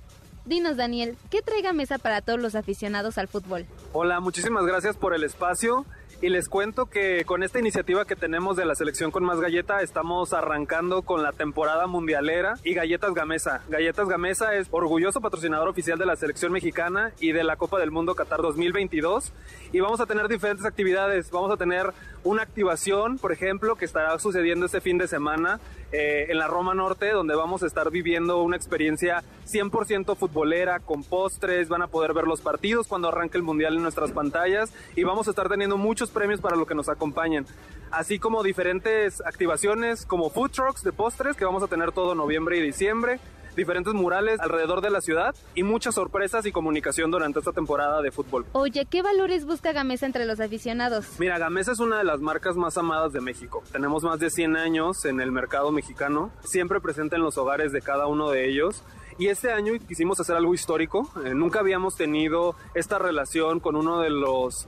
Dinos, 0.46 0.76
Daniel, 0.76 1.16
¿qué 1.30 1.42
trae 1.42 1.61
Gamesa 1.61 1.98
para 1.98 2.22
todos 2.22 2.40
los 2.40 2.54
aficionados 2.54 3.18
al 3.18 3.28
fútbol? 3.28 3.66
Hola, 3.92 4.20
muchísimas 4.20 4.64
gracias 4.64 4.96
por 4.96 5.14
el 5.14 5.24
espacio. 5.24 5.85
Y 6.22 6.28
les 6.28 6.50
cuento 6.50 6.85
que 6.85 7.24
con 7.24 7.42
esta 7.42 7.61
iniciativa 7.61 8.04
que 8.04 8.14
tenemos 8.14 8.54
de 8.54 8.66
la 8.66 8.74
selección 8.74 9.11
con 9.11 9.24
más 9.24 9.40
galleta, 9.40 9.80
estamos 9.80 10.35
arrancando 10.35 11.00
con 11.00 11.22
la 11.22 11.33
temporada 11.33 11.87
mundialera 11.87 12.56
y 12.62 12.74
Galletas 12.74 13.14
Gamesa. 13.14 13.62
Galletas 13.70 14.06
Gamesa 14.06 14.54
es 14.54 14.68
orgulloso 14.70 15.22
patrocinador 15.22 15.68
oficial 15.68 15.98
de 15.98 16.04
la 16.04 16.16
selección 16.16 16.52
mexicana 16.52 17.12
y 17.20 17.33
de 17.33 17.42
la 17.42 17.56
Copa 17.56 17.78
del 17.78 17.90
Mundo 17.90 18.14
Qatar 18.14 18.42
2022. 18.42 19.33
Y 19.72 19.80
vamos 19.80 20.02
a 20.02 20.06
tener 20.06 20.28
diferentes 20.28 20.66
actividades. 20.66 21.30
Vamos 21.30 21.52
a 21.52 21.56
tener 21.56 21.87
una 22.22 22.42
activación, 22.42 23.16
por 23.16 23.33
ejemplo, 23.33 23.76
que 23.76 23.87
estará 23.87 24.18
sucediendo 24.18 24.66
este 24.66 24.83
fin 24.83 24.98
de 24.98 25.09
semana 25.09 25.59
eh, 25.92 26.26
en 26.29 26.38
la 26.38 26.46
Roma 26.46 26.74
Norte, 26.74 27.11
donde 27.11 27.35
vamos 27.35 27.62
a 27.62 27.66
estar 27.66 27.90
viviendo 27.90 28.42
una 28.42 28.57
experiencia 28.57 29.24
100% 29.48 30.16
futbolera, 30.16 30.81
con 30.81 31.03
postres, 31.03 31.68
van 31.68 31.83
a 31.83 31.88
poder 31.88 32.14
ver 32.14 32.26
los 32.26 32.40
partidos 32.40 32.87
cuando 32.87 33.09
arranque 33.09 33.37
el 33.37 33.42
Mundial 33.42 33.74
en 33.74 33.83
nuestras 33.83 34.12
pantallas 34.12 34.72
y 34.94 35.03
vamos 35.03 35.26
a 35.26 35.31
estar 35.31 35.48
teniendo 35.48 35.76
muchos 35.76 36.11
premios 36.11 36.40
para 36.40 36.57
los 36.57 36.68
que 36.68 36.74
nos 36.74 36.88
acompañen, 36.88 37.44
así 37.90 38.18
como 38.18 38.42
diferentes 38.42 39.20
activaciones 39.22 40.07
como 40.07 40.31
food 40.31 40.50
trucks 40.50 40.85
de 40.85 40.92
postres 40.92 41.37
que 41.37 41.44
vamos 41.44 41.62
a 41.62 41.66
tener 41.66 41.92
todo 41.92 42.14
noviembre 42.14 42.59
y 42.59 42.61
diciembre, 42.61 43.18
diferentes 43.56 43.94
murales 43.94 44.40
alrededor 44.40 44.80
de 44.80 44.90
la 44.90 45.00
ciudad 45.00 45.34
y 45.54 45.62
muchas 45.62 45.94
sorpresas 45.94 46.46
y 46.46 46.52
comunicación 46.52 47.10
durante 47.10 47.38
esta 47.38 47.52
temporada 47.52 48.02
de 48.02 48.10
fútbol. 48.10 48.46
Oye, 48.52 48.86
¿qué 48.88 49.02
valores 49.02 49.46
busca 49.46 49.72
Gamesa 49.72 50.06
entre 50.06 50.24
los 50.26 50.40
aficionados? 50.40 51.06
Mira, 51.18 51.38
Gamesa 51.38 51.72
es 51.72 51.80
una 51.80 51.98
de 51.98 52.04
las 52.04 52.20
marcas 52.20 52.56
más 52.56 52.76
amadas 52.78 53.12
de 53.12 53.20
México. 53.20 53.62
Tenemos 53.72 54.02
más 54.02 54.20
de 54.20 54.30
100 54.30 54.56
años 54.56 55.04
en 55.04 55.20
el 55.20 55.32
mercado 55.32 55.72
mexicano, 55.72 56.30
siempre 56.44 56.80
presente 56.80 57.16
en 57.16 57.22
los 57.22 57.38
hogares 57.38 57.72
de 57.72 57.82
cada 57.82 58.06
uno 58.06 58.30
de 58.30 58.48
ellos. 58.48 58.82
Y 59.18 59.28
este 59.28 59.52
año 59.52 59.74
quisimos 59.86 60.18
hacer 60.18 60.36
algo 60.36 60.54
histórico. 60.54 61.10
Eh, 61.24 61.34
nunca 61.34 61.60
habíamos 61.60 61.94
tenido 61.96 62.54
esta 62.74 62.98
relación 62.98 63.60
con 63.60 63.76
uno 63.76 64.00
de 64.00 64.08
los 64.08 64.66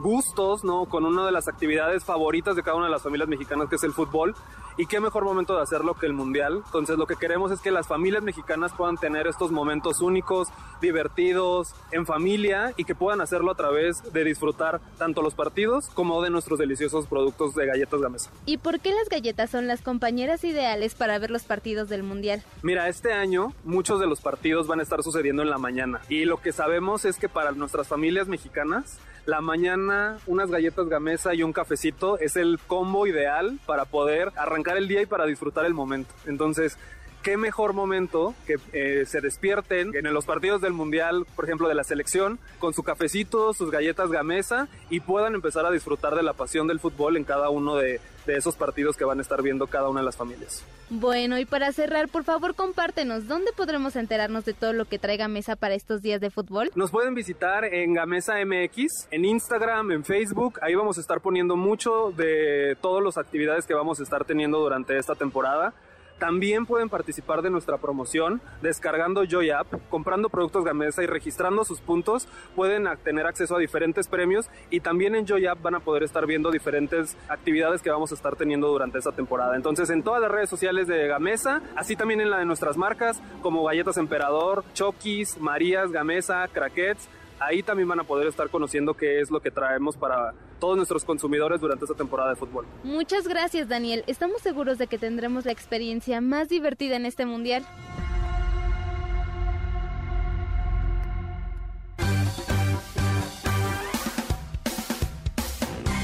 gustos, 0.00 0.64
¿no? 0.64 0.86
Con 0.86 1.04
una 1.04 1.26
de 1.26 1.32
las 1.32 1.48
actividades 1.48 2.04
favoritas 2.04 2.56
de 2.56 2.62
cada 2.62 2.76
una 2.76 2.86
de 2.86 2.92
las 2.92 3.02
familias 3.02 3.28
mexicanas, 3.28 3.68
que 3.68 3.76
es 3.76 3.84
el 3.84 3.92
fútbol. 3.92 4.34
Y 4.76 4.86
qué 4.86 5.00
mejor 5.00 5.24
momento 5.24 5.56
de 5.56 5.62
hacerlo 5.62 5.94
que 5.94 6.06
el 6.06 6.12
Mundial. 6.12 6.62
Entonces 6.66 6.98
lo 6.98 7.06
que 7.06 7.16
queremos 7.16 7.52
es 7.52 7.60
que 7.60 7.70
las 7.70 7.86
familias 7.86 8.22
mexicanas 8.22 8.72
puedan 8.72 8.96
tener 8.96 9.26
estos 9.26 9.50
momentos 9.50 10.00
únicos, 10.00 10.48
divertidos, 10.80 11.74
en 11.92 12.06
familia 12.06 12.72
y 12.76 12.84
que 12.84 12.94
puedan 12.94 13.20
hacerlo 13.20 13.52
a 13.52 13.54
través 13.54 14.12
de 14.12 14.24
disfrutar 14.24 14.80
tanto 14.98 15.22
los 15.22 15.34
partidos 15.34 15.88
como 15.90 16.22
de 16.22 16.30
nuestros 16.30 16.58
deliciosos 16.58 17.06
productos 17.06 17.54
de 17.54 17.66
galletas 17.66 18.00
Gamesa. 18.00 18.30
¿Y 18.46 18.58
por 18.58 18.80
qué 18.80 18.92
las 18.92 19.08
galletas 19.08 19.50
son 19.50 19.66
las 19.66 19.82
compañeras 19.82 20.44
ideales 20.44 20.94
para 20.94 21.18
ver 21.18 21.30
los 21.30 21.44
partidos 21.44 21.88
del 21.88 22.02
Mundial? 22.02 22.42
Mira, 22.62 22.88
este 22.88 23.12
año 23.12 23.52
muchos 23.64 24.00
de 24.00 24.06
los 24.06 24.20
partidos 24.20 24.66
van 24.66 24.80
a 24.80 24.82
estar 24.82 25.02
sucediendo 25.02 25.42
en 25.42 25.50
la 25.50 25.58
mañana 25.58 26.00
y 26.08 26.24
lo 26.24 26.40
que 26.40 26.52
sabemos 26.52 27.04
es 27.04 27.16
que 27.16 27.28
para 27.28 27.52
nuestras 27.52 27.88
familias 27.88 28.28
mexicanas 28.28 28.98
la 29.26 29.40
mañana 29.40 30.18
unas 30.26 30.50
galletas 30.50 30.86
gamesa 30.88 31.34
y 31.34 31.42
un 31.42 31.52
cafecito 31.52 32.18
es 32.18 32.36
el 32.36 32.58
combo 32.66 33.06
ideal 33.06 33.58
para 33.66 33.86
poder 33.86 34.30
arrancar 34.36 34.63
el 34.72 34.88
día 34.88 35.02
y 35.02 35.06
para 35.06 35.26
disfrutar 35.26 35.64
el 35.66 35.74
momento. 35.74 36.12
Entonces, 36.26 36.78
qué 37.22 37.36
mejor 37.36 37.72
momento 37.72 38.34
que 38.46 38.56
eh, 38.72 39.06
se 39.06 39.20
despierten 39.20 39.94
en 39.94 40.12
los 40.12 40.26
partidos 40.26 40.60
del 40.60 40.72
mundial, 40.72 41.26
por 41.36 41.44
ejemplo, 41.44 41.68
de 41.68 41.74
la 41.74 41.84
selección, 41.84 42.38
con 42.58 42.74
su 42.74 42.82
cafecito, 42.82 43.54
sus 43.54 43.70
galletas 43.70 44.10
gamesa 44.10 44.68
y 44.90 45.00
puedan 45.00 45.34
empezar 45.34 45.64
a 45.64 45.70
disfrutar 45.70 46.14
de 46.14 46.22
la 46.22 46.34
pasión 46.34 46.66
del 46.66 46.80
fútbol 46.80 47.16
en 47.16 47.24
cada 47.24 47.48
uno 47.48 47.76
de, 47.76 48.00
de 48.26 48.36
esos 48.36 48.56
partidos 48.56 48.96
que 48.96 49.04
van 49.04 49.18
a 49.18 49.22
estar 49.22 49.42
viendo 49.42 49.66
cada 49.66 49.88
una 49.88 50.00
de 50.00 50.06
las 50.06 50.16
familias. 50.16 50.64
Bueno, 50.90 51.38
y 51.38 51.44
para 51.44 51.72
cerrar, 51.72 52.08
por 52.08 52.24
favor, 52.24 52.54
compártenos, 52.54 53.26
¿dónde 53.26 53.52
podremos 53.56 53.96
enterarnos 53.96 54.44
de 54.44 54.54
todo 54.54 54.72
lo 54.72 54.84
que 54.84 54.98
traiga 54.98 55.28
Mesa 55.28 55.56
para 55.56 55.74
estos 55.74 56.02
días 56.02 56.20
de 56.20 56.30
fútbol? 56.30 56.70
Nos 56.74 56.90
pueden 56.90 57.14
visitar 57.14 57.64
en 57.64 57.94
Gamesa 57.94 58.34
MX, 58.44 59.08
en 59.10 59.24
Instagram, 59.24 59.92
en 59.92 60.04
Facebook. 60.04 60.58
Ahí 60.62 60.74
vamos 60.74 60.98
a 60.98 61.00
estar 61.00 61.20
poniendo 61.20 61.56
mucho 61.56 62.12
de 62.16 62.76
todas 62.80 63.02
las 63.02 63.18
actividades 63.18 63.66
que 63.66 63.74
vamos 63.74 64.00
a 64.00 64.02
estar 64.02 64.24
teniendo 64.24 64.58
durante 64.58 64.98
esta 64.98 65.14
temporada. 65.14 65.72
También 66.18 66.64
pueden 66.64 66.88
participar 66.88 67.42
de 67.42 67.50
nuestra 67.50 67.78
promoción 67.78 68.40
descargando 68.62 69.24
Joy 69.24 69.50
App, 69.50 69.66
comprando 69.90 70.28
productos 70.28 70.64
Gamesa 70.64 71.02
y 71.02 71.06
registrando 71.06 71.64
sus 71.64 71.80
puntos. 71.80 72.28
Pueden 72.54 72.86
tener 73.02 73.26
acceso 73.26 73.56
a 73.56 73.58
diferentes 73.58 74.08
premios 74.08 74.48
y 74.70 74.80
también 74.80 75.14
en 75.14 75.26
Joy 75.26 75.46
App 75.46 75.60
van 75.60 75.74
a 75.74 75.80
poder 75.80 76.02
estar 76.02 76.26
viendo 76.26 76.50
diferentes 76.50 77.16
actividades 77.28 77.82
que 77.82 77.90
vamos 77.90 78.12
a 78.12 78.14
estar 78.14 78.36
teniendo 78.36 78.68
durante 78.68 78.98
esta 78.98 79.12
temporada. 79.12 79.56
Entonces, 79.56 79.90
en 79.90 80.02
todas 80.02 80.22
las 80.22 80.30
redes 80.30 80.48
sociales 80.48 80.86
de 80.86 81.06
Gamesa, 81.06 81.62
así 81.76 81.96
también 81.96 82.20
en 82.20 82.30
la 82.30 82.38
de 82.38 82.44
nuestras 82.44 82.76
marcas 82.76 83.20
como 83.42 83.64
Galletas 83.64 83.96
Emperador, 83.96 84.64
Chokis, 84.72 85.38
Marías, 85.38 85.90
Gamesa, 85.90 86.46
Crackets. 86.48 87.08
Ahí 87.40 87.62
también 87.62 87.88
van 87.88 88.00
a 88.00 88.04
poder 88.04 88.28
estar 88.28 88.48
conociendo 88.48 88.94
qué 88.94 89.20
es 89.20 89.30
lo 89.30 89.40
que 89.40 89.50
traemos 89.50 89.96
para 89.96 90.32
todos 90.60 90.76
nuestros 90.76 91.04
consumidores 91.04 91.60
durante 91.60 91.84
esta 91.84 91.96
temporada 91.96 92.30
de 92.30 92.36
fútbol. 92.36 92.66
Muchas 92.84 93.28
gracias, 93.28 93.68
Daniel. 93.68 94.04
Estamos 94.06 94.40
seguros 94.40 94.78
de 94.78 94.86
que 94.86 94.98
tendremos 94.98 95.44
la 95.44 95.52
experiencia 95.52 96.20
más 96.20 96.48
divertida 96.48 96.96
en 96.96 97.06
este 97.06 97.26
Mundial. 97.26 97.64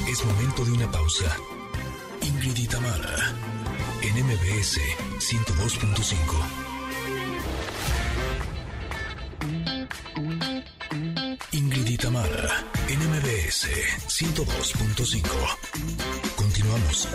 Es 0.09 0.25
momento 0.25 0.65
de 0.65 0.73
una 0.73 0.91
pausa. 0.91 1.37
Ingrid 2.23 2.57
y 2.57 2.67
Tamara, 2.67 3.17
en 4.03 4.27
MBS 4.27 4.79
102.5. 5.19 6.70
Ingrid 11.53 11.89
y 11.89 11.97
Tamara, 11.97 12.65
en 12.89 13.01
MBS 13.11 13.67
102.5. 14.07 15.27
Continuamos. 16.37 17.09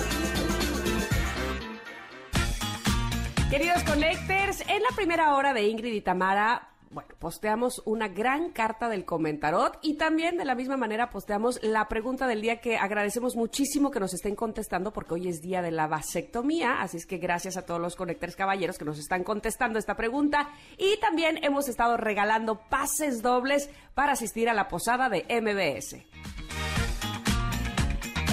Queridos 3.49 3.81
Connectors, 3.83 4.59
en 4.67 4.83
la 4.83 4.89
primera 4.93 5.36
hora 5.36 5.53
de 5.53 5.63
Ingrid 5.63 5.93
y 5.93 6.01
Tamara, 6.01 6.74
bueno, 6.95 7.13
posteamos 7.19 7.81
una 7.83 8.07
gran 8.07 8.51
carta 8.51 8.87
del 8.87 9.03
comentarot 9.03 9.79
y 9.81 9.95
también 9.95 10.37
de 10.37 10.45
la 10.45 10.55
misma 10.55 10.77
manera 10.77 11.09
posteamos 11.09 11.61
la 11.61 11.89
pregunta 11.89 12.25
del 12.25 12.41
día 12.41 12.61
que 12.61 12.77
agradecemos 12.77 13.35
muchísimo 13.35 13.91
que 13.91 13.99
nos 13.99 14.13
estén 14.13 14.33
contestando 14.33 14.93
porque 14.93 15.15
hoy 15.15 15.27
es 15.27 15.41
día 15.41 15.61
de 15.61 15.71
la 15.71 15.87
vasectomía, 15.87 16.79
así 16.79 16.95
es 16.95 17.05
que 17.05 17.17
gracias 17.17 17.57
a 17.57 17.65
todos 17.65 17.81
los 17.81 17.97
Connectors 17.97 18.37
caballeros 18.37 18.77
que 18.77 18.85
nos 18.85 18.97
están 18.97 19.25
contestando 19.25 19.77
esta 19.77 19.97
pregunta 19.97 20.49
y 20.77 20.97
también 21.01 21.43
hemos 21.43 21.67
estado 21.67 21.97
regalando 21.97 22.61
pases 22.69 23.21
dobles 23.21 23.69
para 23.93 24.13
asistir 24.13 24.47
a 24.47 24.53
la 24.53 24.69
posada 24.69 25.09
de 25.09 25.25
MBS. 25.41 25.97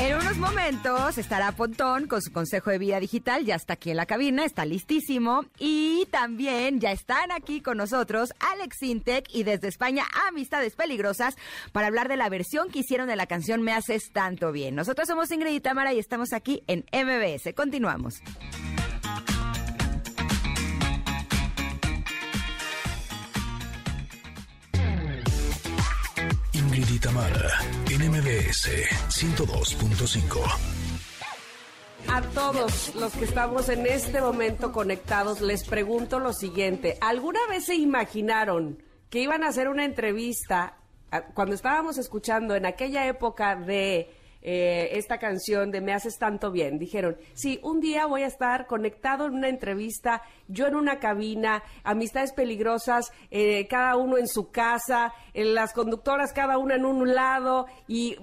En 0.00 0.16
unos 0.16 0.36
momentos 0.38 1.18
estará 1.18 1.52
Pontón 1.52 2.06
con 2.06 2.22
su 2.22 2.32
consejo 2.32 2.70
de 2.70 2.78
vida 2.78 2.98
digital, 2.98 3.44
ya 3.44 3.54
está 3.54 3.74
aquí 3.74 3.90
en 3.90 3.96
la 3.96 4.06
cabina, 4.06 4.44
está 4.44 4.64
listísimo. 4.64 5.44
Y 5.58 6.06
también 6.10 6.80
ya 6.80 6.92
están 6.92 7.30
aquí 7.30 7.60
con 7.60 7.76
nosotros 7.76 8.32
Alex 8.40 8.82
Intec 8.82 9.26
y 9.32 9.44
desde 9.44 9.68
España 9.68 10.04
Amistades 10.28 10.74
Peligrosas 10.74 11.36
para 11.72 11.86
hablar 11.86 12.08
de 12.08 12.16
la 12.16 12.28
versión 12.28 12.70
que 12.70 12.80
hicieron 12.80 13.06
de 13.06 13.16
la 13.16 13.26
canción 13.26 13.62
Me 13.62 13.72
Haces 13.72 14.10
Tanto 14.12 14.50
Bien. 14.50 14.74
Nosotros 14.74 15.06
somos 15.06 15.30
Ingrid 15.30 15.54
y 15.54 15.60
Tamara 15.60 15.92
y 15.92 15.98
estamos 15.98 16.32
aquí 16.32 16.62
en 16.66 16.84
MBS. 16.92 17.54
Continuamos. 17.54 18.22
Y 26.92 26.98
Tamara, 26.98 27.48
en 27.90 28.10
MBS 28.10 28.68
102.5. 29.08 30.40
A 32.08 32.20
todos 32.20 32.94
los 32.96 33.12
que 33.14 33.24
estamos 33.24 33.70
en 33.70 33.86
este 33.86 34.20
momento 34.20 34.72
conectados, 34.72 35.40
les 35.40 35.64
pregunto 35.64 36.18
lo 36.18 36.34
siguiente. 36.34 36.98
¿Alguna 37.00 37.40
vez 37.48 37.64
se 37.64 37.76
imaginaron 37.76 38.82
que 39.08 39.20
iban 39.20 39.42
a 39.42 39.48
hacer 39.48 39.68
una 39.68 39.86
entrevista 39.86 40.76
ah, 41.10 41.22
cuando 41.32 41.54
estábamos 41.54 41.96
escuchando 41.96 42.54
en 42.56 42.66
aquella 42.66 43.06
época 43.06 43.56
de 43.56 44.10
eh, 44.42 44.90
esta 44.92 45.18
canción 45.18 45.70
de 45.70 45.80
Me 45.80 45.92
haces 45.92 46.18
tanto 46.18 46.50
bien? 46.50 46.78
Dijeron, 46.78 47.16
sí, 47.34 47.60
un 47.62 47.80
día 47.80 48.06
voy 48.06 48.22
a 48.22 48.26
estar 48.26 48.66
conectado 48.66 49.26
en 49.26 49.34
una 49.34 49.48
entrevista, 49.48 50.22
yo 50.48 50.66
en 50.66 50.74
una 50.74 50.98
cabina, 50.98 51.62
amistades 51.84 52.32
peligrosas, 52.32 53.12
eh, 53.30 53.66
cada 53.68 53.96
uno 53.96 54.18
en 54.18 54.26
su 54.26 54.50
casa, 54.50 55.12
eh, 55.32 55.44
las 55.44 55.72
conductoras 55.72 56.32
cada 56.32 56.58
una 56.58 56.74
en 56.74 56.84
un 56.84 57.14
lado. 57.14 57.66
Y 57.86 58.16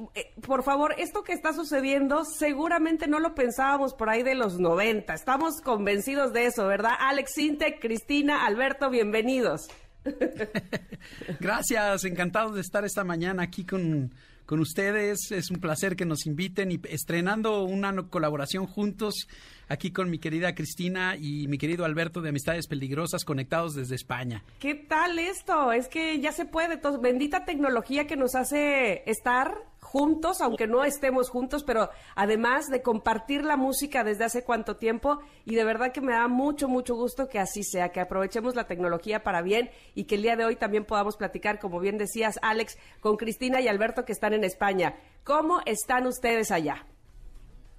por 0.46 0.64
favor, 0.64 0.94
esto 0.98 1.24
que 1.24 1.34
está 1.34 1.54
sucediendo 1.54 2.26
seguramente 2.26 3.08
no 3.08 3.20
lo 3.20 3.34
pensábamos 3.34 3.94
por 3.94 4.10
ahí 4.10 4.24
de 4.24 4.36
los 4.36 4.60
90. 4.60 5.14
Estamos 5.14 5.62
convencidos 5.62 6.34
de 6.34 6.46
eso, 6.46 6.68
¿verdad? 6.68 6.94
Alex 7.00 7.38
Intec, 7.38 7.80
Cristina, 7.80 8.46
Alberto, 8.46 8.90
bienvenidos. 8.90 9.70
Gracias, 11.40 12.04
encantado 12.06 12.54
de 12.54 12.62
estar 12.62 12.86
esta 12.86 13.04
mañana 13.04 13.44
aquí 13.44 13.66
con, 13.66 14.14
con 14.50 14.62
ustedes. 14.62 15.32
Es 15.32 15.52
un 15.52 15.60
placer 15.60 15.96
que 15.96 16.06
nos 16.06 16.26
inviten 16.26 16.72
y 16.72 16.82
estrenando 16.90 17.66
una 17.66 17.96
colaboración 18.10 18.66
juntos 18.66 19.28
aquí 19.68 19.92
con 19.92 20.10
mi 20.10 20.18
querida 20.18 20.56
Cristina 20.56 21.16
y 21.16 21.48
mi 21.48 21.60
querido 21.60 21.86
Alberto 21.86 22.20
de 22.20 22.30
Amistades 22.30 22.66
Peligrosas 22.66 23.26
conectados 23.26 23.76
desde 23.76 23.94
España. 23.94 24.44
¿Qué 24.58 24.74
tal 24.74 25.20
esto? 25.20 25.72
Es 25.72 25.88
que 25.88 26.20
ya 26.20 26.32
se 26.32 26.46
puede. 26.46 26.82
Bendita 27.00 27.46
tecnología 27.46 28.08
que 28.08 28.16
nos 28.16 28.34
hace 28.34 29.04
estar 29.06 29.54
juntos, 29.80 30.42
aunque 30.42 30.68
no 30.68 30.84
estemos 30.84 31.30
juntos, 31.30 31.64
pero 31.64 31.90
además 32.16 32.70
de 32.70 32.82
compartir 32.82 33.44
la 33.44 33.58
música 33.58 34.04
desde 34.04 34.26
hace 34.26 34.44
cuánto 34.44 34.76
tiempo 34.76 35.20
y 35.46 35.56
de 35.56 35.64
verdad 35.64 35.92
que 35.92 36.02
me 36.02 36.14
da 36.14 36.28
mucho, 36.28 36.68
mucho 36.68 36.96
gusto 36.96 37.28
que 37.28 37.40
así 37.40 37.64
sea, 37.64 37.90
que 37.90 38.00
aprovechemos 38.00 38.56
la 38.56 38.68
tecnología 38.68 39.24
para 39.24 39.42
bien 39.42 39.70
y 39.96 40.04
que 40.04 40.16
el 40.16 40.22
día 40.22 40.36
de 40.36 40.46
hoy 40.46 40.56
también 40.56 40.86
podamos 40.86 41.18
platicar, 41.18 41.60
como 41.60 41.80
bien 41.80 41.98
decías, 41.98 42.40
Alex, 42.42 42.78
con 43.00 43.18
Cristina 43.18 43.62
y 43.62 43.68
Alberto 43.68 44.06
que 44.06 44.14
están 44.14 44.34
en 44.34 44.44
España. 44.44 45.00
¿Cómo 45.24 45.62
están 45.66 46.08
ustedes 46.08 46.52
allá? 46.52 46.86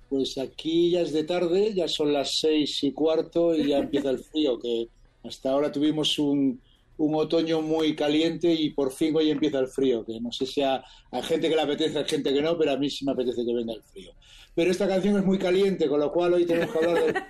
Pues 0.09 0.37
aquí 0.39 0.91
ya 0.91 1.03
es 1.03 1.13
de 1.13 1.23
tarde, 1.23 1.73
ya 1.73 1.87
son 1.87 2.13
las 2.13 2.39
seis 2.41 2.83
y 2.83 2.93
cuarto 2.93 3.55
y 3.55 3.69
ya 3.69 3.79
empieza 3.79 4.11
el 4.11 4.19
frío, 4.19 4.59
que 4.59 4.89
hasta 5.23 5.51
ahora 5.51 5.71
tuvimos 5.71 6.19
un, 6.19 6.61
un 7.01 7.15
otoño 7.15 7.63
muy 7.63 7.97
caliente 7.97 8.53
y 8.53 8.71
por 8.71 8.93
fin 8.93 9.17
hoy 9.17 9.31
empieza 9.31 9.59
el 9.59 9.69
frío, 9.69 10.05
que 10.05 10.21
no 10.21 10.31
sé 10.31 10.45
si 10.45 10.61
a, 10.61 10.85
a 11.11 11.23
gente 11.23 11.49
que 11.49 11.57
le 11.57 11.63
apetece, 11.63 11.99
a 11.99 12.05
gente 12.05 12.33
que 12.33 12.43
no, 12.43 12.59
pero 12.59 12.73
a 12.73 12.77
mí 12.77 12.91
sí 12.91 13.07
me 13.07 13.13
apetece 13.13 13.43
que 13.45 13.55
venga 13.55 13.73
el 13.73 13.83
frío. 13.83 14.13
Pero 14.61 14.73
esta 14.73 14.87
canción 14.87 15.17
es 15.17 15.25
muy 15.25 15.39
caliente, 15.39 15.89
con 15.89 16.01
lo 16.01 16.13
cual 16.13 16.35
hoy 16.35 16.45
tenemos 16.45 16.77
que 16.77 16.87
de... 16.87 17.15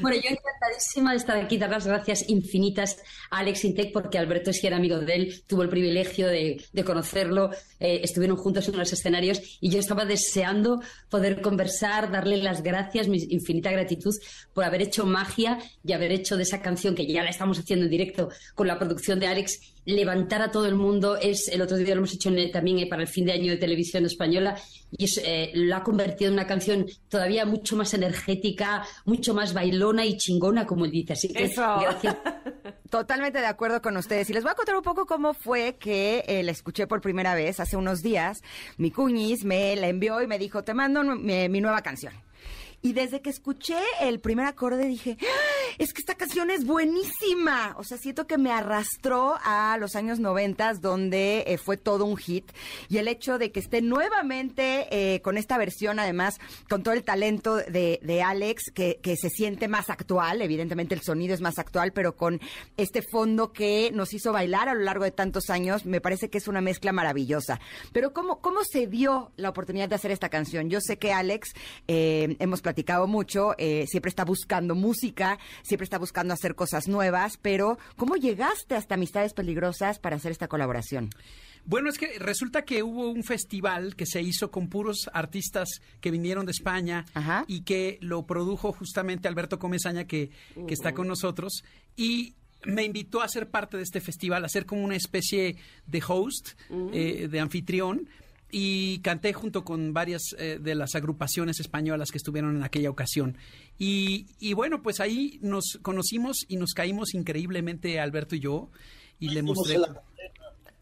Bueno, 0.00 0.16
yo 0.16 0.30
encantadísima 0.30 1.10
de 1.10 1.18
estar 1.18 1.36
aquí, 1.36 1.58
dar 1.58 1.70
las 1.70 1.86
gracias 1.86 2.28
infinitas 2.28 2.96
a 3.30 3.40
Alex 3.40 3.64
Intec, 3.64 3.92
porque 3.92 4.18
Alberto 4.18 4.50
es 4.50 4.60
que 4.60 4.68
era 4.68 4.76
amigo 4.76 4.98
de 4.98 5.14
él, 5.14 5.42
tuvo 5.46 5.62
el 5.62 5.68
privilegio 5.68 6.28
de, 6.28 6.64
de 6.72 6.84
conocerlo, 6.84 7.50
eh, 7.78 8.00
estuvieron 8.02 8.38
juntos 8.38 8.68
en 8.68 8.78
los 8.78 8.92
escenarios 8.92 9.58
y 9.60 9.70
yo 9.70 9.78
estaba 9.78 10.06
deseando 10.06 10.80
poder 11.10 11.42
conversar, 11.42 12.10
darle 12.10 12.38
las 12.38 12.62
gracias, 12.62 13.08
mi 13.08 13.18
infinita 13.28 13.70
gratitud 13.70 14.14
por 14.54 14.64
haber 14.64 14.82
hecho 14.82 15.04
magia 15.04 15.58
y 15.84 15.92
haber 15.92 16.12
hecho 16.12 16.36
de 16.36 16.44
esa 16.44 16.62
canción 16.62 16.94
que 16.94 17.06
ya 17.06 17.22
la 17.22 17.30
estamos 17.30 17.58
haciendo 17.58 17.84
en 17.84 17.90
directo 17.90 18.30
con 18.54 18.66
la 18.66 18.78
producción 18.78 19.20
de 19.20 19.26
Alex 19.26 19.60
levantar 19.84 20.42
a 20.42 20.50
todo 20.50 20.66
el 20.66 20.74
mundo. 20.74 21.16
Es 21.16 21.48
El 21.48 21.60
otro 21.62 21.76
día 21.76 21.94
lo 21.94 22.00
hemos 22.00 22.14
hecho 22.14 22.28
en- 22.30 22.50
también 22.52 22.78
eh, 22.78 22.86
para 22.86 23.02
el 23.02 23.08
fin 23.08 23.24
de 23.26 23.32
año 23.32 23.50
de 23.50 23.56
televisión 23.58 24.04
española 24.06 24.56
y 24.90 25.04
es, 25.04 25.20
eh, 25.24 25.50
lo 25.54 25.74
ha 25.76 25.82
convertido 25.82 26.28
en 26.28 26.34
una 26.34 26.46
canción 26.46 26.86
todavía 27.08 27.44
mucho 27.46 27.76
más 27.76 27.92
energética, 27.94 28.84
mucho 29.04 29.34
más 29.34 29.54
bailona 29.54 30.04
y 30.06 30.16
chingona, 30.16 30.66
como 30.66 30.84
él 30.84 30.90
dice. 30.90 31.14
Así 31.14 31.28
que 31.32 31.44
Eso. 31.44 31.62
gracias. 31.80 32.16
Totalmente 32.90 33.40
de 33.40 33.46
acuerdo 33.46 33.80
con 33.80 33.96
ustedes. 33.96 34.28
Y 34.28 34.34
les 34.34 34.42
voy 34.42 34.52
a 34.52 34.54
contar 34.54 34.76
un 34.76 34.82
poco 34.82 35.06
cómo 35.06 35.32
fue 35.32 35.76
que 35.80 36.24
eh, 36.26 36.42
la 36.42 36.52
escuché 36.52 36.86
por 36.86 37.00
primera 37.00 37.34
vez 37.34 37.58
hace 37.58 37.76
unos 37.76 38.02
días. 38.02 38.42
Mi 38.76 38.90
cuñis 38.90 39.44
me 39.44 39.74
la 39.76 39.88
envió 39.88 40.20
y 40.22 40.26
me 40.26 40.38
dijo, 40.38 40.62
te 40.62 40.74
mando 40.74 41.02
mi 41.02 41.60
nueva 41.60 41.80
canción. 41.80 42.12
Y 42.82 42.94
desde 42.94 43.22
que 43.22 43.30
escuché 43.30 43.76
el 44.00 44.18
primer 44.18 44.46
acorde 44.46 44.86
dije, 44.86 45.16
"¡Ah! 45.20 45.52
es 45.78 45.92
que 45.92 46.00
esta 46.00 46.16
canción 46.16 46.50
es 46.50 46.64
buenísima. 46.66 47.74
O 47.78 47.84
sea, 47.84 47.96
siento 47.96 48.26
que 48.26 48.38
me 48.38 48.50
arrastró 48.50 49.36
a 49.44 49.76
los 49.78 49.94
años 49.94 50.18
noventas 50.18 50.80
donde 50.80 51.44
eh, 51.46 51.58
fue 51.58 51.76
todo 51.76 52.04
un 52.04 52.16
hit. 52.16 52.50
Y 52.88 52.98
el 52.98 53.06
hecho 53.06 53.38
de 53.38 53.52
que 53.52 53.60
esté 53.60 53.82
nuevamente 53.82 54.88
eh, 54.90 55.20
con 55.22 55.38
esta 55.38 55.58
versión, 55.58 56.00
además, 56.00 56.40
con 56.68 56.82
todo 56.82 56.94
el 56.94 57.04
talento 57.04 57.56
de, 57.56 58.00
de 58.02 58.22
Alex, 58.22 58.72
que, 58.74 58.98
que 59.00 59.16
se 59.16 59.30
siente 59.30 59.68
más 59.68 59.88
actual, 59.88 60.42
evidentemente 60.42 60.94
el 60.94 61.02
sonido 61.02 61.34
es 61.34 61.40
más 61.40 61.58
actual, 61.60 61.92
pero 61.92 62.16
con 62.16 62.40
este 62.76 63.00
fondo 63.02 63.52
que 63.52 63.90
nos 63.94 64.12
hizo 64.12 64.32
bailar 64.32 64.68
a 64.68 64.74
lo 64.74 64.80
largo 64.80 65.04
de 65.04 65.12
tantos 65.12 65.50
años, 65.50 65.86
me 65.86 66.00
parece 66.00 66.30
que 66.30 66.38
es 66.38 66.48
una 66.48 66.60
mezcla 66.60 66.92
maravillosa. 66.92 67.60
Pero 67.92 68.12
¿cómo, 68.12 68.40
cómo 68.40 68.64
se 68.64 68.88
dio 68.88 69.30
la 69.36 69.50
oportunidad 69.50 69.88
de 69.88 69.94
hacer 69.94 70.10
esta 70.10 70.28
canción? 70.28 70.68
Yo 70.68 70.80
sé 70.80 70.98
que 70.98 71.12
Alex, 71.12 71.52
eh, 71.86 72.36
hemos 72.40 72.60
platicado 72.60 72.71
mucho, 73.06 73.54
eh, 73.58 73.86
siempre 73.86 74.08
está 74.08 74.24
buscando 74.24 74.74
música, 74.74 75.38
siempre 75.62 75.84
está 75.84 75.98
buscando 75.98 76.34
hacer 76.34 76.54
cosas 76.54 76.88
nuevas, 76.88 77.38
pero 77.40 77.78
¿cómo 77.96 78.16
llegaste 78.16 78.74
hasta 78.74 78.94
Amistades 78.94 79.34
Peligrosas 79.34 79.98
para 79.98 80.16
hacer 80.16 80.32
esta 80.32 80.48
colaboración? 80.48 81.10
Bueno, 81.64 81.88
es 81.88 81.98
que 81.98 82.18
resulta 82.18 82.64
que 82.64 82.82
hubo 82.82 83.10
un 83.10 83.22
festival 83.22 83.94
que 83.94 84.04
se 84.04 84.20
hizo 84.20 84.50
con 84.50 84.68
puros 84.68 85.08
artistas 85.12 85.68
que 86.00 86.10
vinieron 86.10 86.44
de 86.44 86.52
España 86.52 87.04
Ajá. 87.14 87.44
y 87.46 87.60
que 87.60 87.98
lo 88.00 88.26
produjo 88.26 88.72
justamente 88.72 89.28
Alberto 89.28 89.58
Comesaña, 89.58 90.04
que, 90.04 90.30
que 90.66 90.74
está 90.74 90.92
con 90.92 91.06
nosotros, 91.06 91.62
y 91.96 92.34
me 92.64 92.84
invitó 92.84 93.22
a 93.22 93.28
ser 93.28 93.48
parte 93.48 93.76
de 93.76 93.82
este 93.82 94.00
festival, 94.00 94.44
a 94.44 94.48
ser 94.48 94.66
como 94.66 94.84
una 94.84 94.96
especie 94.96 95.56
de 95.86 96.02
host, 96.06 96.50
eh, 96.92 97.28
de 97.30 97.40
anfitrión, 97.40 98.08
y 98.54 98.98
canté 98.98 99.32
junto 99.32 99.64
con 99.64 99.92
varias 99.94 100.22
eh, 100.38 100.58
de 100.60 100.74
las 100.74 100.94
agrupaciones 100.94 101.58
españolas 101.58 102.10
que 102.12 102.18
estuvieron 102.18 102.54
en 102.54 102.62
aquella 102.62 102.90
ocasión. 102.90 103.36
Y, 103.78 104.26
y 104.38 104.52
bueno, 104.52 104.82
pues 104.82 105.00
ahí 105.00 105.38
nos 105.42 105.78
conocimos 105.82 106.44
y 106.48 106.56
nos 106.56 106.74
caímos 106.74 107.14
increíblemente 107.14 107.98
Alberto 107.98 108.36
y 108.36 108.40
yo, 108.40 108.70
y 109.18 109.30
le 109.30 109.42
mostré... 109.42 109.76
el- 109.76 109.82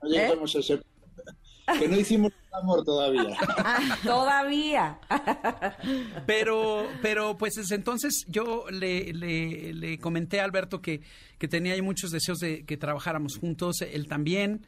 No 0.03 0.09
llegamos 0.09 0.57
a 0.57 0.59
ese- 0.59 0.81
Que 1.79 1.87
no 1.87 1.97
hicimos 1.97 2.33
el 2.33 2.55
amor 2.61 2.83
todavía. 2.85 3.37
Todavía. 4.03 4.99
Pero, 6.27 6.87
pero 7.03 7.39
pues 7.39 7.55
desde 7.55 7.77
entonces 7.77 8.25
yo 8.29 8.65
le, 8.71 9.13
le- 9.13 9.73
le 9.75 9.99
comenté 9.99 10.41
a 10.41 10.45
Alberto 10.45 10.81
que, 10.81 11.01
que 11.39 11.49
tenía 11.49 11.75
ahí 11.75 11.83
muchos 11.83 12.11
deseos 12.11 12.39
de 12.39 12.65
que 12.65 12.77
trabajáramos 12.77 13.37
juntos, 13.39 13.81
él 13.83 14.09
también. 14.09 14.67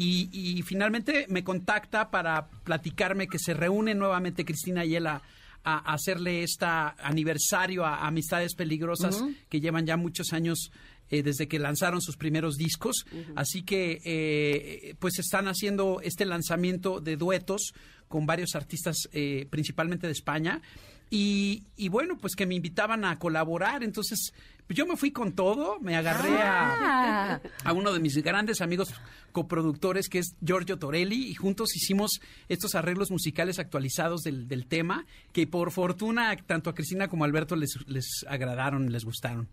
Y, 0.00 0.30
y 0.32 0.62
finalmente 0.62 1.26
me 1.28 1.42
contacta 1.42 2.08
para 2.08 2.46
platicarme 2.48 3.26
que 3.26 3.40
se 3.40 3.52
reúne 3.52 3.94
nuevamente 3.96 4.44
Cristina 4.44 4.84
y 4.84 4.94
él 4.94 5.08
a, 5.08 5.22
a 5.64 5.92
hacerle 5.92 6.42
este 6.42 6.66
aniversario 6.66 7.84
a 7.84 8.06
Amistades 8.06 8.54
Peligrosas 8.54 9.22
que 9.48 9.60
llevan 9.60 9.86
ya 9.86 9.96
muchos 9.96 10.32
años 10.32 10.70
eh, 11.10 11.22
desde 11.22 11.48
que 11.48 11.58
lanzaron 11.58 12.00
sus 12.00 12.16
primeros 12.16 12.56
discos. 12.56 13.06
Así 13.34 13.62
que 13.62 14.00
eh, 14.04 14.94
pues 14.98 15.18
están 15.18 15.48
haciendo 15.48 16.00
este 16.02 16.24
lanzamiento 16.24 17.00
de 17.00 17.16
duetos 17.16 17.72
con 18.08 18.26
varios 18.26 18.54
artistas, 18.54 19.08
eh, 19.12 19.46
principalmente 19.50 20.06
de 20.06 20.12
España. 20.12 20.62
Y, 21.10 21.62
y 21.76 21.88
bueno, 21.88 22.18
pues 22.18 22.34
que 22.36 22.46
me 22.46 22.54
invitaban 22.54 23.04
a 23.04 23.18
colaborar. 23.18 23.82
Entonces, 23.82 24.32
pues 24.66 24.76
yo 24.76 24.86
me 24.86 24.96
fui 24.96 25.10
con 25.10 25.32
todo, 25.32 25.78
me 25.80 25.96
agarré 25.96 26.36
a, 26.42 27.34
Ah. 27.34 27.40
a 27.64 27.72
uno 27.72 27.92
de 27.92 28.00
mis 28.00 28.16
grandes 28.22 28.60
amigos 28.60 28.92
coproductores, 29.32 30.08
que 30.08 30.18
es 30.18 30.34
Giorgio 30.44 30.78
Torelli, 30.78 31.28
y 31.28 31.34
juntos 31.34 31.74
hicimos 31.76 32.20
estos 32.48 32.74
arreglos 32.74 33.10
musicales 33.10 33.58
actualizados 33.58 34.22
del, 34.22 34.48
del 34.48 34.66
tema, 34.66 35.06
que 35.32 35.46
por 35.46 35.70
fortuna 35.70 36.36
tanto 36.46 36.70
a 36.70 36.74
Cristina 36.74 37.08
como 37.08 37.24
a 37.24 37.26
Alberto 37.26 37.56
les, 37.56 37.78
les 37.86 38.24
agradaron, 38.28 38.90
les 38.92 39.04
gustaron. 39.04 39.48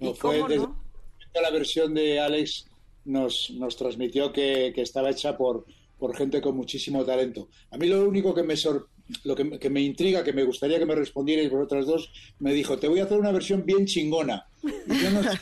¿Y 0.00 0.04
No, 0.06 0.14
fue 0.14 0.36
cómo 0.36 0.48
desde 0.48 0.62
no? 0.62 0.76
la 1.42 1.50
versión 1.50 1.94
de 1.94 2.20
Alex 2.20 2.66
nos, 3.04 3.50
nos 3.54 3.76
transmitió 3.76 4.32
que, 4.32 4.72
que 4.74 4.82
estaba 4.82 5.10
hecha 5.10 5.36
por, 5.36 5.66
por 5.98 6.16
gente 6.16 6.40
con 6.40 6.56
muchísimo 6.56 7.04
talento. 7.04 7.48
A 7.70 7.76
mí 7.76 7.86
lo 7.88 8.06
único 8.08 8.34
que 8.34 8.42
me 8.42 8.56
sor- 8.56 8.88
lo 9.24 9.34
que, 9.36 9.44
me- 9.44 9.58
que 9.58 9.70
me 9.70 9.80
intriga, 9.80 10.22
que 10.24 10.32
me 10.32 10.44
gustaría 10.44 10.78
que 10.78 10.86
me 10.86 10.94
respondierais 10.94 11.50
vosotras 11.50 11.86
dos, 11.86 12.10
me 12.38 12.52
dijo, 12.52 12.78
te 12.78 12.88
voy 12.88 13.00
a 13.00 13.04
hacer 13.04 13.18
una 13.18 13.32
versión 13.32 13.64
bien 13.64 13.84
chingona. 13.86 14.46
Y 14.62 14.68
yo 14.98 15.10
no 15.10 15.22
sé- 15.22 15.38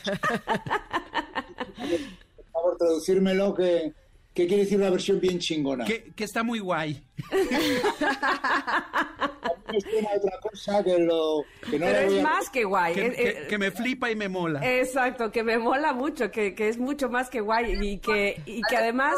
Por 2.35 2.45
favor, 2.51 2.77
traducírmelo, 2.77 3.53
que, 3.53 3.93
¿qué 4.33 4.47
quiere 4.47 4.63
decir 4.63 4.77
una 4.77 4.89
versión 4.89 5.19
bien 5.19 5.39
chingona? 5.39 5.85
Que, 5.85 6.11
que 6.15 6.23
está 6.23 6.43
muy 6.43 6.59
guay. 6.59 7.01
Me 9.71 9.79
suena 9.79 10.09
a 10.13 10.17
otra 10.17 10.39
cosa 10.41 10.83
que, 10.83 10.99
lo, 10.99 11.45
que 11.69 11.79
no 11.79 11.85
Pero 11.85 11.99
es 11.99 12.19
a- 12.19 12.23
más 12.23 12.49
que 12.49 12.63
guay. 12.65 12.93
Que, 12.93 13.05
Eh, 13.05 13.13
que- 13.15 13.47
que 13.47 13.57
me 13.57 13.71
flipa 13.71 14.11
y 14.11 14.15
me 14.15 14.27
mola. 14.27 14.59
Exacto, 14.79 15.31
que 15.31 15.43
me 15.43 15.57
mola 15.57 15.93
mucho, 15.93 16.29
que, 16.29 16.53
que 16.55 16.67
es 16.67 16.77
mucho 16.77 17.09
más 17.09 17.29
que 17.29 17.39
guay 17.39 17.77
y 17.81 17.97
que, 17.99 18.41
y 18.45 18.61
que 18.63 18.75
además... 18.75 19.15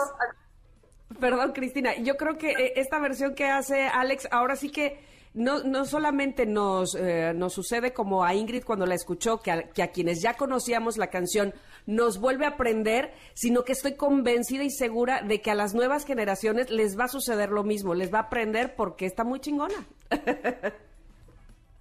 Perdón, 1.20 1.52
Cristina, 1.54 1.96
yo 1.98 2.16
creo 2.18 2.38
que 2.38 2.52
eh, 2.52 2.74
esta 2.76 3.00
versión 3.00 3.36
que 3.36 3.46
hace 3.46 3.88
Alex 3.88 4.28
ahora 4.32 4.56
sí 4.56 4.70
que 4.70 5.00
no, 5.34 5.64
no 5.64 5.86
solamente 5.86 6.46
nos, 6.46 6.96
eh, 6.96 7.34
nos 7.36 7.54
sucede 7.54 7.94
como 7.94 8.24
a 8.24 8.36
Ingrid 8.36 8.64
cuando 8.64 8.86
la 8.86 8.96
escuchó, 8.96 9.42
que 9.42 9.52
a, 9.52 9.64
que 9.64 9.82
a 9.84 9.92
quienes 9.92 10.22
ya 10.22 10.36
conocíamos 10.36 10.98
la 10.98 11.08
canción 11.08 11.54
nos 11.86 12.20
vuelve 12.20 12.46
a 12.46 12.50
aprender, 12.50 13.14
sino 13.34 13.64
que 13.64 13.74
estoy 13.74 13.96
convencida 13.96 14.64
y 14.64 14.70
segura 14.70 15.22
de 15.22 15.42
que 15.42 15.52
a 15.52 15.56
las 15.56 15.74
nuevas 15.74 16.06
generaciones 16.06 16.70
les 16.70 16.98
va 16.98 17.06
a 17.06 17.10
suceder 17.10 17.50
lo 17.50 17.64
mismo, 17.64 17.94
les 17.94 18.14
va 18.14 18.20
a 18.20 18.24
aprender 18.24 18.76
porque 18.76 19.06
está 19.06 19.24
muy 19.24 19.40
chingona. 19.40 19.86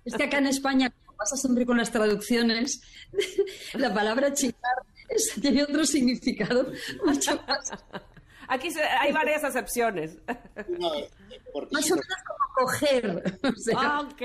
Es 0.05 0.15
que 0.15 0.25
acá 0.25 0.39
en 0.39 0.47
España, 0.47 0.93
como 1.05 1.17
pasa 1.17 1.37
siempre 1.37 1.65
con 1.65 1.77
las 1.77 1.93
traducciones, 1.93 2.83
la 3.75 3.95
palabra 3.95 4.33
chingar 4.33 4.57
tiene 5.41 5.63
otro 5.63 5.85
significado 5.85 6.67
mucho 7.05 7.41
más, 7.47 7.71
Aquí 8.53 8.71
se- 8.71 8.83
hay 8.83 9.13
varias 9.13 9.45
acepciones. 9.45 10.17
No, 10.69 10.91
porque 11.53 11.75
más 11.75 11.85
si 11.87 11.93
o 11.93 11.97
no- 11.97 12.03
menos 12.03 12.23
como 12.27 12.67
coger. 12.67 13.39
O 13.45 13.57
sea, 13.57 13.75
Ah, 13.79 14.01
ok. 14.01 14.23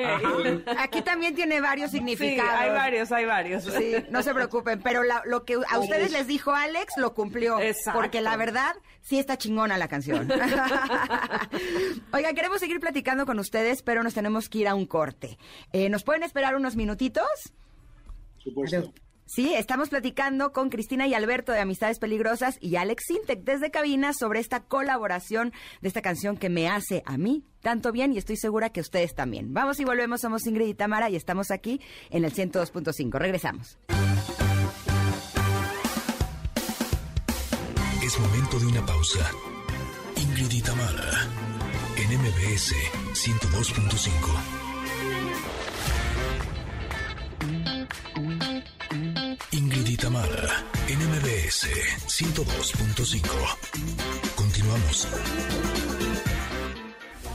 Aquí 0.79 1.01
también 1.01 1.33
tiene 1.35 1.61
varios 1.61 1.91
Sí, 1.91 1.97
significados. 1.97 2.51
hay 2.59 2.69
varios, 2.71 3.11
hay 3.11 3.25
varios. 3.25 3.63
Sí, 3.63 3.93
no 4.09 4.21
se 4.23 4.33
preocupen, 4.33 4.81
pero 4.81 5.03
la- 5.03 5.21
lo 5.25 5.45
que 5.45 5.53
a 5.55 5.79
ustedes 5.79 6.11
les 6.11 6.27
dijo 6.27 6.51
Alex 6.51 6.93
lo 6.97 7.13
cumplió. 7.13 7.59
Exacto. 7.59 7.99
Porque 7.99 8.21
la 8.21 8.35
verdad, 8.37 8.75
sí 9.01 9.17
está 9.19 9.37
chingona 9.37 9.77
la 9.77 9.87
canción. 9.87 10.29
Oigan, 12.13 12.35
queremos 12.35 12.59
seguir 12.59 12.79
platicando 12.79 13.25
con 13.25 13.39
ustedes, 13.39 13.81
pero 13.81 14.03
nos 14.03 14.13
tenemos 14.13 14.49
que 14.49 14.59
ir 14.59 14.67
a 14.67 14.75
un 14.75 14.85
corte. 14.85 15.37
Eh, 15.71 15.89
¿Nos 15.89 16.03
pueden 16.03 16.23
esperar 16.23 16.55
unos 16.55 16.75
minutitos? 16.75 17.25
por 18.43 18.69
supuesto. 18.69 18.93
Sí, 19.27 19.53
estamos 19.53 19.89
platicando 19.89 20.53
con 20.53 20.69
Cristina 20.69 21.05
y 21.05 21.13
Alberto 21.13 21.51
de 21.51 21.59
Amistades 21.59 21.99
Peligrosas 21.99 22.57
y 22.61 22.77
Alex 22.77 23.03
Sintec 23.07 23.43
desde 23.43 23.71
cabina 23.71 24.13
sobre 24.13 24.39
esta 24.39 24.61
colaboración 24.61 25.51
de 25.81 25.89
esta 25.89 26.01
canción 26.01 26.37
que 26.37 26.49
me 26.49 26.69
hace 26.69 27.03
a 27.05 27.17
mí 27.17 27.43
tanto 27.61 27.91
bien 27.91 28.13
y 28.13 28.17
estoy 28.17 28.37
segura 28.37 28.69
que 28.69 28.79
ustedes 28.79 29.13
también. 29.13 29.53
Vamos 29.53 29.81
y 29.81 29.83
volvemos, 29.83 30.21
somos 30.21 30.47
Ingrid 30.47 30.67
y 30.67 30.73
Tamara 30.73 31.09
y 31.09 31.17
estamos 31.17 31.51
aquí 31.51 31.81
en 32.09 32.23
el 32.23 32.33
102.5. 32.33 33.19
Regresamos. 33.19 33.77
Es 38.01 38.19
momento 38.19 38.59
de 38.59 38.65
una 38.67 38.85
pausa. 38.85 39.29
Ingrid 40.15 40.51
y 40.51 40.61
Tamara, 40.61 41.27
en 41.97 42.17
MBS 42.17 42.73
102.5. 43.11 44.66
y 49.97 49.99
Tamara, 49.99 50.65
en 50.87 50.99
MBS 50.99 51.67
102.5. 52.07 53.21
Continuamos. 54.35 55.07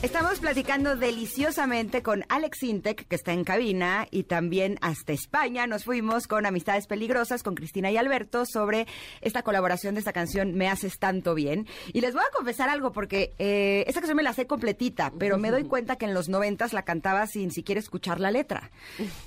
Estamos 0.03 0.41
platicando 0.41 0.97
deliciosamente 0.97 2.03
con 2.03 2.25
Alex 2.29 2.65
Intec, 2.65 3.07
que 3.07 3.15
está 3.15 3.33
en 3.33 3.45
cabina, 3.45 4.09
y 4.11 4.25
también 4.25 4.77
hasta 4.81 5.13
España 5.13 5.69
nos 5.69 5.85
fuimos 5.85 6.27
con 6.27 6.45
Amistades 6.45 6.89
Peligrosas, 6.89 7.45
con 7.45 7.55
Cristina 7.55 7.89
y 7.93 7.97
Alberto, 7.97 8.45
sobre 8.45 8.89
esta 9.21 9.43
colaboración 9.43 9.95
de 9.95 10.01
esta 10.01 10.13
canción 10.13 10.55
Me 10.55 10.69
Haces 10.69 10.99
Tanto 10.99 11.37
Bien. 11.37 11.69
Y 11.93 12.01
les 12.01 12.15
voy 12.15 12.25
a 12.29 12.37
confesar 12.37 12.69
algo, 12.69 12.91
porque 12.91 13.33
eh, 13.39 13.85
esta 13.87 14.01
canción 14.01 14.17
me 14.17 14.25
la 14.25 14.33
sé 14.33 14.49
completita, 14.49 15.13
pero 15.21 15.39
me 15.39 15.53
doy 15.53 15.63
cuenta 15.63 15.95
que 15.95 16.07
en 16.07 16.15
los 16.15 16.29
noventas 16.29 16.73
la 16.73 16.83
cantaba 16.83 17.29
sin 17.29 17.53
siquiera 17.53 17.79
escuchar 17.79 18.19
la 18.19 18.33
letra. 18.33 18.73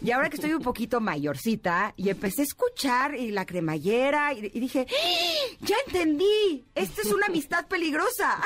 Y 0.04 0.12
ahora 0.12 0.30
que 0.30 0.36
estoy 0.36 0.54
un 0.54 0.62
poquito 0.62 1.00
mayorcita, 1.00 1.94
y 1.96 2.10
empecé 2.10 2.42
a 2.42 2.46
escuchar 2.46 3.16
y 3.16 3.32
la 3.32 3.46
cremallera, 3.46 4.34
y, 4.34 4.50
dije, 4.60 4.88
¡Ah! 4.90 5.56
¡ya 5.62 5.76
entendí! 5.88 6.66
Esta 6.76 7.02
es 7.02 7.14
una 7.14 7.28
amistad 7.28 7.66
peligrosa. 7.68 8.42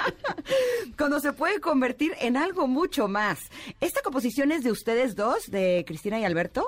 Cuando 0.98 1.18
se 1.18 1.29
puede 1.32 1.60
convertir 1.60 2.12
en 2.20 2.36
algo 2.36 2.66
mucho 2.66 3.08
más. 3.08 3.38
¿Esta 3.80 4.00
composición 4.02 4.52
es 4.52 4.62
de 4.64 4.70
ustedes 4.72 5.14
dos, 5.16 5.50
de 5.50 5.84
Cristina 5.86 6.18
y 6.20 6.24
Alberto? 6.24 6.66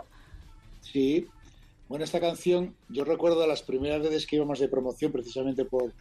Sí. 0.80 1.26
Bueno, 1.88 2.04
esta 2.04 2.20
canción, 2.20 2.74
yo 2.88 3.04
recuerdo 3.04 3.46
las 3.46 3.62
primeras 3.62 4.00
veces 4.02 4.26
que 4.26 4.36
íbamos 4.36 4.58
de 4.58 4.68
promoción 4.68 5.12
precisamente 5.12 5.64
por, 5.66 5.92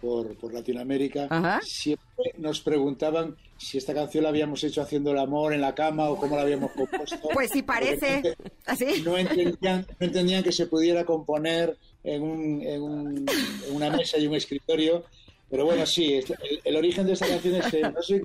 por, 0.00 0.36
por 0.36 0.54
Latinoamérica, 0.54 1.26
Ajá. 1.30 1.60
siempre 1.64 2.32
nos 2.38 2.60
preguntaban 2.60 3.36
si 3.58 3.78
esta 3.78 3.92
canción 3.92 4.22
la 4.24 4.28
habíamos 4.30 4.62
hecho 4.62 4.82
haciendo 4.82 5.10
el 5.10 5.18
amor 5.18 5.52
en 5.52 5.60
la 5.60 5.74
cama 5.74 6.08
o 6.10 6.16
cómo 6.16 6.36
la 6.36 6.42
habíamos 6.42 6.70
compuesto. 6.72 7.28
Pues 7.34 7.50
sí 7.50 7.62
parece. 7.62 8.36
Así. 8.66 9.02
No 9.04 9.16
entendían, 9.18 9.86
no 9.98 10.06
entendían 10.06 10.42
que 10.44 10.52
se 10.52 10.66
pudiera 10.66 11.04
componer 11.04 11.76
en, 12.04 12.22
un- 12.22 12.62
en 12.62 12.82
un- 12.82 13.26
en 13.68 13.74
una 13.76 13.90
mesa 13.90 14.18
y 14.18 14.26
un 14.28 14.34
escritorio. 14.34 15.04
Pero 15.52 15.66
bueno, 15.66 15.84
sí, 15.84 16.14
el, 16.14 16.24
el 16.64 16.76
origen 16.76 17.06
de 17.06 17.12
esta 17.12 17.28
canción 17.28 17.56
es, 17.56 17.74
eh, 17.74 17.82
no 17.94 18.00
sé 18.02 18.22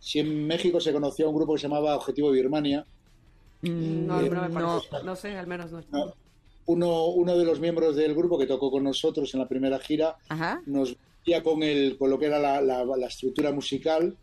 si- 0.00 0.18
en 0.18 0.46
México 0.48 0.80
se 0.80 0.92
conoció 0.92 1.26
a 1.26 1.28
un 1.28 1.36
grupo 1.36 1.54
que 1.54 1.60
se 1.60 1.68
llamaba 1.68 1.94
Objetivo 1.94 2.32
Birmania. 2.32 2.84
No, 3.62 4.20
Eh, 4.20 4.28
no 4.28 4.48
no. 4.48 4.82
No 5.04 5.14
sé, 5.16 5.36
al 5.36 5.46
menos 5.46 5.70
no. 5.70 5.80
No. 5.92 6.12
Uno, 6.66 7.06
uno 7.06 7.38
de 7.38 7.44
los 7.44 7.60
miembros 7.60 7.94
del 7.94 8.14
grupo 8.16 8.36
que 8.36 8.46
tocó 8.48 8.72
con 8.72 8.82
nosotros 8.82 9.32
en 9.32 9.38
la 9.40 9.46
primera 9.48 9.78
gira 9.78 10.16
Ajá. 10.28 10.60
nos 10.66 10.96
guía 11.24 11.40
con, 11.44 11.62
el, 11.62 11.96
con 11.96 12.10
lo 12.10 12.18
que 12.18 12.26
era 12.26 12.40
la, 12.40 12.60
la- 12.60 12.84
la 12.84 13.06
estructura 13.06 13.52
musical 13.52 14.16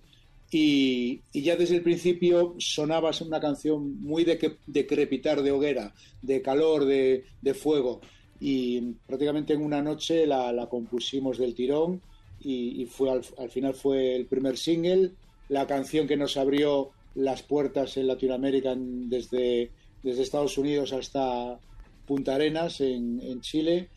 y, 0.51 1.21
y 1.31 1.41
ya 1.43 1.55
desde 1.55 1.77
el 1.77 1.81
principio 1.83 2.55
sonaba 2.59 3.11
una 3.25 3.39
canción 3.39 4.01
muy 4.01 4.25
de, 4.25 4.37
que- 4.37 4.57
de 4.67 4.85
crepitar 4.85 5.41
de 5.41 5.51
hoguera, 5.53 5.93
de 6.21 6.41
calor, 6.41 6.83
de, 6.83 7.23
de 7.41 7.53
fuego. 7.53 8.01
Y 8.41 8.81
prácticamente 9.07 9.53
en 9.53 9.63
una 9.63 9.81
noche 9.81 10.27
la, 10.27 10.51
la 10.51 10.67
compusimos 10.67 11.37
del 11.37 11.55
tirón 11.55 12.01
y, 12.43 12.81
y 12.81 12.85
fue 12.85 13.09
al, 13.11 13.21
al 13.37 13.49
final 13.49 13.73
fue 13.73 14.15
el 14.15 14.25
primer 14.25 14.57
single, 14.57 15.11
la 15.49 15.65
canción 15.67 16.07
que 16.07 16.17
nos 16.17 16.37
abrió 16.37 16.91
las 17.15 17.43
puertas 17.43 17.95
en 17.97 18.07
Latinoamérica 18.07 18.71
en- 18.71 19.09
desde, 19.09 19.69
desde 20.01 20.21
Estados 20.23 20.57
Unidos 20.57 20.93
hasta 20.93 21.59
Punta 22.07 22.35
Arenas 22.35 22.81
en, 22.81 23.21
en 23.21 23.41
Chile. 23.41 23.89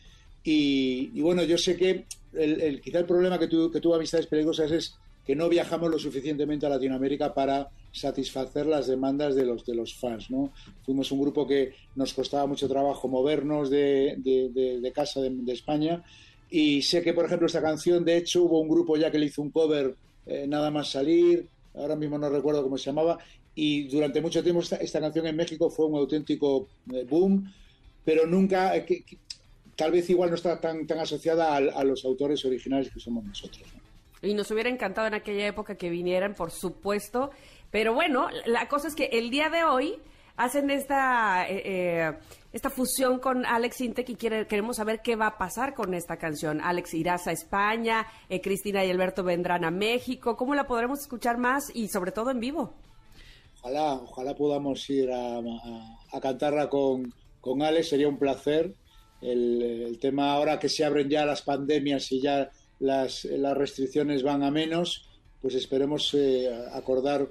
Y, 0.45 1.11
y 1.15 1.21
bueno, 1.23 1.43
yo 1.45 1.59
sé 1.59 1.77
que 1.77 2.05
el, 2.35 2.61
el- 2.61 2.81
quizá 2.81 2.99
el 3.01 3.07
problema 3.07 3.39
que, 3.39 3.49
tu- 3.49 3.71
que 3.71 3.81
tuvo 3.81 3.95
Amistades 3.95 4.27
Peligrosas 4.27 4.71
es 4.71 4.95
que 5.27 5.35
no 5.35 5.49
viajamos 5.49 5.91
lo 5.91 5.99
suficientemente 5.99 6.67
a 6.67 6.69
Latinoamérica 6.69 7.35
para 7.35 7.69
satisfacer 7.91 8.67
las 8.67 8.87
demandas 8.87 9.35
de 9.35 9.45
los, 9.45 9.65
de 9.67 9.75
los 9.75 9.95
fans. 9.95 10.31
¿no? 10.31 10.53
Fuimos 10.85 11.11
un 11.11 11.21
grupo 11.21 11.47
que 11.49 11.73
nos 11.97 12.13
costaba 12.15 12.47
mucho 12.47 12.69
trabajo 12.69 13.09
movernos 13.09 13.69
de, 13.71 14.15
de- 14.19 14.51
de- 14.51 14.81
de 14.81 14.93
casa 14.93 15.21
de, 15.21 15.53
España. 15.53 16.05
Y 16.51 16.83
sé 16.83 17.03
que, 17.03 17.13
por 17.13 17.25
ejemplo, 17.25 17.47
esta 17.47 17.61
canción, 17.61 18.05
de 18.05 18.17
hecho, 18.17 18.45
hubo 18.45 18.61
un 18.61 18.69
grupo 18.69 18.97
ya 18.97 19.11
que 19.11 19.19
le 19.19 19.27
hizo 19.27 19.43
un 19.43 19.51
cover 19.51 19.95
eh, 20.27 20.47
nada 20.47 20.71
más 20.71 20.91
salir, 20.91 21.49
ahora 21.75 21.97
mismo 21.97 22.19
no 22.19 22.29
recuerdo 22.29 22.63
cómo 22.63 22.79
se 22.79 22.87
llamaba, 22.87 23.19
y 23.55 23.89
durante 23.89 24.21
mucho 24.21 24.43
tiempo 24.43 24.61
esta, 24.61 25.01
canción 25.01 25.27
en 25.27 25.37
México 25.37 25.71
fue 25.71 25.87
un 25.87 25.97
auténtico 25.97 26.69
eh, 26.93 27.05
boom, 27.09 27.53
pero 28.05 28.27
nunca, 28.27 28.77
eh, 28.77 29.05
tal 29.75 29.93
vez 29.93 30.09
igual 30.11 30.31
no 30.31 30.37
está 30.37 30.61
tan, 30.61 30.87
tan 30.87 30.99
asociada 30.99 31.57
a, 31.57 31.85
los 31.85 32.05
autores 32.05 32.45
originales 32.45 32.91
que 32.93 33.01
somos 33.01 33.25
nosotros. 33.25 33.63
¿no? 33.75 34.29
Y 34.29 34.35
nos 34.35 34.51
hubiera 34.51 34.69
encantado 34.69 35.07
en 35.07 35.15
aquella 35.15 35.47
época 35.47 35.77
que 35.77 35.91
vinieran, 35.91 36.35
por 36.35 36.51
supuesto. 36.51 37.31
Pero 37.71 37.95
bueno, 37.95 38.29
la 38.45 38.69
cosa 38.69 38.89
es 38.89 38.95
que 38.95 39.07
el 39.13 39.31
día 39.31 39.49
de 39.49 39.65
hoy 39.65 39.97
hacen 40.37 40.71
esta, 40.71 41.47
esta 42.57 42.71
fusión 42.71 43.19
con 43.19 43.45
Alex 43.45 43.83
Intec 43.83 44.09
y 44.09 44.15
quiere- 44.17 44.47
queremos 44.47 44.77
saber 44.77 45.01
qué 45.03 45.15
va 45.15 45.27
a 45.27 45.39
pasar 45.39 45.75
con 45.75 45.93
esta 45.93 46.17
canción. 46.17 46.61
Alex 46.63 46.95
irás 46.95 47.27
a 47.27 47.33
España, 47.33 48.07
eh, 48.31 48.41
Cristina 48.41 48.83
y 48.85 48.91
Alberto 48.91 49.23
vendrán 49.23 49.65
a 49.65 49.71
México. 49.71 50.37
¿Cómo 50.39 50.55
la 50.55 50.67
podremos 50.67 51.01
escuchar 51.01 51.37
más 51.37 51.71
y 51.75 51.89
sobre 51.89 52.13
todo 52.13 52.31
en 52.31 52.41
vivo? 52.41 52.73
Ojalá, 53.61 53.95
ojalá 53.95 54.35
podamos 54.35 54.89
ir 54.89 55.11
a, 55.13 55.37
a- 55.39 55.99
a 56.13 56.21
cantarla 56.21 56.69
con, 56.71 57.13
con 57.43 57.61
Alex, 57.63 57.91
sería 57.91 58.09
un 58.09 58.19
placer. 58.19 58.75
El, 59.21 59.63
el 59.63 59.99
tema 59.99 60.33
ahora 60.33 60.59
que 60.59 60.69
se 60.71 60.85
abren 60.85 61.09
ya 61.11 61.27
las 61.27 61.43
pandemias 61.43 62.11
y 62.13 62.21
ya 62.23 62.51
las, 62.81 63.25
las 63.27 63.55
restricciones 63.57 64.23
van 64.23 64.43
a 64.43 64.51
menos, 64.51 65.09
pues 65.43 65.55
esperemos 65.55 66.13
eh, 66.15 66.49
acordar 66.73 67.29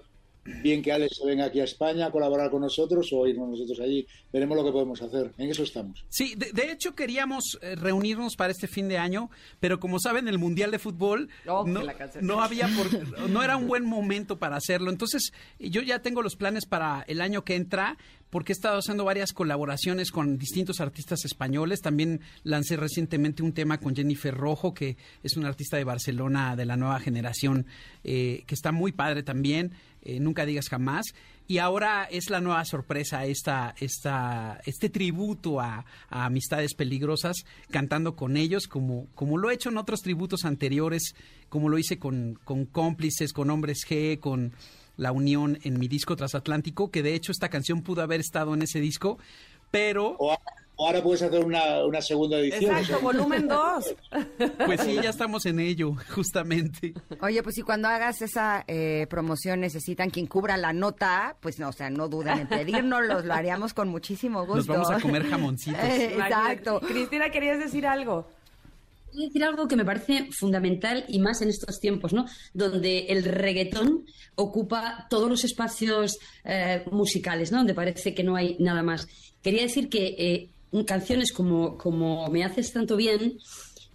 bien 0.61 0.81
que 0.81 0.91
Alex 0.91 1.17
se 1.17 1.25
venga 1.25 1.45
aquí 1.45 1.59
a 1.59 1.63
España 1.63 2.05
a 2.07 2.11
colaborar 2.11 2.49
con 2.51 2.61
nosotros 2.61 3.09
o 3.13 3.25
irnos 3.27 3.49
nosotros 3.49 3.79
allí. 3.79 4.05
Veremos 4.31 4.55
lo 4.57 4.63
que 4.63 4.71
podemos 4.71 5.01
hacer. 5.01 5.31
En 5.37 5.49
eso 5.49 5.63
estamos. 5.63 6.05
Sí, 6.09 6.35
de, 6.35 6.51
de 6.51 6.71
hecho 6.71 6.93
queríamos 6.95 7.57
eh, 7.61 7.75
reunirnos 7.75 8.35
para 8.35 8.51
este 8.51 8.67
fin 8.67 8.87
de 8.87 8.97
año, 8.97 9.29
pero 9.59 9.79
como 9.79 9.99
saben, 9.99 10.27
el 10.27 10.37
Mundial 10.37 10.71
de 10.71 10.79
Fútbol 10.79 11.29
Oh, 11.47 11.65
no, 11.65 11.81
no 12.21 12.41
había 12.41 12.67
por- 12.75 13.29
no 13.29 13.43
era 13.43 13.57
un 13.57 13.67
buen 13.67 13.85
momento 13.85 14.37
para 14.37 14.57
hacerlo. 14.57 14.91
Entonces, 14.91 15.33
yo 15.59 15.81
ya 15.81 15.99
tengo 16.01 16.21
los 16.21 16.35
planes 16.35 16.65
para 16.65 17.03
el 17.07 17.21
año 17.21 17.43
que 17.43 17.55
entra, 17.55 17.97
porque 18.29 18.51
he 18.51 18.55
estado 18.55 18.79
haciendo 18.79 19.05
varias 19.05 19.31
colaboraciones 19.33 20.11
con 20.11 20.37
distintos 20.37 20.81
artistas 20.81 21.23
españoles. 21.25 21.81
También 21.81 22.19
lancé 22.43 22.75
recientemente 22.75 23.43
un 23.43 23.53
tema 23.53 23.79
con 23.79 23.95
Jennifer 23.95 24.35
Rojo, 24.35 24.73
que 24.73 24.97
es 25.23 25.37
una 25.37 25.47
artista 25.47 25.77
de 25.77 25.85
Barcelona 25.85 26.55
de 26.55 26.65
la 26.65 26.75
nueva 26.75 26.99
generación, 26.99 27.65
eh, 28.03 28.43
que 28.45 28.55
está 28.55 28.71
muy 28.73 28.91
padre 28.91 29.23
también. 29.23 29.71
Eh, 30.05 30.19
Nunca 30.19 30.45
digas 30.45 30.69
jamás. 30.69 31.07
Y 31.47 31.59
ahora 31.59 32.07
es 32.09 32.29
la 32.29 32.41
nueva 32.41 32.65
sorpresa, 32.65 33.25
esta, 33.25 33.75
esta, 33.79 34.61
este 34.65 34.89
tributo 34.89 35.59
a, 35.59 35.85
Amistades 36.09 36.73
Peligrosas, 36.73 37.45
cantando 37.69 38.15
con 38.15 38.37
ellos, 38.37 38.67
como, 38.67 39.07
como 39.13 39.37
lo 39.37 39.51
he 39.51 39.53
hecho 39.53 39.69
en 39.69 39.77
otros 39.77 40.01
tributos 40.01 40.45
anteriores, 40.45 41.15
como 41.49 41.69
lo 41.69 41.77
hice 41.77 41.99
con, 41.99 42.39
con 42.43 42.65
Cómplices, 42.65 43.31
con 43.31 43.49
Hombres 43.51 43.85
G, 43.87 44.19
con 44.19 44.53
La 44.97 45.11
Unión 45.11 45.59
en 45.63 45.77
mi 45.77 45.87
disco 45.87 46.15
transatlántico, 46.15 46.89
que 46.89 47.03
de 47.03 47.13
hecho 47.13 47.31
esta 47.31 47.49
canción 47.49 47.83
pudo 47.83 48.01
haber 48.01 48.21
estado 48.21 48.53
en 48.55 48.63
ese 48.63 48.79
disco, 48.79 49.19
pero 49.69 50.17
ahora 50.77 51.01
puedes 51.01 51.21
hacer 51.21 51.43
una, 51.43 51.83
una 51.85 52.01
segunda 52.01 52.37
edición. 52.37 52.75
Exacto, 52.75 53.01
volumen 53.01 53.47
2. 53.47 53.95
pues 54.65 54.81
sí, 54.81 54.95
ya 55.01 55.09
estamos 55.09 55.45
en 55.45 55.59
ello, 55.59 55.95
justamente. 56.13 56.93
Oye, 57.21 57.41
pues 57.43 57.55
si 57.55 57.61
cuando 57.61 57.87
hagas 57.87 58.21
esa 58.21 58.63
eh, 58.67 59.07
promoción 59.09 59.59
necesitan 59.59 60.09
quien 60.09 60.27
cubra 60.27 60.57
la 60.57 60.73
nota, 60.73 61.35
pues 61.39 61.59
no, 61.59 61.69
o 61.69 61.73
sea, 61.73 61.89
no 61.89 62.07
duden 62.07 62.39
en 62.39 62.47
pedírnoslos, 62.47 63.25
lo 63.25 63.33
haríamos 63.33 63.73
con 63.73 63.89
muchísimo 63.89 64.45
gusto. 64.45 64.55
Nos 64.55 64.67
vamos 64.67 64.91
a 64.91 64.99
comer 64.99 65.25
jamoncitos. 65.29 65.83
Eh, 65.83 66.13
Exacto. 66.13 66.79
Cristina, 66.81 67.29
¿querías 67.29 67.59
decir 67.59 67.85
algo? 67.87 68.27
Quiero 69.11 69.27
decir 69.27 69.43
algo 69.45 69.67
que 69.67 69.77
me 69.77 69.85
parece 69.85 70.27
fundamental 70.31 71.05
y 71.07 71.19
más 71.19 71.41
en 71.41 71.47
estos 71.47 71.79
tiempos, 71.79 72.11
¿no? 72.11 72.25
Donde 72.53 73.05
el 73.07 73.23
reggaetón 73.23 74.05
ocupa 74.35 75.07
todos 75.09 75.29
los 75.29 75.45
espacios 75.45 76.19
eh, 76.43 76.83
musicales, 76.91 77.49
¿no? 77.51 77.59
Donde 77.59 77.73
parece 77.73 78.13
que 78.13 78.23
no 78.23 78.35
hay 78.35 78.57
nada 78.59 78.83
más. 78.83 79.07
Quería 79.41 79.61
decir 79.61 79.87
que 79.87 80.15
eh, 80.17 80.49
canciones 80.85 81.31
como, 81.31 81.77
como 81.77 82.27
Me 82.29 82.43
haces 82.43 82.71
tanto 82.73 82.95
bien 82.95 83.37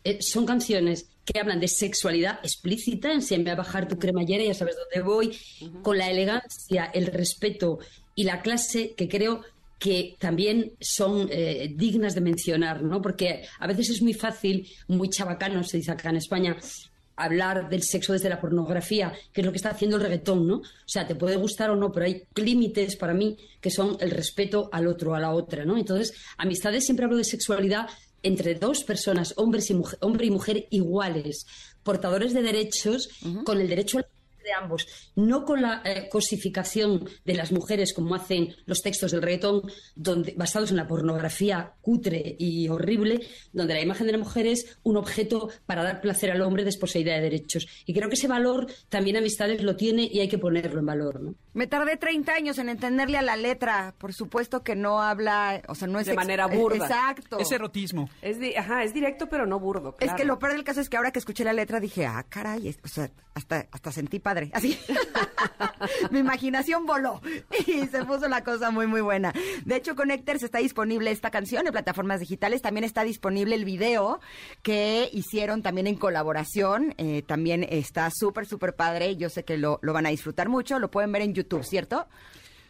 eh, 0.04 0.22
son 0.22 0.46
canciones 0.46 1.10
que 1.24 1.38
hablan 1.38 1.60
de 1.60 1.68
sexualidad 1.68 2.40
explícita, 2.42 3.12
enséñame 3.12 3.50
a 3.50 3.56
bajar 3.56 3.86
tu 3.86 3.98
cremallera, 3.98 4.44
ya 4.44 4.54
sabes 4.54 4.76
dónde 4.76 5.06
voy, 5.06 5.36
con 5.82 5.98
la 5.98 6.10
elegancia, 6.10 6.86
el 6.86 7.06
respeto 7.06 7.78
y 8.14 8.24
la 8.24 8.40
clase 8.40 8.94
que 8.96 9.08
creo 9.08 9.42
que 9.78 10.16
también 10.18 10.72
son 10.80 11.28
eh, 11.30 11.72
dignas 11.74 12.14
de 12.14 12.20
mencionar, 12.20 12.82
¿no? 12.82 13.00
Porque 13.00 13.46
a 13.58 13.66
veces 13.66 13.90
es 13.90 14.02
muy 14.02 14.14
fácil, 14.14 14.68
muy 14.88 15.08
chabacano, 15.08 15.62
se 15.64 15.78
dice 15.78 15.92
acá 15.92 16.10
en 16.10 16.16
España, 16.16 16.56
hablar 17.24 17.68
del 17.68 17.82
sexo 17.82 18.12
desde 18.12 18.28
la 18.28 18.40
pornografía, 18.40 19.12
que 19.32 19.40
es 19.40 19.44
lo 19.44 19.52
que 19.52 19.56
está 19.56 19.70
haciendo 19.70 19.96
el 19.96 20.02
reggaetón, 20.02 20.46
¿no? 20.46 20.56
O 20.56 20.64
sea, 20.86 21.06
te 21.06 21.14
puede 21.14 21.36
gustar 21.36 21.70
o 21.70 21.76
no, 21.76 21.92
pero 21.92 22.06
hay 22.06 22.24
límites 22.34 22.96
para 22.96 23.14
mí 23.14 23.36
que 23.60 23.70
son 23.70 23.96
el 24.00 24.10
respeto 24.10 24.68
al 24.72 24.86
otro, 24.86 25.14
a 25.14 25.20
la 25.20 25.32
otra, 25.32 25.64
¿no? 25.64 25.76
Entonces, 25.76 26.14
amistades 26.38 26.84
siempre 26.84 27.04
hablo 27.04 27.16
de 27.16 27.24
sexualidad 27.24 27.88
entre 28.22 28.54
dos 28.54 28.84
personas, 28.84 29.34
hombres 29.36 29.70
y 29.70 29.74
mujer, 29.74 29.98
hombre 30.02 30.26
y 30.26 30.30
mujer 30.30 30.66
iguales, 30.70 31.46
portadores 31.82 32.34
de 32.34 32.42
derechos, 32.42 33.08
con 33.44 33.60
el 33.60 33.68
derecho 33.68 33.98
a 33.98 34.02
la 34.02 34.08
de 34.42 34.52
ambos, 34.52 34.86
no 35.16 35.44
con 35.44 35.62
la 35.62 35.82
eh, 35.84 36.08
cosificación 36.10 37.08
de 37.24 37.34
las 37.34 37.52
mujeres 37.52 37.92
como 37.94 38.14
hacen 38.14 38.54
los 38.66 38.80
textos 38.82 39.10
del 39.12 39.22
reggaetón, 39.22 39.62
donde, 39.94 40.34
basados 40.36 40.70
en 40.70 40.76
la 40.76 40.86
pornografía 40.86 41.74
cutre 41.80 42.36
y 42.38 42.68
horrible, 42.68 43.20
donde 43.52 43.74
la 43.74 43.80
imagen 43.82 44.06
de 44.06 44.12
la 44.12 44.18
mujer 44.18 44.46
es 44.46 44.78
un 44.82 44.96
objeto 44.96 45.50
para 45.66 45.82
dar 45.82 46.00
placer 46.00 46.30
al 46.30 46.42
hombre 46.42 46.64
de 46.64 46.70
esposeidad 46.70 47.16
de 47.16 47.22
derechos. 47.22 47.66
Y 47.86 47.94
creo 47.94 48.08
que 48.08 48.14
ese 48.14 48.28
valor 48.28 48.66
también 48.88 49.16
Amistades 49.16 49.62
lo 49.62 49.76
tiene 49.76 50.08
y 50.10 50.20
hay 50.20 50.28
que 50.28 50.38
ponerlo 50.38 50.80
en 50.80 50.86
valor. 50.86 51.20
¿no? 51.20 51.34
Me 51.52 51.66
tardé 51.66 51.96
30 51.96 52.32
años 52.32 52.58
en 52.58 52.68
entenderle 52.68 53.18
a 53.18 53.22
la 53.22 53.36
letra. 53.36 53.94
Por 53.98 54.12
supuesto 54.14 54.62
que 54.62 54.76
no 54.76 55.02
habla, 55.02 55.62
o 55.68 55.74
sea, 55.74 55.88
no 55.88 55.98
es 56.00 56.06
De 56.06 56.14
manera 56.14 56.46
burda. 56.46 56.86
Exacto. 56.86 57.38
Es 57.38 57.50
erotismo. 57.52 58.08
Es, 58.22 58.38
di- 58.38 58.54
ajá, 58.54 58.84
es 58.84 58.94
directo, 58.94 59.28
pero 59.28 59.46
no 59.46 59.58
burdo. 59.60 59.90
Es 59.98 60.04
claro. 60.06 60.16
que 60.16 60.24
lo 60.24 60.38
peor 60.38 60.52
del 60.52 60.64
caso 60.64 60.80
es 60.80 60.88
que 60.88 60.96
ahora 60.96 61.10
que 61.12 61.18
escuché 61.18 61.44
la 61.44 61.52
letra 61.52 61.80
dije, 61.80 62.06
ah, 62.06 62.24
caray, 62.28 62.68
es- 62.68 62.78
o 62.84 62.88
sea, 62.88 63.10
hasta, 63.34 63.66
hasta 63.70 63.92
sentí 63.92 64.18
padre. 64.30 64.50
Así. 64.52 64.78
Mi 66.10 66.20
imaginación 66.20 66.86
voló 66.86 67.20
y 67.66 67.86
se 67.88 68.04
puso 68.04 68.28
la 68.28 68.44
cosa 68.44 68.70
muy, 68.70 68.86
muy 68.86 69.00
buena. 69.00 69.32
De 69.64 69.74
hecho, 69.74 69.96
Connectors 69.96 70.44
está 70.44 70.58
disponible 70.58 71.10
esta 71.10 71.30
canción 71.30 71.66
en 71.66 71.72
plataformas 71.72 72.20
digitales. 72.20 72.62
También 72.62 72.84
está 72.84 73.02
disponible 73.02 73.56
el 73.56 73.64
video 73.64 74.20
que 74.62 75.08
hicieron 75.12 75.62
también 75.62 75.88
en 75.88 75.96
colaboración. 75.96 76.94
Eh, 76.96 77.22
también 77.22 77.66
está 77.68 78.08
súper, 78.14 78.46
súper 78.46 78.76
padre. 78.76 79.16
Yo 79.16 79.30
sé 79.30 79.44
que 79.44 79.56
lo, 79.56 79.80
lo 79.82 79.92
van 79.92 80.06
a 80.06 80.10
disfrutar 80.10 80.48
mucho. 80.48 80.78
Lo 80.78 80.92
pueden 80.92 81.10
ver 81.10 81.22
en 81.22 81.34
YouTube, 81.34 81.64
¿cierto? 81.64 82.06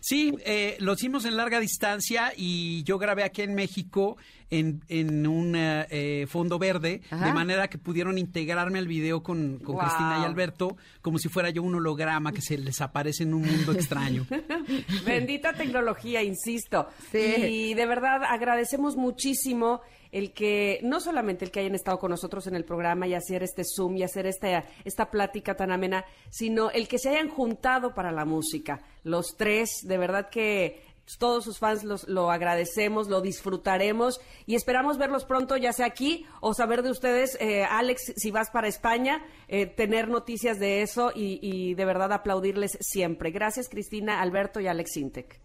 Sí, 0.01 0.35
eh, 0.47 0.77
lo 0.81 0.95
hicimos 0.95 1.25
en 1.27 1.37
larga 1.37 1.61
distancia 1.61 2.33
y 2.37 2.83
yo 2.85 2.99
grabé 2.99 3.23
aquí 3.23 3.43
en 3.43 3.55
México 3.55 4.17
en, 4.49 4.83
en 4.89 5.27
un 5.27 5.55
eh, 5.55 5.87
eh, 5.91 6.27
fondo 6.27 6.59
verde, 6.59 7.03
Ajá. 7.11 7.27
de 7.27 7.33
manera 7.35 7.69
que 7.69 7.77
pudieron 7.79 8.17
integrarme 8.19 8.79
al 8.79 8.89
video 8.89 9.23
con, 9.23 9.59
con 9.59 9.75
Wow. 9.77 9.85
Cristina 9.85 10.19
y 10.23 10.25
Alberto 10.25 10.77
como 11.03 11.19
si 11.19 11.29
fuera 11.29 11.51
yo 11.51 11.63
un 11.63 11.75
holograma 11.75 12.33
que 12.33 12.41
se 12.41 12.57
les 12.59 12.81
aparece 12.81 13.25
en 13.25 13.35
un 13.35 13.43
mundo 13.43 13.73
extraño. 13.73 14.27
Bendita 15.05 15.53
tecnología, 15.53 16.23
insisto. 16.23 16.89
Sí. 17.13 17.19
Y 17.19 17.75
de 17.75 17.87
verdad 17.87 18.25
agradecemos 18.25 18.97
muchísimo 18.97 19.83
el 20.13 20.33
que, 20.33 20.81
no 20.83 21.01
solamente 21.01 21.45
el 21.45 21.51
que 21.51 21.61
hayan 21.61 21.75
estado 21.75 21.99
con 21.99 22.11
nosotros 22.11 22.47
en 22.47 22.55
el 22.55 22.65
programa 22.65 23.07
y 23.07 23.15
hacer 23.15 23.43
este 23.43 23.63
Zoom 23.65 23.97
y 23.97 24.03
hacer 24.03 24.27
esta, 24.27 24.65
esta 24.85 25.11
plática 25.11 25.55
tan 25.57 25.71
amena, 25.73 26.05
sino 26.31 26.71
el 26.71 26.89
que 26.89 26.99
se 26.99 27.11
hayan 27.11 27.29
juntado 27.29 27.95
para 27.95 28.13
la 28.13 28.25
música. 28.25 28.81
Los 29.05 29.37
tres, 29.37 29.83
de 29.85 29.99
verdad 29.99 30.29
que 30.31 30.83
todos 31.19 31.45
sus 31.45 31.59
fans 31.59 31.83
los, 31.85 32.09
lo 32.09 32.31
agradecemos, 32.31 33.09
lo 33.09 33.21
disfrutaremos 33.21 34.21
y 34.47 34.55
esperamos 34.55 34.97
verlos 34.97 35.25
pronto, 35.25 35.57
ya 35.57 35.73
sea 35.73 35.87
aquí 35.87 36.27
o 36.41 36.55
saber 36.55 36.83
de 36.83 36.91
ustedes, 36.91 37.37
eh, 37.41 37.65
Alex, 37.65 38.13
si 38.17 38.31
vas 38.31 38.51
para 38.51 38.69
España, 38.69 39.25
eh, 39.49 39.67
tener 39.67 40.09
noticias 40.09 40.59
de 40.59 40.83
eso 40.83 41.11
y, 41.15 41.41
y 41.43 41.75
de 41.75 41.85
verdad 41.85 42.13
aplaudirles 42.13 42.79
siempre. 42.81 43.31
Gracias, 43.31 43.69
Cristina, 43.69 44.21
Alberto 44.21 44.61
y 44.61 44.69
Alex 44.69 44.97
Intec. 44.97 45.41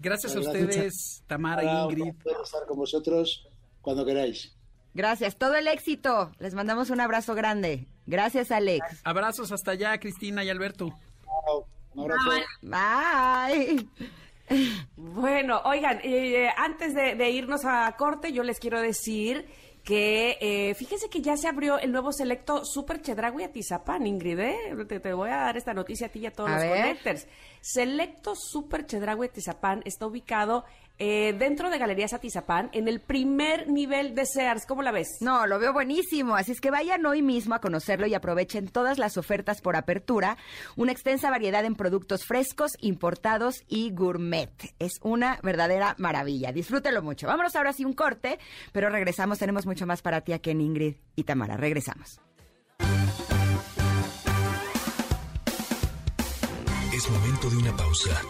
Gracias 0.00 0.34
a 0.36 0.40
ustedes, 0.40 1.22
Tamara 1.26 1.86
un 1.86 1.92
Ingrid. 1.92 2.14
placer 2.14 2.42
estar 2.42 2.66
con 2.66 2.78
vosotros 2.78 3.48
cuando 3.84 4.04
queráis. 4.04 4.56
Gracias. 4.94 5.36
Todo 5.36 5.54
el 5.56 5.68
éxito. 5.68 6.32
Les 6.38 6.54
mandamos 6.54 6.90
un 6.90 7.00
abrazo 7.00 7.34
grande. 7.34 7.86
Gracias, 8.06 8.50
Alex. 8.50 9.00
Abrazos 9.04 9.52
hasta 9.52 9.72
allá, 9.72 9.98
Cristina 9.98 10.42
y 10.44 10.50
Alberto. 10.50 10.88
Un 11.94 12.00
abrazo. 12.00 12.30
Bye. 12.62 13.88
Bueno, 14.96 15.60
oigan, 15.64 16.00
eh, 16.02 16.48
antes 16.56 16.94
de, 16.94 17.14
de 17.14 17.30
irnos 17.30 17.64
a 17.64 17.94
corte, 17.96 18.32
yo 18.32 18.42
les 18.42 18.58
quiero 18.58 18.80
decir 18.80 19.46
que 19.82 20.38
eh, 20.40 20.74
fíjense 20.74 21.08
que 21.10 21.20
ya 21.20 21.36
se 21.36 21.46
abrió 21.48 21.78
el 21.78 21.92
nuevo 21.92 22.12
selecto 22.12 22.64
Super 22.64 23.02
Chedraui 23.02 23.42
Atizapán, 23.44 24.06
Ingrid, 24.06 24.38
¿eh? 24.38 24.56
te, 24.88 24.98
te 25.00 25.12
voy 25.12 25.28
a 25.30 25.36
dar 25.36 25.56
esta 25.56 25.74
noticia 25.74 26.06
a 26.06 26.10
ti 26.10 26.20
y 26.20 26.26
a 26.26 26.30
todos 26.30 26.48
A 26.50 26.54
los 26.54 26.62
ver. 26.62 26.80
connectors. 26.80 27.26
Selecto 27.64 28.34
Super 28.36 28.84
Chedraui 28.84 29.28
Atizapán 29.28 29.80
está 29.86 30.06
ubicado 30.06 30.66
eh, 30.98 31.34
dentro 31.38 31.70
de 31.70 31.78
Galerías 31.78 32.12
Atizapán 32.12 32.68
en 32.74 32.88
el 32.88 33.00
primer 33.00 33.70
nivel 33.70 34.14
de 34.14 34.26
Sears. 34.26 34.66
¿Cómo 34.66 34.82
la 34.82 34.92
ves? 34.92 35.16
No, 35.22 35.46
lo 35.46 35.58
veo 35.58 35.72
buenísimo. 35.72 36.36
Así 36.36 36.52
es 36.52 36.60
que 36.60 36.70
vayan 36.70 37.06
hoy 37.06 37.22
mismo 37.22 37.54
a 37.54 37.62
conocerlo 37.62 38.06
y 38.06 38.12
aprovechen 38.12 38.68
todas 38.68 38.98
las 38.98 39.16
ofertas 39.16 39.62
por 39.62 39.76
apertura. 39.76 40.36
Una 40.76 40.92
extensa 40.92 41.30
variedad 41.30 41.64
en 41.64 41.74
productos 41.74 42.26
frescos, 42.26 42.72
importados 42.80 43.64
y 43.66 43.92
gourmet. 43.92 44.52
Es 44.78 44.98
una 45.00 45.38
verdadera 45.42 45.94
maravilla. 45.96 46.52
Disfrútelo 46.52 47.00
mucho. 47.00 47.28
Vámonos 47.28 47.56
ahora 47.56 47.72
sí 47.72 47.86
un 47.86 47.94
corte, 47.94 48.38
pero 48.72 48.90
regresamos. 48.90 49.38
Tenemos 49.38 49.64
mucho 49.64 49.86
más 49.86 50.02
para 50.02 50.20
ti 50.20 50.34
aquí 50.34 50.50
en 50.50 50.60
Ingrid 50.60 50.96
y 51.16 51.24
Tamara. 51.24 51.56
Regresamos. 51.56 52.20
De 57.50 57.56
una 57.58 57.76
pausa. 57.76 58.22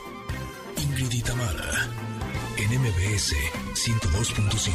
Ingrid 0.76 1.12
y 1.12 1.22
Tamara, 1.22 1.88
en 2.56 2.80
MBS 2.80 3.34
102.5. 3.74 4.68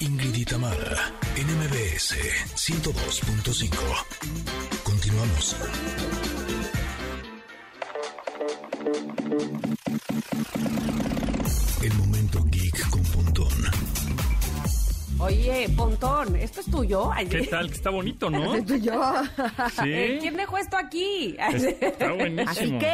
Ingrid 0.00 0.34
y 0.34 0.44
Tamara, 0.44 1.12
en 1.34 1.46
MBS 1.58 2.14
102.5. 2.54 3.70
Continuamos. 4.84 5.56
El 11.82 11.94
momento 11.94 12.44
geek. 12.50 12.77
Oye, 15.20 15.68
Pontón, 15.76 16.36
¿esto 16.36 16.60
es 16.60 16.70
tuyo? 16.70 17.10
Ay, 17.12 17.26
¿Qué 17.26 17.42
tal? 17.50 17.68
Que 17.68 17.74
está 17.74 17.90
bonito, 17.90 18.30
¿no? 18.30 18.52
Soy 18.66 18.80
yo. 18.80 19.12
Sí. 19.70 19.82
Eh, 19.84 20.18
¿Quién 20.20 20.36
dejó 20.36 20.58
esto 20.58 20.76
aquí? 20.76 21.36
Está 21.38 22.12
buenísimo. 22.12 22.78
Así 22.78 22.86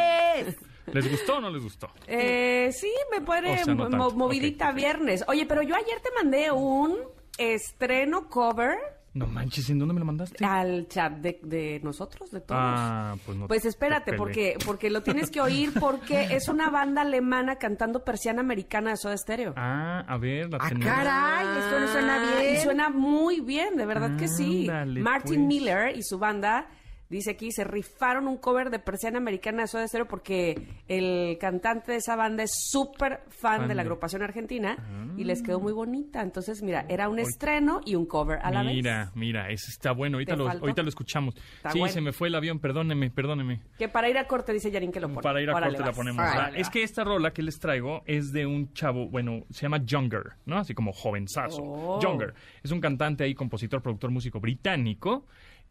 es. 0.47 0.55
¿Les 0.93 1.09
gustó 1.11 1.37
o 1.37 1.41
no 1.41 1.49
les 1.49 1.61
gustó? 1.63 1.89
Eh, 2.07 2.71
sí, 2.73 2.91
me 3.11 3.21
pone 3.21 3.53
O 3.61 3.63
sea, 3.63 3.73
no 3.75 3.83
tanto. 3.83 3.97
mo- 3.97 4.11
movidita 4.11 4.71
viernes. 4.71 5.23
Oye, 5.27 5.45
pero 5.45 5.61
yo 5.61 5.75
ayer 5.75 5.99
te 6.01 6.09
mandé 6.15 6.51
un 6.51 6.97
estreno 7.37 8.27
cover 8.29 8.75
No 9.15 9.25
manches, 9.27 9.69
¿en 9.69 9.79
dónde 9.79 9.93
me 9.93 9.99
lo 10.01 10.05
mandaste? 10.05 10.45
al 10.45 10.87
chat 10.87 11.13
de, 11.13 11.39
de 11.41 11.79
nosotros, 11.81 12.29
de 12.31 12.41
todos. 12.41 12.61
Ah, 12.63 13.15
pues 13.25 13.37
no. 13.37 13.47
Pues 13.47 13.61
te 13.63 13.69
espérate, 13.69 14.13
porque, 14.13 14.57
porque 14.65 14.89
lo 14.89 15.01
tienes 15.03 15.31
que 15.31 15.39
oír 15.41 15.71
porque 15.79 16.23
es 16.35 16.49
una 16.49 16.69
banda 16.69 17.01
alemana 17.01 17.55
cantando 17.55 18.03
persiana 18.03 18.41
americana 18.41 18.91
de 18.91 18.97
Soda 18.97 19.15
Stereo. 19.17 19.53
Ah, 19.55 20.03
a 20.07 20.17
ver, 20.17 20.49
la 20.51 20.57
Ah, 20.61 20.67
tenemos. 20.69 20.93
caray, 20.93 21.47
esto 21.59 21.79
no 21.79 21.87
suena 21.87 22.15
Ah, 22.15 22.39
bien. 22.41 22.53
Y 22.55 22.57
suena 22.59 22.89
muy 22.89 23.39
bien, 23.39 23.77
de 23.77 23.85
verdad 23.85 24.17
que 24.17 24.27
sí. 24.27 24.67
Ándale, 24.69 24.99
Martin 25.01 25.35
pues. 25.35 25.47
Miller 25.47 25.95
y 25.97 26.03
su 26.03 26.19
banda, 26.19 26.67
dice 27.09 27.31
aquí, 27.31 27.51
se 27.51 27.63
rifaron 27.63 28.27
un 28.27 28.37
cover 28.37 28.69
de 28.69 28.79
persiana 28.79 29.17
americana 29.17 29.63
de 29.63 29.67
Soda 29.67 29.87
Stereo 29.87 30.07
porque 30.07 30.67
el 30.87 31.37
cantante 31.39 31.93
de 31.93 31.97
esa 31.99 32.15
banda 32.15 32.43
es 32.43 32.51
súper 32.69 33.21
fan, 33.29 33.67
de 33.67 33.75
la 33.75 33.83
agrupación 33.83 34.21
argentina 34.21 34.77
y 35.17 35.23
les 35.23 35.41
quedó 35.41 35.59
muy 35.59 35.73
bonita. 35.73 36.21
Entonces, 36.21 36.61
mira, 36.61 36.85
era 36.89 37.09
un 37.09 37.19
estreno 37.19 37.81
y 37.85 37.95
un 37.95 38.05
cover 38.05 38.39
a 38.41 38.51
la 38.51 38.63
vez. 38.63 38.73
Mira, 38.73 39.11
mira, 39.15 39.49
está 39.49 39.91
bueno. 39.91 40.17
Ahorita 40.17 40.33
¿Te 40.33 40.37
lo, 40.37 40.49
ahorita 40.49 40.83
lo 40.83 40.89
escuchamos. 40.89 41.35
Está 41.35 41.71
sí, 41.71 41.79
bueno. 41.79 41.93
se 41.93 42.01
me 42.01 42.11
fue 42.11 42.27
el 42.27 42.35
avión, 42.35 42.59
perdóneme, 42.59 43.09
perdóneme. 43.11 43.61
Que 43.77 43.87
para 43.87 44.09
ir 44.09 44.17
a 44.17 44.27
corte, 44.27 44.53
dice 44.53 44.71
Yarin 44.71 44.91
que 44.91 44.99
lo 44.99 45.07
pone. 45.09 45.21
Para 45.21 45.41
ir 45.41 45.49
a 45.49 45.53
corte 45.53 45.79
la 45.79 45.91
ponemos. 45.91 46.25
Ah. 46.25 46.51
Es 46.55 46.69
que 46.69 46.83
esta 46.83 47.03
rola 47.03 47.31
que 47.31 47.41
les 47.41 47.59
traigo 47.59 48.03
es 48.05 48.31
de 48.31 48.45
un 48.45 48.73
chavo, 48.73 49.07
bueno, 49.07 49.45
se 49.49 49.61
llama 49.61 49.83
Younger, 49.83 50.33
¿no? 50.45 50.57
Así 50.57 50.73
como 50.73 50.91
jovenzazo. 50.91 51.61
Oh. 51.63 51.99
Younger. 52.01 52.33
Es 52.63 52.71
un 52.71 52.81
cantante 52.81 53.23
ahí, 53.23 53.33
compositor, 53.33 53.81
productor, 53.81 54.11
músico 54.11 54.39
británico 54.39 55.25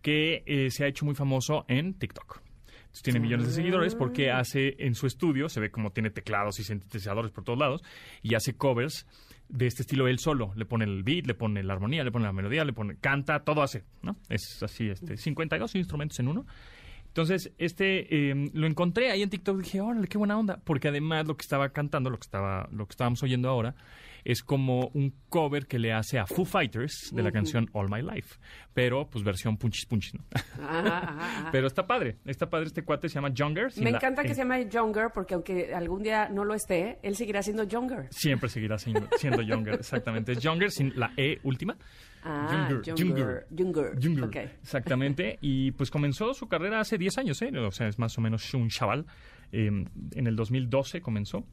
que 0.04 0.42
eh, 0.44 0.70
se 0.70 0.84
ha 0.84 0.86
hecho 0.86 1.06
muy 1.06 1.14
famoso 1.14 1.64
en 1.66 1.94
TikTok. 1.94 2.42
Entonces, 2.42 3.02
tiene 3.02 3.20
millones 3.20 3.46
de 3.46 3.52
seguidores 3.54 3.94
porque 3.94 4.30
Ah. 4.30 4.40
hace 4.40 4.76
en 4.78 4.94
su 4.94 5.06
estudio, 5.06 5.48
se 5.48 5.60
ve 5.60 5.70
como 5.70 5.92
tiene 5.92 6.10
teclados 6.10 6.60
y 6.60 6.62
sintetizadores 6.64 7.32
por 7.32 7.42
todos 7.42 7.58
lados, 7.58 7.82
y 8.22 8.34
hace 8.34 8.54
covers 8.54 9.06
de 9.48 9.66
este 9.66 9.80
estilo 9.80 10.06
él 10.06 10.18
solo. 10.18 10.52
Le 10.56 10.66
pone 10.66 10.84
el 10.84 11.02
beat, 11.04 11.26
le 11.26 11.32
pone 11.34 11.62
la 11.62 11.72
armonía, 11.72 12.04
le 12.04 12.12
pone 12.12 12.26
la 12.26 12.32
melodía, 12.34 12.66
le 12.66 12.74
pone, 12.74 12.96
canta, 12.98 13.44
todo 13.44 13.62
hace, 13.62 13.84
¿no? 14.02 14.16
Es 14.28 14.62
así, 14.62 14.90
este, 14.90 15.16
52 15.16 15.74
instrumentos 15.74 16.20
en 16.20 16.28
uno. 16.28 16.44
Entonces, 17.06 17.50
este 17.56 18.30
eh, 18.30 18.50
lo 18.52 18.66
encontré 18.66 19.10
ahí 19.10 19.22
en 19.22 19.30
TikTok 19.30 19.62
dije, 19.62 19.80
órale, 19.80 20.06
qué 20.06 20.18
buena 20.18 20.38
onda. 20.38 20.60
Porque 20.64 20.88
además 20.88 21.26
lo 21.26 21.36
que 21.36 21.42
estaba 21.42 21.70
cantando, 21.70 22.10
lo 22.10 22.18
que 22.18 22.26
estaba, 22.26 22.68
lo 22.70 22.86
que 22.86 22.92
estábamos 22.92 23.22
oyendo 23.22 23.48
ahora, 23.48 23.74
es 24.24 24.42
como 24.42 24.88
un 24.94 25.14
cover 25.28 25.66
que 25.66 25.78
le 25.78 25.92
hace 25.92 26.18
a 26.18 26.26
Foo 26.26 26.44
Fighters 26.44 27.10
de 27.12 27.22
la 27.22 27.30
canción 27.30 27.68
All 27.72 27.88
My 27.90 28.02
Life. 28.02 28.36
Pero, 28.72 29.08
pues, 29.10 29.22
versión 29.24 29.56
punchis 29.56 29.86
punchis, 29.86 30.14
¿no? 30.14 30.24
Ajá, 30.64 30.98
ajá, 30.98 31.08
ajá. 31.08 31.48
Pero 31.52 31.66
está 31.66 31.86
padre, 31.86 32.16
está 32.24 32.48
padre 32.48 32.66
este 32.66 32.82
cuate, 32.84 33.08
se 33.08 33.14
llama 33.16 33.30
Younger. 33.34 33.68
Me 33.76 33.90
la 33.90 33.98
encanta 33.98 34.22
que 34.22 34.30
se 34.34 34.40
llame 34.42 34.68
Younger 34.68 35.08
porque 35.14 35.34
aunque 35.34 35.74
algún 35.74 36.02
día 36.02 36.28
no 36.28 36.44
lo 36.44 36.54
esté, 36.54 36.98
él 37.02 37.16
seguirá 37.16 37.42
siendo 37.42 37.64
Younger. 37.64 38.08
Siempre 38.10 38.48
seguirá 38.48 38.78
siendo, 38.78 39.06
siendo 39.18 39.42
Younger, 39.42 39.74
exactamente. 39.74 40.32
Es 40.32 40.40
Younger 40.40 40.70
sin 40.70 40.92
la 40.98 41.12
E 41.16 41.38
última. 41.42 41.76
Ah, 42.24 42.68
Younger, 42.70 42.94
Younger. 42.96 43.46
Younger. 43.50 43.98
Younger, 44.00 44.24
Ok. 44.24 44.36
exactamente. 44.62 45.38
Y 45.42 45.72
pues 45.72 45.90
comenzó 45.90 46.32
su 46.32 46.48
carrera 46.48 46.80
hace 46.80 46.96
10 46.96 47.18
años, 47.18 47.42
¿eh? 47.42 47.50
O 47.58 47.70
sea, 47.70 47.86
es 47.88 47.98
más 47.98 48.16
o 48.16 48.20
menos 48.22 48.52
un 48.54 48.68
chaval. 48.70 49.04
Eh, 49.52 49.66
en 49.66 50.26
el 50.26 50.34
2012 50.34 51.00
comenzó. 51.02 51.44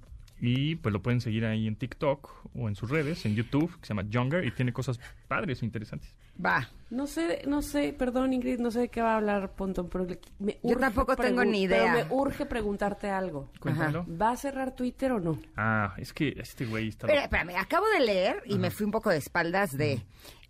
Y 0.42 0.76
pues 0.78 0.92
lo 0.92 1.04
pueden 1.04 1.22
seguir 1.22 1.46
ahí 1.46 1.68
en 1.68 1.76
TikTok 1.76 2.48
o 2.56 2.68
en 2.68 2.76
sus 2.76 2.89
redes, 2.89 3.26
en 3.28 3.36
YouTube, 3.36 3.72
que 3.80 3.86
se 3.86 3.94
llama 3.94 4.10
Younger, 4.10 4.44
y 4.44 4.52
tiene 4.52 4.74
cosas 4.74 5.00
padres, 5.28 5.62
interesantes. 5.62 6.16
Va. 6.44 6.68
No 6.92 7.08
sé, 7.08 7.42
no 7.48 7.62
sé, 7.62 7.94
perdón 7.98 8.34
Ingrid, 8.34 8.60
no 8.60 8.70
sé 8.70 8.82
de 8.82 8.89
qué 8.89 9.02
va 9.02 9.14
a 9.14 9.16
hablar 9.16 9.54
Pontón, 9.56 9.88
pero 9.89 10.06
me 10.39 10.54
Yo 10.62 10.72
urge 10.72 10.80
tampoco 10.82 11.16
tengo 11.16 11.44
ni 11.46 11.66
pero 11.68 11.84
idea. 11.84 11.94
me 11.94 12.06
urge 12.14 12.46
preguntarte 12.46 13.10
algo. 13.10 13.50
Cuéntamelo. 13.60 14.06
¿Va 14.10 14.32
a 14.32 14.38
cerrar 14.38 14.76
Twitter 14.76 15.14
o 15.14 15.20
no? 15.20 15.39
Ah, 15.56 15.94
es 15.98 16.12
que 16.14 16.34
este 16.38 16.66
güey 16.66 16.89
está... 16.89 17.08
Espera, 17.08 17.24
espérame, 17.24 17.56
acabo 17.58 17.88
de 17.98 18.02
leer 18.02 18.44
y 18.46 18.58
me 18.60 18.70
fui 18.72 18.86
un 18.86 18.92
poco 18.92 19.10
de 19.10 19.18
espaldas 19.18 19.72
de... 19.78 20.02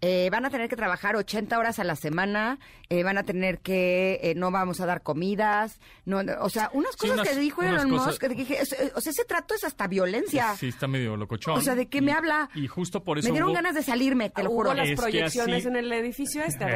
eh, 0.01 0.29
van 0.31 0.43
a 0.45 0.49
tener 0.49 0.67
que 0.67 0.75
trabajar 0.75 1.15
80 1.15 1.59
horas 1.59 1.77
a 1.77 1.83
la 1.83 1.95
semana, 1.95 2.57
eh, 2.89 3.03
van 3.03 3.19
a 3.19 3.23
tener 3.23 3.59
que... 3.59 4.19
eh, 4.23 4.33
no 4.35 4.49
vamos 4.49 4.81
a 4.81 4.87
dar 4.87 5.03
comidas, 5.03 5.79
no, 6.05 6.23
no, 6.23 6.33
o 6.41 6.49
sea, 6.49 6.71
unas 6.73 6.93
Sí, 6.93 7.01
cosas 7.01 7.17
unas- 7.19 7.29
que 7.29 7.35
dijo 7.39 7.61
Elon 7.61 7.87
cosas- 7.91 8.07
Musk, 8.07 8.19
que 8.21 8.29
dije, 8.29 8.55
eh, 8.61 8.91
o 8.95 8.99
sea, 9.01 9.11
ese 9.11 9.25
trato 9.25 9.53
es 9.53 9.63
hasta 9.63 9.85
violencia. 9.87 10.55
Sí, 10.55 10.69
está 10.69 10.87
medio 10.87 11.15
locochón. 11.17 11.55
O 11.59 11.61
sea, 11.61 11.75
¿de 11.75 11.87
qué 11.87 12.01
me 12.01 12.13
habla? 12.13 12.49
Y 12.55 12.65
justo 12.67 13.03
por 13.03 13.19
eso 13.19 13.27
me 13.27 13.33
dieron 13.33 13.49
hubo- 13.49 13.55
ganas 13.55 13.75
de 13.75 13.83
salirme, 13.83 14.31
te 14.31 14.41
lo 14.41 14.49
Hubo 14.49 14.57
juro. 14.63 14.73
las 14.73 14.85
Es 14.89 14.95
que 14.95 15.01
proyecciones 15.01 15.57
así- 15.59 15.67
en 15.67 15.75
el 15.75 15.91
edificio 15.91 16.30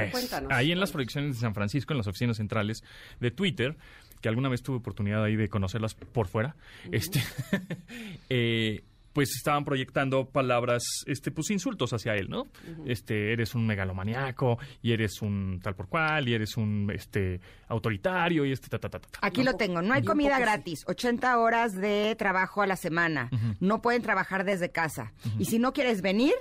Es- 0.06 0.12
cuéntanos. 0.12 0.51
Ahí 0.51 0.72
en 0.72 0.80
las 0.80 0.91
proyecciones 0.91 1.36
de 1.36 1.41
San 1.41 1.53
Francisco, 1.53 1.93
en 1.93 1.97
las 1.97 2.08
oficinas 2.08 2.38
centrales 2.38 2.84
de 3.20 3.32
Twitter, 3.32 3.76
que 4.22 4.30
alguna 4.30 4.49
vez 4.49 4.64
tuve 4.64 4.78
oportunidad 4.78 5.24
ahí 5.24 5.36
de 5.36 5.49
conocerlas 5.49 5.93
por 5.95 6.28
fuera, 6.28 6.56
este, 6.91 7.22
eh, 8.30 8.84
pues 9.14 9.30
estaban 9.38 9.64
proyectando 9.64 10.26
palabras, 10.30 10.84
este, 11.06 11.32
pues 11.32 11.49
insultos 11.49 11.93
hacia 11.93 12.16
él, 12.16 12.30
¿no? 12.30 12.47
Este, 12.86 13.32
eres 13.32 13.56
un 13.56 13.66
megalomaniaco 13.66 14.58
y 14.82 14.91
eres 14.91 15.22
un 15.22 15.62
tal 15.64 15.74
por 15.74 15.88
cual 15.88 16.28
y 16.28 16.34
eres 16.34 16.58
un, 16.58 16.91
este, 16.93 17.39
autoritario 17.70 18.45
y 18.45 18.51
este, 18.51 18.68
ta, 18.68 18.78
ta, 18.78 18.89
ta, 18.89 18.99
ta. 18.99 19.08
Aquí 19.22 19.41
lo 19.43 19.53
tengo. 19.53 19.82
No 19.82 19.93
hay 19.93 20.03
comida 20.03 20.38
gratis. 20.38 20.84
80 20.88 21.38
horas 21.39 21.76
de 21.76 22.16
trabajo 22.18 22.62
a 22.62 22.68
la 22.68 22.76
semana. 22.76 23.30
No 23.62 23.82
pueden 23.82 24.01
trabajar 24.01 24.43
desde 24.43 24.70
casa. 24.70 25.14
Y 25.39 25.45
si 25.45 25.60
no 25.60 25.72
quieres 25.72 26.01
venir, 26.01 26.34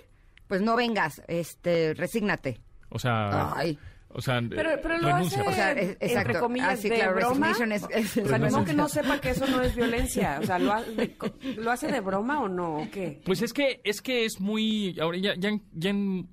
pues 0.48 0.60
no 0.60 0.74
vengas. 0.74 1.22
Este, 1.28 1.94
resígnate. 1.94 2.58
O 2.94 2.98
sea, 3.00 3.52
Ay. 3.56 3.76
o 4.08 4.20
sea, 4.20 4.40
Pero, 4.48 4.70
pero 4.80 4.98
lo 4.98 5.08
renuncia. 5.08 5.40
hace, 5.40 5.50
O 5.50 5.52
sea, 5.52 5.72
es- 5.72 5.88
entre 5.90 6.06
exacto. 6.06 6.40
comillas, 6.40 6.68
Ah, 6.70 6.76
sí, 6.76 6.88
de 6.88 6.94
claro, 6.94 7.14
broma. 7.16 7.50
es- 7.50 7.82
es- 7.90 8.16
o 8.18 8.28
sea, 8.28 8.38
no 8.38 8.64
que 8.64 8.72
no 8.72 8.88
sepa 8.88 9.20
que 9.20 9.30
eso 9.30 9.46
no 9.48 9.60
es 9.62 9.74
violencia. 9.74 10.38
O 10.40 10.46
sea, 10.46 10.58
¿lo, 10.60 10.72
ha- 10.72 10.82
de- 10.84 11.16
¿lo 11.56 11.70
hace 11.72 11.88
de 11.88 11.98
broma 12.00 12.40
o 12.40 12.48
no? 12.48 12.76
¿O 12.78 12.90
qué? 12.92 13.20
Pues 13.24 13.42
es 13.42 13.52
que 13.52 13.80
es 13.82 14.00
que 14.00 14.24
es 14.24 14.40
muy 14.40 14.96
ahora 15.00 15.18
ya 15.18 15.34
ya 15.36 15.50
ya, 15.72 15.90
en- 15.90 16.28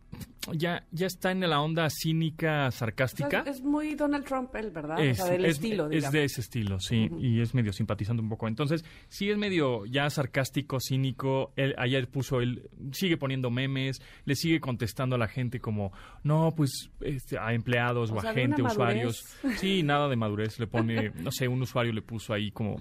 ya, 0.53 0.85
ya 0.91 1.07
está 1.07 1.31
en 1.31 1.41
la 1.41 1.61
onda 1.61 1.87
cínica 1.89 2.67
O 2.67 2.71
sea, 2.71 2.79
sarcástica. 2.79 3.41
es, 3.45 3.57
es 3.57 3.61
muy 3.61 3.93
Donald 3.95 4.25
Trump 4.25 4.55
él, 4.55 4.71
¿verdad? 4.71 4.99
Es, 4.99 5.19
o 5.19 5.23
sea, 5.25 5.33
del 5.33 5.45
es- 5.45 5.51
estilo, 5.57 5.85
es 5.85 5.89
digamos. 5.91 6.11
de 6.13 6.23
ese 6.23 6.41
estilo, 6.41 6.79
sí, 6.79 7.09
y 7.19 7.41
es 7.41 7.53
medio 7.53 7.71
simpatizando 7.73 8.23
un 8.23 8.29
poco. 8.29 8.47
Entonces, 8.47 8.83
sí 9.09 9.29
es 9.29 9.37
medio 9.37 9.85
ya 9.85 10.09
sarcástico, 10.09 10.79
cínico. 10.79 11.53
Él, 11.55 11.75
ayer 11.77 12.07
puso, 12.09 12.41
él 12.41 12.69
sigue 12.91 13.17
poniendo 13.17 13.51
memes, 13.51 14.01
le 14.25 14.35
sigue 14.35 14.59
contestando 14.59 15.15
a 15.15 15.19
la 15.19 15.27
gente 15.27 15.59
como, 15.59 15.91
no, 16.23 16.53
pues 16.55 16.89
este, 17.01 17.37
a 17.37 17.53
empleados 17.53 18.09
o, 18.11 18.15
O 18.15 18.19
a 18.19 18.21
sea, 18.21 18.33
gente, 18.33 18.61
usuarios. 18.63 19.23
Sí, 19.57 19.83
nada 19.83 20.09
de 20.09 20.15
madurez. 20.15 20.59
Le 20.59 20.67
pone, 20.67 21.11
no 21.21 21.31
sé, 21.31 21.47
un 21.47 21.61
usuario 21.61 21.93
le 21.93 22.01
puso 22.01 22.33
ahí 22.33 22.51
como, 22.51 22.79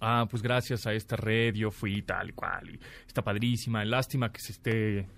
ah, 0.00 0.26
pues 0.30 0.42
gracias 0.42 0.86
a 0.86 0.92
esta 0.92 1.16
red 1.16 1.54
yo 1.54 1.70
fui 1.70 2.02
tal 2.02 2.30
y 2.30 2.32
cual, 2.32 2.68
y 2.74 2.78
está 3.06 3.22
padrísima, 3.22 3.84
lástima 3.84 4.30
que 4.30 4.40
se 4.40 4.52
esté, 4.52 5.08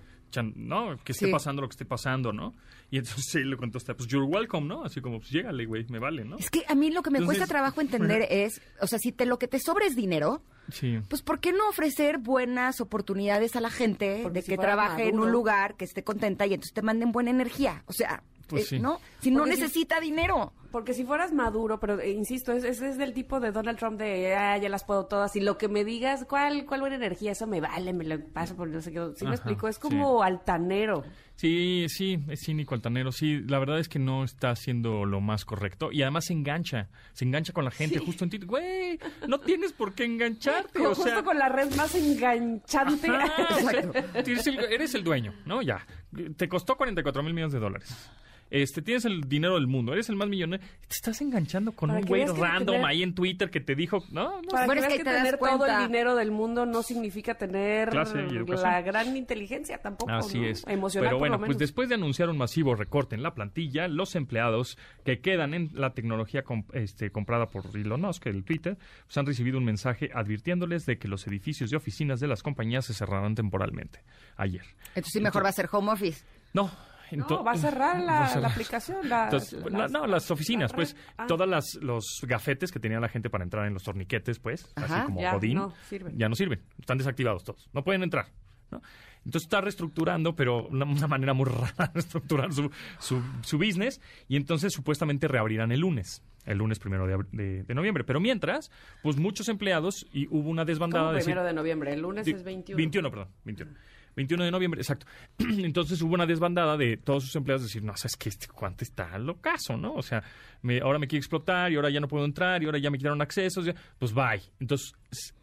¿no? 0.43 0.97
Que 1.05 1.13
esté 1.13 1.27
Sí. 1.27 1.33
pasando 1.33 1.63
lo 1.63 1.69
que 1.69 1.73
esté 1.73 1.85
pasando, 1.85 2.33
¿no? 2.33 2.55
Y 2.91 2.99
entonces 2.99 3.35
él 3.37 3.51
le 3.51 3.57
contesta, 3.57 3.95
pues 3.95 4.09
you're 4.09 4.27
welcome, 4.27 4.67
¿no? 4.67 4.85
Así 4.85 5.01
como, 5.01 5.19
pues 5.21 5.31
llégale, 5.31 5.67
güey, 5.67 5.85
me 5.89 5.99
vale, 5.99 6.25
¿no? 6.25 6.37
Es 6.39 6.51
que 6.51 6.65
a 6.69 6.75
mí 6.75 6.91
lo 6.91 7.03
que 7.03 7.11
me 7.11 7.19
Entonces- 7.19 7.39
cuesta 7.39 7.53
trabajo 7.53 7.81
entender 8.21 8.27
es, 8.31 8.61
o 8.81 8.87
sea, 8.87 8.99
si 8.99 9.13
te 9.13 9.27
lo 9.27 9.39
que 9.39 9.49
te 9.49 9.59
sobra 9.61 9.87
es 9.87 9.97
dinero, 9.97 10.43
Sí. 10.71 10.99
pues 11.09 11.23
¿por 11.23 11.41
qué 11.41 11.53
no 11.53 11.69
ofrecer 11.69 12.19
buenas 12.19 12.81
oportunidades 12.81 13.57
a 13.57 13.61
la 13.61 13.71
gente 13.71 14.21
Porque 14.23 14.41
de 14.41 14.43
si 14.43 14.51
que 14.53 14.59
trabaje 14.59 15.09
en 15.09 15.19
un 15.19 15.33
lugar, 15.33 15.77
que 15.77 15.85
esté 15.87 16.05
contenta 16.05 16.47
y 16.47 16.55
entonces 16.55 16.75
te 16.75 16.83
manden 16.83 17.11
buena 17.13 17.31
energía? 17.31 17.83
O 17.87 17.93
sea, 17.95 18.23
Pues 18.49 18.65
eh, 18.65 18.67
sí. 18.67 18.79
¿no? 18.81 18.99
Si 19.21 19.31
no 19.31 19.41
Porque 19.41 19.55
si- 19.57 19.61
necesita 19.63 20.01
dinero. 20.01 20.53
Porque 20.71 20.93
si 20.93 21.03
fueras 21.05 21.33
maduro, 21.33 21.81
pero 21.81 21.99
eh, 21.99 22.11
insisto, 22.11 22.53
es, 22.53 22.63
es, 22.63 22.83
es 22.83 22.99
del 22.99 23.15
tipo 23.15 23.41
de 23.41 23.53
Donald 23.53 23.79
Trump 23.79 23.99
de, 23.99 24.35
ah, 24.37 24.59
ya 24.59 24.69
las 24.69 24.85
puedo 24.85 25.07
todas, 25.07 25.35
y 25.35 25.41
lo 25.41 25.57
que 25.57 25.67
me 25.67 25.83
digas, 25.83 26.27
¿cuál, 26.29 26.67
cuál 26.67 26.81
buena 26.81 26.97
energía? 26.97 27.33
Eso 27.33 27.47
me 27.47 27.59
vale, 27.63 27.95
me 27.95 28.05
lo 28.05 28.23
paso 28.23 28.55
por 28.55 28.69
no 28.69 28.83
sé 28.83 28.93
qué. 28.93 29.01
¿Sí 29.17 29.25
me 29.25 29.31
explico? 29.35 29.67
Es 29.67 29.77
sí. 29.77 29.81
como 29.81 30.23
altanero. 30.23 31.05
Sí, 31.37 31.87
sí, 31.89 32.19
es 32.29 32.41
cínico, 32.41 32.75
altanero. 32.75 33.13
Sí, 33.13 33.41
la 33.47 33.59
verdad 33.59 33.79
es 33.79 33.89
que 33.89 33.99
no 33.99 34.25
está 34.25 34.51
haciendo 34.51 35.07
lo 35.07 35.21
más 35.23 35.47
correcto. 35.47 35.91
Y 35.91 36.03
además 36.03 36.27
se 36.27 36.35
engancha. 36.35 36.89
Se 37.15 37.25
engancha 37.25 37.53
con 37.55 37.65
la 37.65 37.71
gente 37.71 37.99
justo 38.01 38.25
en 38.25 38.31
ti. 38.31 38.39
Güey, 38.39 38.99
no 39.27 39.39
tienes 39.41 39.73
por 39.73 39.95
qué 39.95 40.05
engancharte. 40.05 40.81
O 40.85 40.89
Justo 40.89 41.05
sea, 41.05 41.23
con 41.23 41.39
la 41.39 41.49
red 41.49 41.75
más 41.77 41.95
enganchante. 41.95 43.09
Ajá, 43.09 43.47
eres, 44.15 44.47
el, 44.47 44.59
eres 44.59 44.95
el 44.95 45.05
dueño, 45.05 45.33
¿no? 45.47 45.63
Ya. 45.63 45.87
Te 46.37 46.49
costó 46.49 46.77
44 46.77 47.23
mil 47.23 47.33
millones 47.33 47.53
de 47.55 47.61
dólares. 47.61 48.11
Este, 48.51 48.81
tienes 48.83 49.05
el 49.05 49.23
dinero 49.29 49.55
del 49.55 49.67
mundo, 49.67 49.93
eres 49.93 50.09
el 50.09 50.17
más 50.17 50.29
millonario. 50.29 50.67
Te 50.89 50.95
estás 50.95 51.21
enganchando 51.21 51.73
con 51.73 51.91
un 51.91 52.01
güey 52.03 52.25
random 52.25 52.77
tener- 52.77 52.87
ahí 52.87 53.03
en 53.03 53.15
Twitter 53.15 53.51
que 53.51 53.61
te 53.61 53.75
dijo, 53.75 53.99
no, 54.11 54.41
no 54.43 54.49
Para 54.49 54.67
Bueno, 54.67 54.81
que 54.83 54.87
es 54.87 54.93
que 54.93 54.99
que 54.99 55.05
te 55.05 55.11
das 55.11 55.23
tener 55.25 55.39
todo 55.39 55.67
el 55.67 55.87
dinero 55.87 56.15
del 56.15 56.31
mundo 56.31 56.65
no 56.67 56.83
significa 56.83 57.35
tener 57.35 57.91
Clase 57.91 58.27
y 58.31 58.37
educación. 58.37 58.71
la 58.71 58.81
gran 58.83 59.17
inteligencia 59.17 59.79
tampoco, 59.79 60.11
Así 60.13 60.39
¿no? 60.39 60.47
es. 60.47 60.65
Emocional 60.67 61.09
Pero 61.11 61.19
bueno, 61.19 61.39
pues 61.39 61.59
después 61.59 61.89
de 61.89 61.97
anunciar 61.97 62.29
un 62.31 62.39
masivo 62.39 62.75
recorte 62.75 63.15
en 63.15 63.23
la 63.23 63.35
plantilla, 63.35 63.87
los 63.89 64.15
empleados 64.15 64.79
que 65.05 65.21
quedan 65.21 65.55
en 65.55 65.71
la 65.75 65.93
tecnología 65.95 66.43
este, 66.73 67.11
comprada 67.11 67.47
por 67.51 67.65
Elon 67.77 68.01
Musk, 68.01 68.27
el 68.27 68.45
Twitter, 68.45 68.79
pues 69.05 69.19
han 69.19 69.27
recibido 69.27 69.59
un 69.59 69.65
mensaje 69.65 70.11
advirtiéndoles 70.15 70.87
de 70.87 70.99
que 70.99 71.09
los 71.09 71.27
edificios 71.27 71.71
y 71.73 71.77
oficinas 71.77 72.21
de 72.21 72.29
las 72.29 72.43
compañías 72.43 72.87
se 72.87 72.95
cerrarán 72.95 73.35
temporalmente. 73.35 74.01
Ayer. 74.37 74.63
Entonces 74.89 75.13
sí, 75.13 75.21
mejor 75.21 75.45
va 75.45 75.49
a 75.51 75.53
ser 75.53 75.69
home 75.71 75.93
office. 75.93 76.25
No. 76.55 76.71
No, 77.13 77.45
va 77.45 77.53
a 77.53 77.57
cerrar 77.59 78.01
la, 78.01 78.27
aplicación. 78.49 79.09
la- 79.09 79.25
Entonces, 79.25 79.63
las- 79.71 79.91
no, 79.91 80.01
no, 80.01 80.07
las 80.07 80.31
oficinas, 80.31 80.71
la 80.73 80.77
pues. 80.77 80.97
Ah. 81.17 81.27
todas 81.27 81.49
las 81.49 81.75
los 81.81 82.05
gafetes 82.27 82.71
que 82.73 82.81
tenía 82.81 83.01
la 83.01 83.09
gente 83.09 83.31
para 83.31 83.45
entrar 83.45 83.67
en 83.67 83.75
los 83.75 83.83
torniquetes, 83.83 84.39
pues, 84.39 84.71
Ajá. 84.77 84.97
así 85.03 85.07
como 85.07 85.21
Ya 85.21 85.35
Godín, 85.35 85.55
no 85.57 85.73
sirven. 85.89 86.19
ya 86.19 86.29
no 86.29 86.35
sirven, 86.35 86.63
están 86.79 86.99
desactivados 86.99 87.45
todos, 87.45 87.69
no 87.73 87.83
pueden 87.85 88.03
entrar, 88.03 88.27
¿no? 88.71 88.81
Entonces 89.25 89.43
está 89.47 89.61
reestructurando, 89.61 90.35
pero 90.37 90.69
una, 90.69 90.85
una 90.87 91.07
manera 91.07 91.35
muy 91.35 91.45
rara 91.51 91.87
de 91.89 91.91
reestructurar 91.95 92.53
su, 92.53 92.71
su, 92.99 93.21
su 93.43 93.59
business 93.59 94.01
y 94.29 94.37
entonces 94.37 94.73
supuestamente 94.73 95.29
reabrirán 95.29 95.71
el 95.73 95.81
lunes, 95.81 96.23
el 96.47 96.59
lunes 96.59 96.79
primero 96.79 97.07
de, 97.07 97.19
de- 97.33 97.63
de 97.65 97.75
noviembre. 97.75 98.05
Pero 98.05 98.21
mientras, 98.21 98.71
pues 99.03 99.17
muchos 99.19 99.49
empleados 99.49 100.07
y 100.13 100.29
hubo 100.29 100.49
una 100.49 100.65
desbandada 100.65 101.07
¿Cómo 101.07 101.19
de 101.19 101.25
primero 101.25 101.45
de 101.45 101.53
noviembre? 101.53 101.93
El 101.93 102.01
lunes 102.01 102.27
es 102.27 102.43
21. 102.43 102.77
21, 102.77 103.11
perdón, 103.11 103.29
21. 103.45 103.73
21 104.19 104.45
de 104.45 104.51
noviembre, 104.51 104.81
exacto. 104.81 105.07
Entonces 105.39 106.03
hubo 106.03 106.13
una 106.15 106.27
desbandada 106.27 106.77
de 106.77 106.97
todos 106.97 107.25
sus 107.25 107.37
empleados 107.37 107.63
decir, 107.63 107.83
no, 107.85 107.97
sabes 107.97 108.17
que 108.17 108.29
este 108.29 108.49
cuánto 108.49 108.83
está 108.85 109.17
locazo, 109.19 109.77
¿no? 109.77 109.95
O 109.95 110.03
sea, 110.03 110.23
me- 110.63 110.81
ahora 110.81 110.99
me 110.99 111.07
quiere 111.07 111.21
explotar 111.21 111.71
y 111.71 111.77
ahora 111.77 111.89
ya 111.89 112.01
no 112.01 112.09
puedo 112.09 112.25
entrar 112.25 112.61
y 112.63 112.67
ahora 112.67 112.79
ya 112.79 112.91
me 112.91 112.99
quitaron 112.99 113.23
accesos, 113.23 113.65
ya- 113.65 113.75
pues 113.99 114.13
bye. 114.13 114.43
Entonces, 114.59 114.93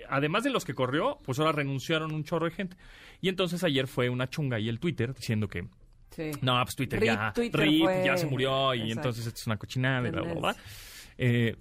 además 0.10 0.44
de 0.44 0.50
los 0.50 0.66
que 0.66 0.74
corrió, 0.74 1.18
pues 1.24 1.40
ahora 1.40 1.54
renunciaron 1.54 2.14
un 2.14 2.24
chorro 2.26 2.46
de 2.46 2.52
gente. 2.52 2.78
Y 3.22 3.30
entonces 3.30 3.64
ayer 3.64 3.88
fue 3.88 4.10
una 4.10 4.30
chunga 4.30 4.60
y 4.60 4.68
el 4.68 4.80
Twitter 4.80 5.14
diciendo 5.16 5.48
que 5.48 5.66
Sí. 6.12 6.32
no, 6.42 6.62
pues 6.64 6.76
Twitter 6.76 7.04
ya, 7.04 7.32
Twitter 7.34 7.68
fue- 7.82 8.04
ya 8.06 8.18
se 8.18 8.26
murió 8.28 8.74
y 8.74 8.80
Exacto. 8.82 9.00
entonces 9.00 9.28
esto 9.28 9.40
es 9.40 9.48
una 9.48 9.58
cochinada 9.58 10.08
y 10.08 10.12
bla, 10.12 10.22
bla, 10.22 10.34
bla. 10.34 10.56
Eh, 11.18 11.56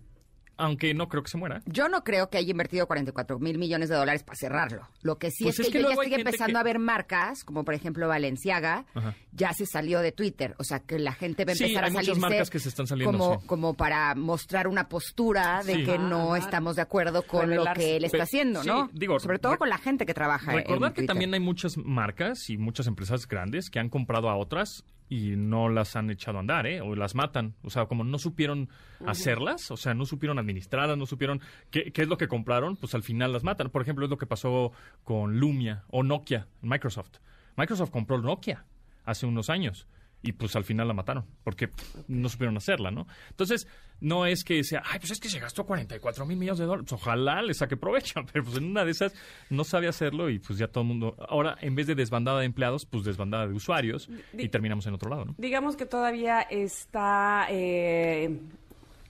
aunque 0.56 0.94
no 0.94 1.08
creo 1.08 1.22
que 1.22 1.30
se 1.30 1.36
muera. 1.36 1.62
Yo 1.66 1.88
no 1.88 2.04
creo 2.04 2.30
que 2.30 2.38
haya 2.38 2.50
invertido 2.50 2.86
44 2.86 3.38
mil 3.38 3.58
millones 3.58 3.88
de 3.88 3.96
dólares 3.96 4.22
para 4.22 4.36
cerrarlo. 4.36 4.88
Lo 5.02 5.18
que 5.18 5.30
sí 5.30 5.44
Pues 5.44 5.58
es, 5.58 5.66
es 5.66 5.72
que, 5.72 5.78
que 5.78 5.82
yo 5.82 5.88
ya 5.88 5.94
estoy 5.94 6.14
empezando 6.14 6.54
que- 6.54 6.58
a 6.58 6.62
ver 6.62 6.78
marcas, 6.78 7.44
como 7.44 7.64
por 7.64 7.74
ejemplo 7.74 8.08
Valenciaga, 8.08 8.84
Ajá. 8.94 9.14
ya 9.32 9.52
se 9.52 9.66
salió 9.66 10.00
de 10.00 10.12
Twitter. 10.12 10.54
O 10.58 10.64
sea, 10.64 10.80
que 10.80 10.98
la 10.98 11.12
gente 11.12 11.44
va 11.44 11.52
a 11.52 11.54
Sí, 11.54 11.64
empezar 11.64 11.84
hay 11.84 11.90
a 11.90 11.92
muchas 11.92 12.06
salirse 12.06 12.20
marcas 12.20 12.50
que 12.50 12.58
se 12.58 12.68
están 12.68 12.86
saliendo, 12.86 13.16
como, 13.18 13.40
sí. 13.40 13.46
como 13.46 13.74
para 13.74 14.14
mostrar 14.14 14.68
una 14.68 14.88
postura 14.88 15.62
de 15.64 15.74
Sí. 15.74 15.84
que 15.84 15.98
no 15.98 16.34
Ah, 16.34 16.38
estamos 16.38 16.76
de 16.76 16.82
acuerdo 16.82 17.22
con 17.26 17.54
lo 17.54 17.64
que 17.74 17.96
él 17.96 18.04
está 18.04 18.16
Pero- 18.16 18.24
haciendo, 18.24 18.62
sí, 18.62 18.68
¿no? 18.68 18.90
digo, 18.92 19.18
Sobre 19.20 19.38
todo 19.38 19.58
con 19.58 19.68
la 19.68 19.78
gente 19.78 20.06
que 20.06 20.14
trabaja 20.14 20.52
en 20.52 20.58
Recordar 20.58 20.90
que 20.92 20.94
Twitter. 20.96 21.06
también 21.08 21.34
hay 21.34 21.40
muchas 21.40 21.76
marcas 21.76 22.48
y 22.50 22.56
muchas 22.56 22.86
empresas 22.86 23.26
grandes 23.28 23.70
que 23.70 23.78
han 23.78 23.88
comprado 23.88 24.28
a 24.28 24.36
otras 24.36 24.84
y 25.08 25.36
no 25.36 25.68
las 25.68 25.96
han 25.96 26.10
echado 26.10 26.38
a 26.38 26.40
andar, 26.40 26.66
¿eh? 26.66 26.80
O 26.80 26.94
las 26.94 27.14
matan. 27.14 27.54
O 27.62 27.70
sea, 27.70 27.86
como 27.86 28.04
no 28.04 28.18
supieron 28.18 28.68
hacerlas, 29.06 29.70
o 29.70 29.76
sea, 29.76 29.94
no 29.94 30.06
supieron 30.06 30.38
administrarlas, 30.38 30.96
no 30.96 31.06
supieron 31.06 31.40
qué, 31.70 31.92
qué 31.92 32.02
es 32.02 32.08
lo 32.08 32.16
que 32.16 32.28
compraron, 32.28 32.76
pues 32.76 32.94
al 32.94 33.02
final 33.02 33.32
las 33.32 33.44
matan. 33.44 33.70
Por 33.70 33.82
ejemplo, 33.82 34.04
es 34.04 34.10
lo 34.10 34.18
que 34.18 34.26
pasó 34.26 34.72
con 35.04 35.38
Lumia 35.38 35.84
o 35.88 36.02
Nokia, 36.02 36.48
Microsoft. 36.62 37.18
Microsoft 37.56 37.90
compró 37.90 38.18
Nokia 38.18 38.64
hace 39.04 39.26
unos 39.26 39.50
años 39.50 39.86
y 40.24 40.32
pues 40.32 40.56
al 40.56 40.64
final 40.64 40.88
la 40.88 40.94
mataron 40.94 41.26
porque 41.44 41.68
no 42.08 42.28
supieron 42.28 42.56
hacerla, 42.56 42.90
¿no? 42.90 43.06
Entonces, 43.30 43.68
no 44.00 44.26
es 44.26 44.44
que 44.44 44.62
sea, 44.64 44.82
ay, 44.84 44.98
pues 44.98 45.12
es 45.12 45.20
que 45.20 45.28
se 45.28 45.38
gastó 45.38 45.64
44 45.64 46.26
mil 46.26 46.36
millones 46.36 46.58
de 46.58 46.66
dólares, 46.66 46.86
Pues 46.88 47.00
ojalá 47.00 47.42
le 47.42 47.54
saque 47.54 47.76
provecho, 47.76 48.20
pero 48.32 48.44
pues 48.44 48.56
en 48.56 48.64
una 48.64 48.84
de 48.84 48.90
esas 48.90 49.14
no 49.50 49.64
sabe 49.64 49.88
hacerlo 49.88 50.30
y 50.30 50.38
pues 50.38 50.58
ya 50.58 50.68
todo 50.68 50.82
el 50.82 50.88
mundo, 50.88 51.16
ahora 51.28 51.56
en 51.60 51.74
vez 51.74 51.86
de 51.86 51.94
desbandada 51.94 52.40
de 52.40 52.46
empleados, 52.46 52.86
pues 52.86 53.04
desbandada 53.04 53.46
de 53.46 53.54
usuarios 53.54 54.08
y 54.36 54.48
terminamos 54.48 54.86
en 54.86 54.94
otro 54.94 55.10
lado, 55.10 55.24
¿no? 55.24 55.34
Digamos 55.38 55.76
que 55.76 55.86
todavía 55.86 56.42
está 56.42 57.46
eh, 57.50 58.38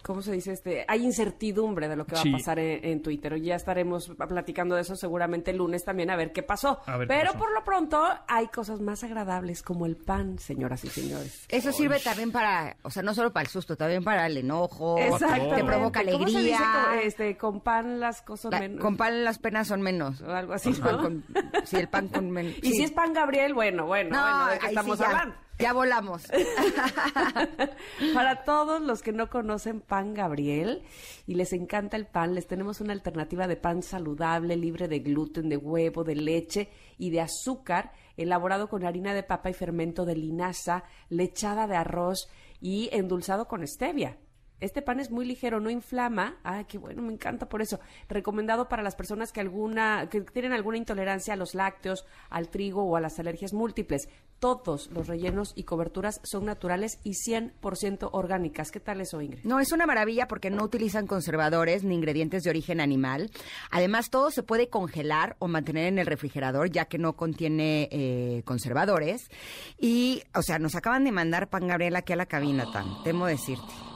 ¿cómo 0.04 0.22
se 0.22 0.32
dice? 0.32 0.52
este 0.52 0.84
Hay 0.88 1.02
incertidumbre 1.04 1.88
de 1.88 1.96
lo 1.96 2.06
que 2.06 2.14
va 2.14 2.22
Sí. 2.22 2.28
a 2.28 2.32
pasar 2.32 2.58
en, 2.58 2.84
en 2.84 3.02
Twitter. 3.02 3.40
Ya 3.40 3.56
estaremos 3.56 4.12
platicando 4.28 4.74
de 4.76 4.82
eso 4.82 4.94
seguramente 4.96 5.50
el 5.50 5.56
lunes 5.56 5.84
también 5.84 6.10
a 6.10 6.16
ver 6.16 6.32
qué 6.32 6.42
pasó. 6.42 6.80
Ver 6.86 7.08
Pero 7.08 7.26
pasó. 7.32 7.38
por 7.38 7.52
lo 7.52 7.64
pronto 7.64 8.04
hay 8.28 8.46
cosas 8.48 8.80
más 8.80 9.02
agradables 9.02 9.62
como 9.62 9.86
el 9.86 9.96
pan, 9.96 10.38
señoras 10.38 10.84
y 10.84 10.88
señores. 10.88 11.44
Eso 11.48 11.72
sirve 11.72 11.98
también 12.00 12.30
para, 12.30 12.76
o 12.82 12.90
sea, 12.90 13.02
no 13.02 13.14
solo 13.14 13.32
para 13.32 13.42
el 13.44 13.48
susto, 13.50 13.76
también 13.76 14.04
para 14.04 14.26
el 14.26 14.36
enojo. 14.36 14.98
Exactamente. 14.98 15.56
Te 15.56 15.64
provoca 15.64 16.02
¿Cómo 16.04 16.28
se 16.28 16.38
dice? 16.38 16.54
alegría. 16.54 16.72
Como, 16.84 17.00
este, 17.00 17.36
con 17.36 17.60
pan 17.60 18.00
las 18.00 18.22
cosas 18.22 18.52
La- 18.52 18.60
menos. 18.60 18.80
con 18.80 18.96
pan 18.96 19.24
las 19.24 19.38
penas 19.38 19.66
son 19.68 19.80
menos. 19.82 20.20
O 20.22 20.30
algo 20.30 20.52
así, 20.52 20.70
El 20.70 20.80
pan 20.80 20.96
¿no? 20.96 21.02
con- 21.02 21.24
sí, 21.64 21.76
el 21.76 21.88
pan 21.88 22.08
con 22.08 22.30
menos. 22.30 22.54
Y 22.62 22.72
si 22.72 22.82
es 22.84 22.90
pan 22.92 23.12
Gabriel, 23.12 23.54
bueno, 23.54 23.86
bueno, 23.86 24.10
bueno, 24.20 24.46
¿de 24.48 24.54
qué 24.58 24.60
sí 24.60 24.66
estamos 24.68 25.00
hablando? 25.00 25.34
Ya 25.58 25.72
volamos. 25.72 26.26
Para 28.14 28.44
todos 28.44 28.80
los 28.80 29.02
que 29.02 29.12
no 29.12 29.30
conocen 29.30 29.80
Pan 29.80 30.12
Gabriel 30.12 30.82
y 31.26 31.34
les 31.34 31.52
encanta 31.52 31.96
el 31.96 32.06
pan, 32.06 32.34
les 32.34 32.48
tenemos 32.48 32.80
una 32.80 32.92
alternativa 32.92 33.46
de 33.46 33.56
pan 33.56 33.82
saludable, 33.82 34.56
libre 34.56 34.88
de 34.88 34.98
gluten, 34.98 35.48
de 35.48 35.56
huevo, 35.56 36.02
de 36.02 36.16
leche 36.16 36.68
y 36.98 37.10
de 37.10 37.20
azúcar, 37.20 37.92
elaborado 38.16 38.68
con 38.68 38.84
harina 38.84 39.14
de 39.14 39.22
papa 39.22 39.50
y 39.50 39.54
fermento 39.54 40.04
de 40.04 40.16
linaza, 40.16 40.84
lechada 41.08 41.68
de 41.68 41.76
arroz 41.76 42.28
y 42.60 42.88
endulzado 42.92 43.46
con 43.46 43.66
stevia. 43.66 44.18
Este 44.64 44.80
pan 44.80 44.98
es 44.98 45.10
muy 45.10 45.26
ligero, 45.26 45.60
no 45.60 45.68
inflama. 45.68 46.38
Ay, 46.42 46.64
qué 46.64 46.78
bueno, 46.78 47.02
me 47.02 47.12
encanta 47.12 47.50
por 47.50 47.60
eso. 47.60 47.80
Recomendado 48.08 48.66
para 48.66 48.82
las 48.82 48.96
personas 48.96 49.30
que 49.30 49.40
alguna 49.40 50.08
que 50.08 50.22
tienen 50.22 50.54
alguna 50.54 50.78
intolerancia 50.78 51.34
a 51.34 51.36
los 51.36 51.54
lácteos, 51.54 52.06
al 52.30 52.48
trigo 52.48 52.82
o 52.82 52.96
a 52.96 53.00
las 53.00 53.18
alergias 53.18 53.52
múltiples. 53.52 54.08
Todos 54.38 54.90
los 54.90 55.06
rellenos 55.06 55.52
y 55.54 55.64
coberturas 55.64 56.20
son 56.24 56.46
naturales 56.46 56.98
y 57.04 57.12
100% 57.12 58.08
orgánicas. 58.12 58.70
¿Qué 58.70 58.80
tal 58.80 59.02
eso, 59.02 59.20
Ingrid? 59.20 59.44
No, 59.44 59.60
es 59.60 59.70
una 59.70 59.86
maravilla 59.86 60.28
porque 60.28 60.50
no 60.50 60.64
utilizan 60.64 61.06
conservadores 61.06 61.84
ni 61.84 61.94
ingredientes 61.94 62.42
de 62.42 62.50
origen 62.50 62.80
animal. 62.80 63.30
Además, 63.70 64.08
todo 64.10 64.30
se 64.30 64.42
puede 64.42 64.68
congelar 64.68 65.36
o 65.40 65.48
mantener 65.48 65.88
en 65.88 65.98
el 65.98 66.06
refrigerador, 66.06 66.70
ya 66.70 66.86
que 66.86 66.98
no 66.98 67.16
contiene 67.16 67.88
eh, 67.92 68.42
conservadores. 68.44 69.30
Y, 69.78 70.22
o 70.34 70.42
sea, 70.42 70.58
nos 70.58 70.74
acaban 70.74 71.04
de 71.04 71.12
mandar 71.12 71.48
pan 71.48 71.68
Gabriel 71.68 71.96
aquí 71.96 72.14
a 72.14 72.16
la 72.16 72.26
cabina, 72.26 72.64
tan, 72.72 73.02
temo 73.02 73.26
decirte. 73.26 73.93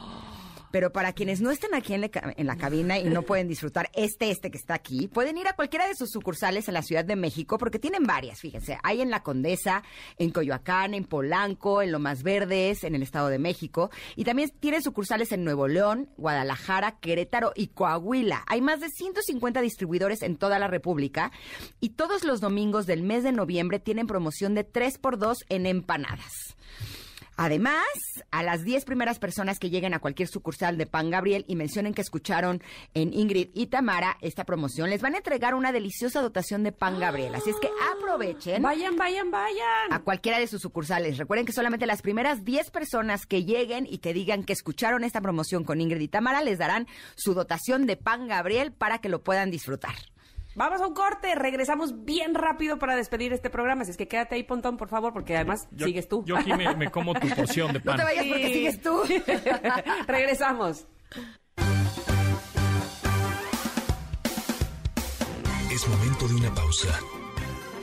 Pero 0.71 0.93
para 0.93 1.13
quienes 1.13 1.41
no 1.41 1.51
estén 1.51 1.75
aquí 1.75 1.95
en 1.95 2.03
la, 2.03 2.11
en 2.37 2.47
la 2.47 2.57
cabina 2.57 2.99
y 2.99 3.05
no 3.05 3.23
pueden 3.23 3.49
disfrutar 3.49 3.91
este, 3.95 4.31
este 4.31 4.51
que 4.51 4.59
está 4.59 4.75
aquí, 4.75 5.09
pueden 5.09 5.39
ir 5.39 5.49
a 5.49 5.55
cualquiera 5.55 5.89
de 5.89 5.95
sus 5.95 6.11
sucursales 6.11 6.69
en 6.69 6.75
la 6.75 6.83
Ciudad 6.83 7.05
de 7.05 7.17
México, 7.17 7.59
porque 7.59 7.79
tienen 7.79 8.05
varias, 8.05 8.41
fíjense. 8.41 8.79
Hay 8.83 9.01
en 9.01 9.11
La 9.11 9.23
Condesa, 9.23 9.83
en 10.19 10.31
Coyoacán, 10.31 10.95
en 10.95 11.05
Polanco, 11.05 11.83
en 11.83 11.93
Lomas 11.93 12.23
Verdes, 12.23 12.85
en 12.85 12.95
el 12.95 13.03
Estado 13.03 13.29
de 13.29 13.39
México. 13.39 13.91
Y 14.17 14.25
también 14.25 14.51
tienen 14.61 14.83
sucursales 14.83 15.33
en 15.33 15.45
Nuevo 15.45 15.69
León, 15.69 16.09
Guadalajara, 16.17 16.99
Querétaro 17.01 17.53
y 17.55 17.69
Coahuila. 17.69 18.45
Hay 18.47 18.61
más 18.61 18.81
de 18.81 18.89
150 18.89 19.61
distribuidores 19.61 20.23
en 20.23 20.37
toda 20.37 20.59
la 20.59 20.69
República. 20.69 21.33
Y 21.81 21.91
todos 21.91 22.25
los 22.25 22.41
domingos 22.41 22.87
del 22.87 23.03
mes 23.03 23.23
de 23.23 23.33
noviembre 23.33 23.79
tienen 23.79 24.07
promoción 24.07 24.55
de 24.55 24.71
3x2 24.71 25.37
en 25.49 25.67
empanadas. 25.67 26.57
Además, 27.41 27.87
a 28.33 28.43
las 28.43 28.65
10 28.65 28.85
primeras 28.85 29.21
personas 29.21 29.61
que 29.61 29.71
lleguen 29.71 29.95
a 29.95 30.01
cualquier 30.01 30.27
sucursal 30.27 30.77
de 30.77 30.87
Pan 30.87 31.09
Gabriel 31.09 31.45
y 31.47 31.55
mencionen 31.55 31.95
que 31.95 32.03
escucharon 32.03 32.61
en 32.95 33.15
Ingrid 33.15 33.51
y 33.55 33.69
Tamara 33.69 34.19
esta 34.21 34.43
promoción, 34.43 34.91
les 34.91 35.03
van 35.03 35.15
a 35.15 35.19
entregar 35.19 35.55
una 35.55 35.71
deliciosa 35.71 36.21
dotación 36.21 36.65
de 36.65 36.73
Pan 36.73 36.99
Gabriel. 36.99 37.37
Así 37.37 37.51
es 37.51 37.57
que 37.61 37.71
aprovechen. 37.95 38.61
Vayan, 38.61 38.97
vayan, 38.97 39.31
vayan. 39.31 39.93
A 39.93 40.01
cualquiera 40.01 40.41
de 40.41 40.49
sus 40.49 40.61
sucursales. 40.61 41.17
Recuerden 41.17 41.47
que 41.47 41.53
solamente 41.53 41.87
las 41.87 42.03
primeras 42.03 42.45
10 42.45 42.73
personas 42.73 43.25
que 43.25 43.45
lleguen 43.45 43.87
y 43.89 43.99
que 43.99 44.13
digan 44.13 44.43
que 44.43 44.53
escucharon 44.53 45.05
esta 45.05 45.21
promoción 45.21 45.63
con 45.63 45.81
Ingrid 45.81 46.01
y 46.01 46.09
Tamara 46.09 46.43
les 46.43 46.59
darán 46.59 46.89
su 47.15 47.35
dotación 47.35 47.87
de 47.87 47.97
Pan 47.97 48.27
Gabriel 48.27 48.73
para 48.73 48.99
que 48.99 49.09
lo 49.09 49.23
puedan 49.23 49.53
disfrutar. 49.53 49.95
Vamos 50.59 50.81
a 50.81 50.89
un 50.89 50.93
corte, 50.95 51.37
regresamos 51.37 52.05
bien 52.05 52.35
rápido 52.35 52.81
para 52.81 52.97
despedir 52.97 53.33
este 53.33 53.49
programa. 53.49 53.83
Así 53.83 53.93
es 53.93 53.97
que 53.97 54.09
quédate 54.09 54.35
ahí, 54.35 54.43
Pontón, 54.43 54.77
por 54.77 54.89
favor, 54.89 55.13
porque 55.13 55.37
además 55.37 55.69
Yo- 55.71 55.87
sigues 55.87 56.09
tú. 56.09 56.25
Yo 56.27 56.37
aquí 56.37 56.53
me, 56.53 56.75
me 56.75 56.91
como 56.91 57.15
tu 57.15 57.29
porción 57.29 57.73
de 57.73 57.79
No 57.85 57.85
pan. 57.85 57.97
te 57.99 58.03
vayas 58.03 58.27
porque 58.27 58.47
Sí. 58.49 58.53
sigues 58.55 58.83
tú. 58.83 59.03
regresamos. 60.09 60.89
Es 65.71 65.87
momento 65.89 66.27
de 66.27 66.35
una 66.35 66.53
pausa. 66.53 66.89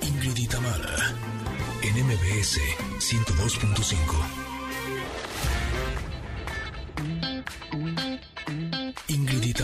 Ingrid 0.02 0.36
y 0.36 0.48
Tamara, 0.48 1.14
en 1.82 2.06
MBS 2.06 2.60
102.5. 3.00 4.45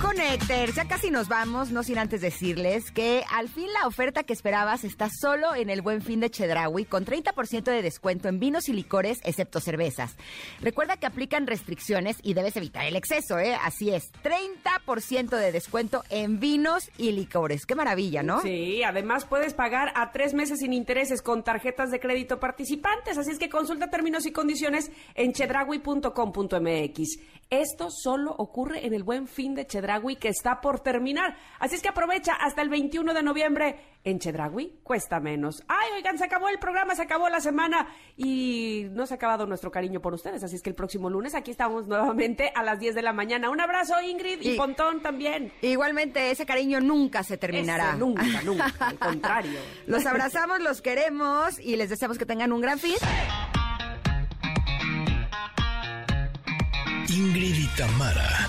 Connecters, 0.00 0.74
ya 0.74 0.86
casi 0.86 1.10
nos 1.10 1.28
vamos, 1.28 1.70
no 1.70 1.82
sin 1.82 1.98
antes 1.98 2.20
decirles 2.20 2.90
que 2.90 3.24
al 3.32 3.48
fin 3.48 3.66
la 3.72 3.86
oferta 3.86 4.24
que 4.24 4.32
esperabas 4.32 4.84
está 4.84 5.08
solo 5.10 5.54
en 5.54 5.70
el 5.70 5.80
Buen 5.80 6.02
Fin 6.02 6.20
de 6.20 6.30
Chedraui 6.30 6.84
con 6.84 7.04
30% 7.04 7.64
de 7.64 7.82
descuento 7.82 8.28
en 8.28 8.38
vinos 8.38 8.68
y 8.68 8.72
licores, 8.72 9.20
excepto 9.24 9.60
cervezas. 9.60 10.16
Recuerda 10.60 10.96
que 10.96 11.06
aplican 11.06 11.46
restricciones 11.46 12.18
y 12.22 12.34
debes 12.34 12.56
evitar 12.56 12.84
el 12.84 12.96
exceso, 12.96 13.38
¿eh? 13.38 13.56
Así 13.62 13.90
es, 13.90 14.12
30% 14.22 15.30
de 15.30 15.52
descuento 15.52 16.04
en 16.10 16.40
vinos 16.40 16.90
y 16.98 17.12
licores. 17.12 17.64
Qué 17.64 17.74
maravilla, 17.74 18.22
¿no? 18.22 18.42
Sí, 18.42 18.82
además 18.82 19.24
puedes 19.24 19.54
pagar 19.54 19.92
a 19.94 20.12
tres 20.12 20.34
meses 20.34 20.58
sin 20.58 20.72
intereses 20.72 21.22
con 21.22 21.42
tarjetas 21.42 21.90
de 21.90 22.00
crédito 22.00 22.38
participantes. 22.38 23.18
Así 23.18 23.30
es 23.30 23.38
que 23.38 23.48
consulta 23.48 23.88
términos 23.88 24.26
y 24.26 24.32
condiciones 24.32 24.90
en 25.14 25.32
chedragui.com.mx. 25.32 27.18
Esto 27.48 27.90
solo 27.90 28.34
ocurre 28.38 28.86
en 28.86 28.92
el 28.92 29.04
buen 29.04 29.28
fin 29.28 29.54
de 29.54 29.66
Chedragui 29.86 30.16
que 30.16 30.28
está 30.28 30.60
por 30.60 30.80
terminar. 30.80 31.36
Así 31.60 31.76
es 31.76 31.82
que 31.82 31.88
aprovecha 31.88 32.32
hasta 32.34 32.60
el 32.62 32.68
21 32.68 33.14
de 33.14 33.22
noviembre. 33.22 33.76
En 34.04 34.18
Chedragui 34.18 34.80
cuesta 34.82 35.20
menos. 35.20 35.62
Ay, 35.68 35.90
oigan, 35.96 36.18
se 36.18 36.24
acabó 36.24 36.48
el 36.48 36.58
programa, 36.58 36.94
se 36.94 37.02
acabó 37.02 37.28
la 37.28 37.40
semana 37.40 37.86
y 38.16 38.86
no 38.90 39.06
se 39.06 39.14
ha 39.14 39.16
acabado 39.16 39.46
nuestro 39.46 39.70
cariño 39.70 40.00
por 40.00 40.12
ustedes. 40.14 40.42
Así 40.42 40.56
es 40.56 40.62
que 40.62 40.70
el 40.70 40.76
próximo 40.76 41.08
lunes 41.10 41.34
aquí 41.34 41.50
estamos 41.52 41.86
nuevamente 41.86 42.50
a 42.54 42.62
las 42.62 42.78
10 42.80 42.94
de 42.96 43.02
la 43.02 43.12
mañana. 43.12 43.48
Un 43.50 43.60
abrazo, 43.60 43.94
Ingrid, 44.02 44.40
y, 44.42 44.50
Y- 44.52 44.56
Pontón 44.56 45.00
también. 45.02 45.52
Igualmente, 45.62 46.30
ese 46.30 46.46
cariño 46.46 46.80
nunca 46.80 47.22
se 47.22 47.36
terminará. 47.36 47.90
Ese 47.90 47.98
nunca, 47.98 48.24
nunca, 48.44 48.72
al 48.80 48.98
contrario. 48.98 49.60
Los 49.86 50.04
abrazamos, 50.06 50.60
los 50.60 50.82
queremos 50.82 51.58
y 51.60 51.76
les 51.76 51.90
deseamos 51.90 52.18
que 52.18 52.26
tengan 52.26 52.52
un 52.52 52.60
gran 52.60 52.78
fin. 52.78 52.94
Ingrid 57.08 57.54
y 57.54 57.66
Tamara 57.76 58.48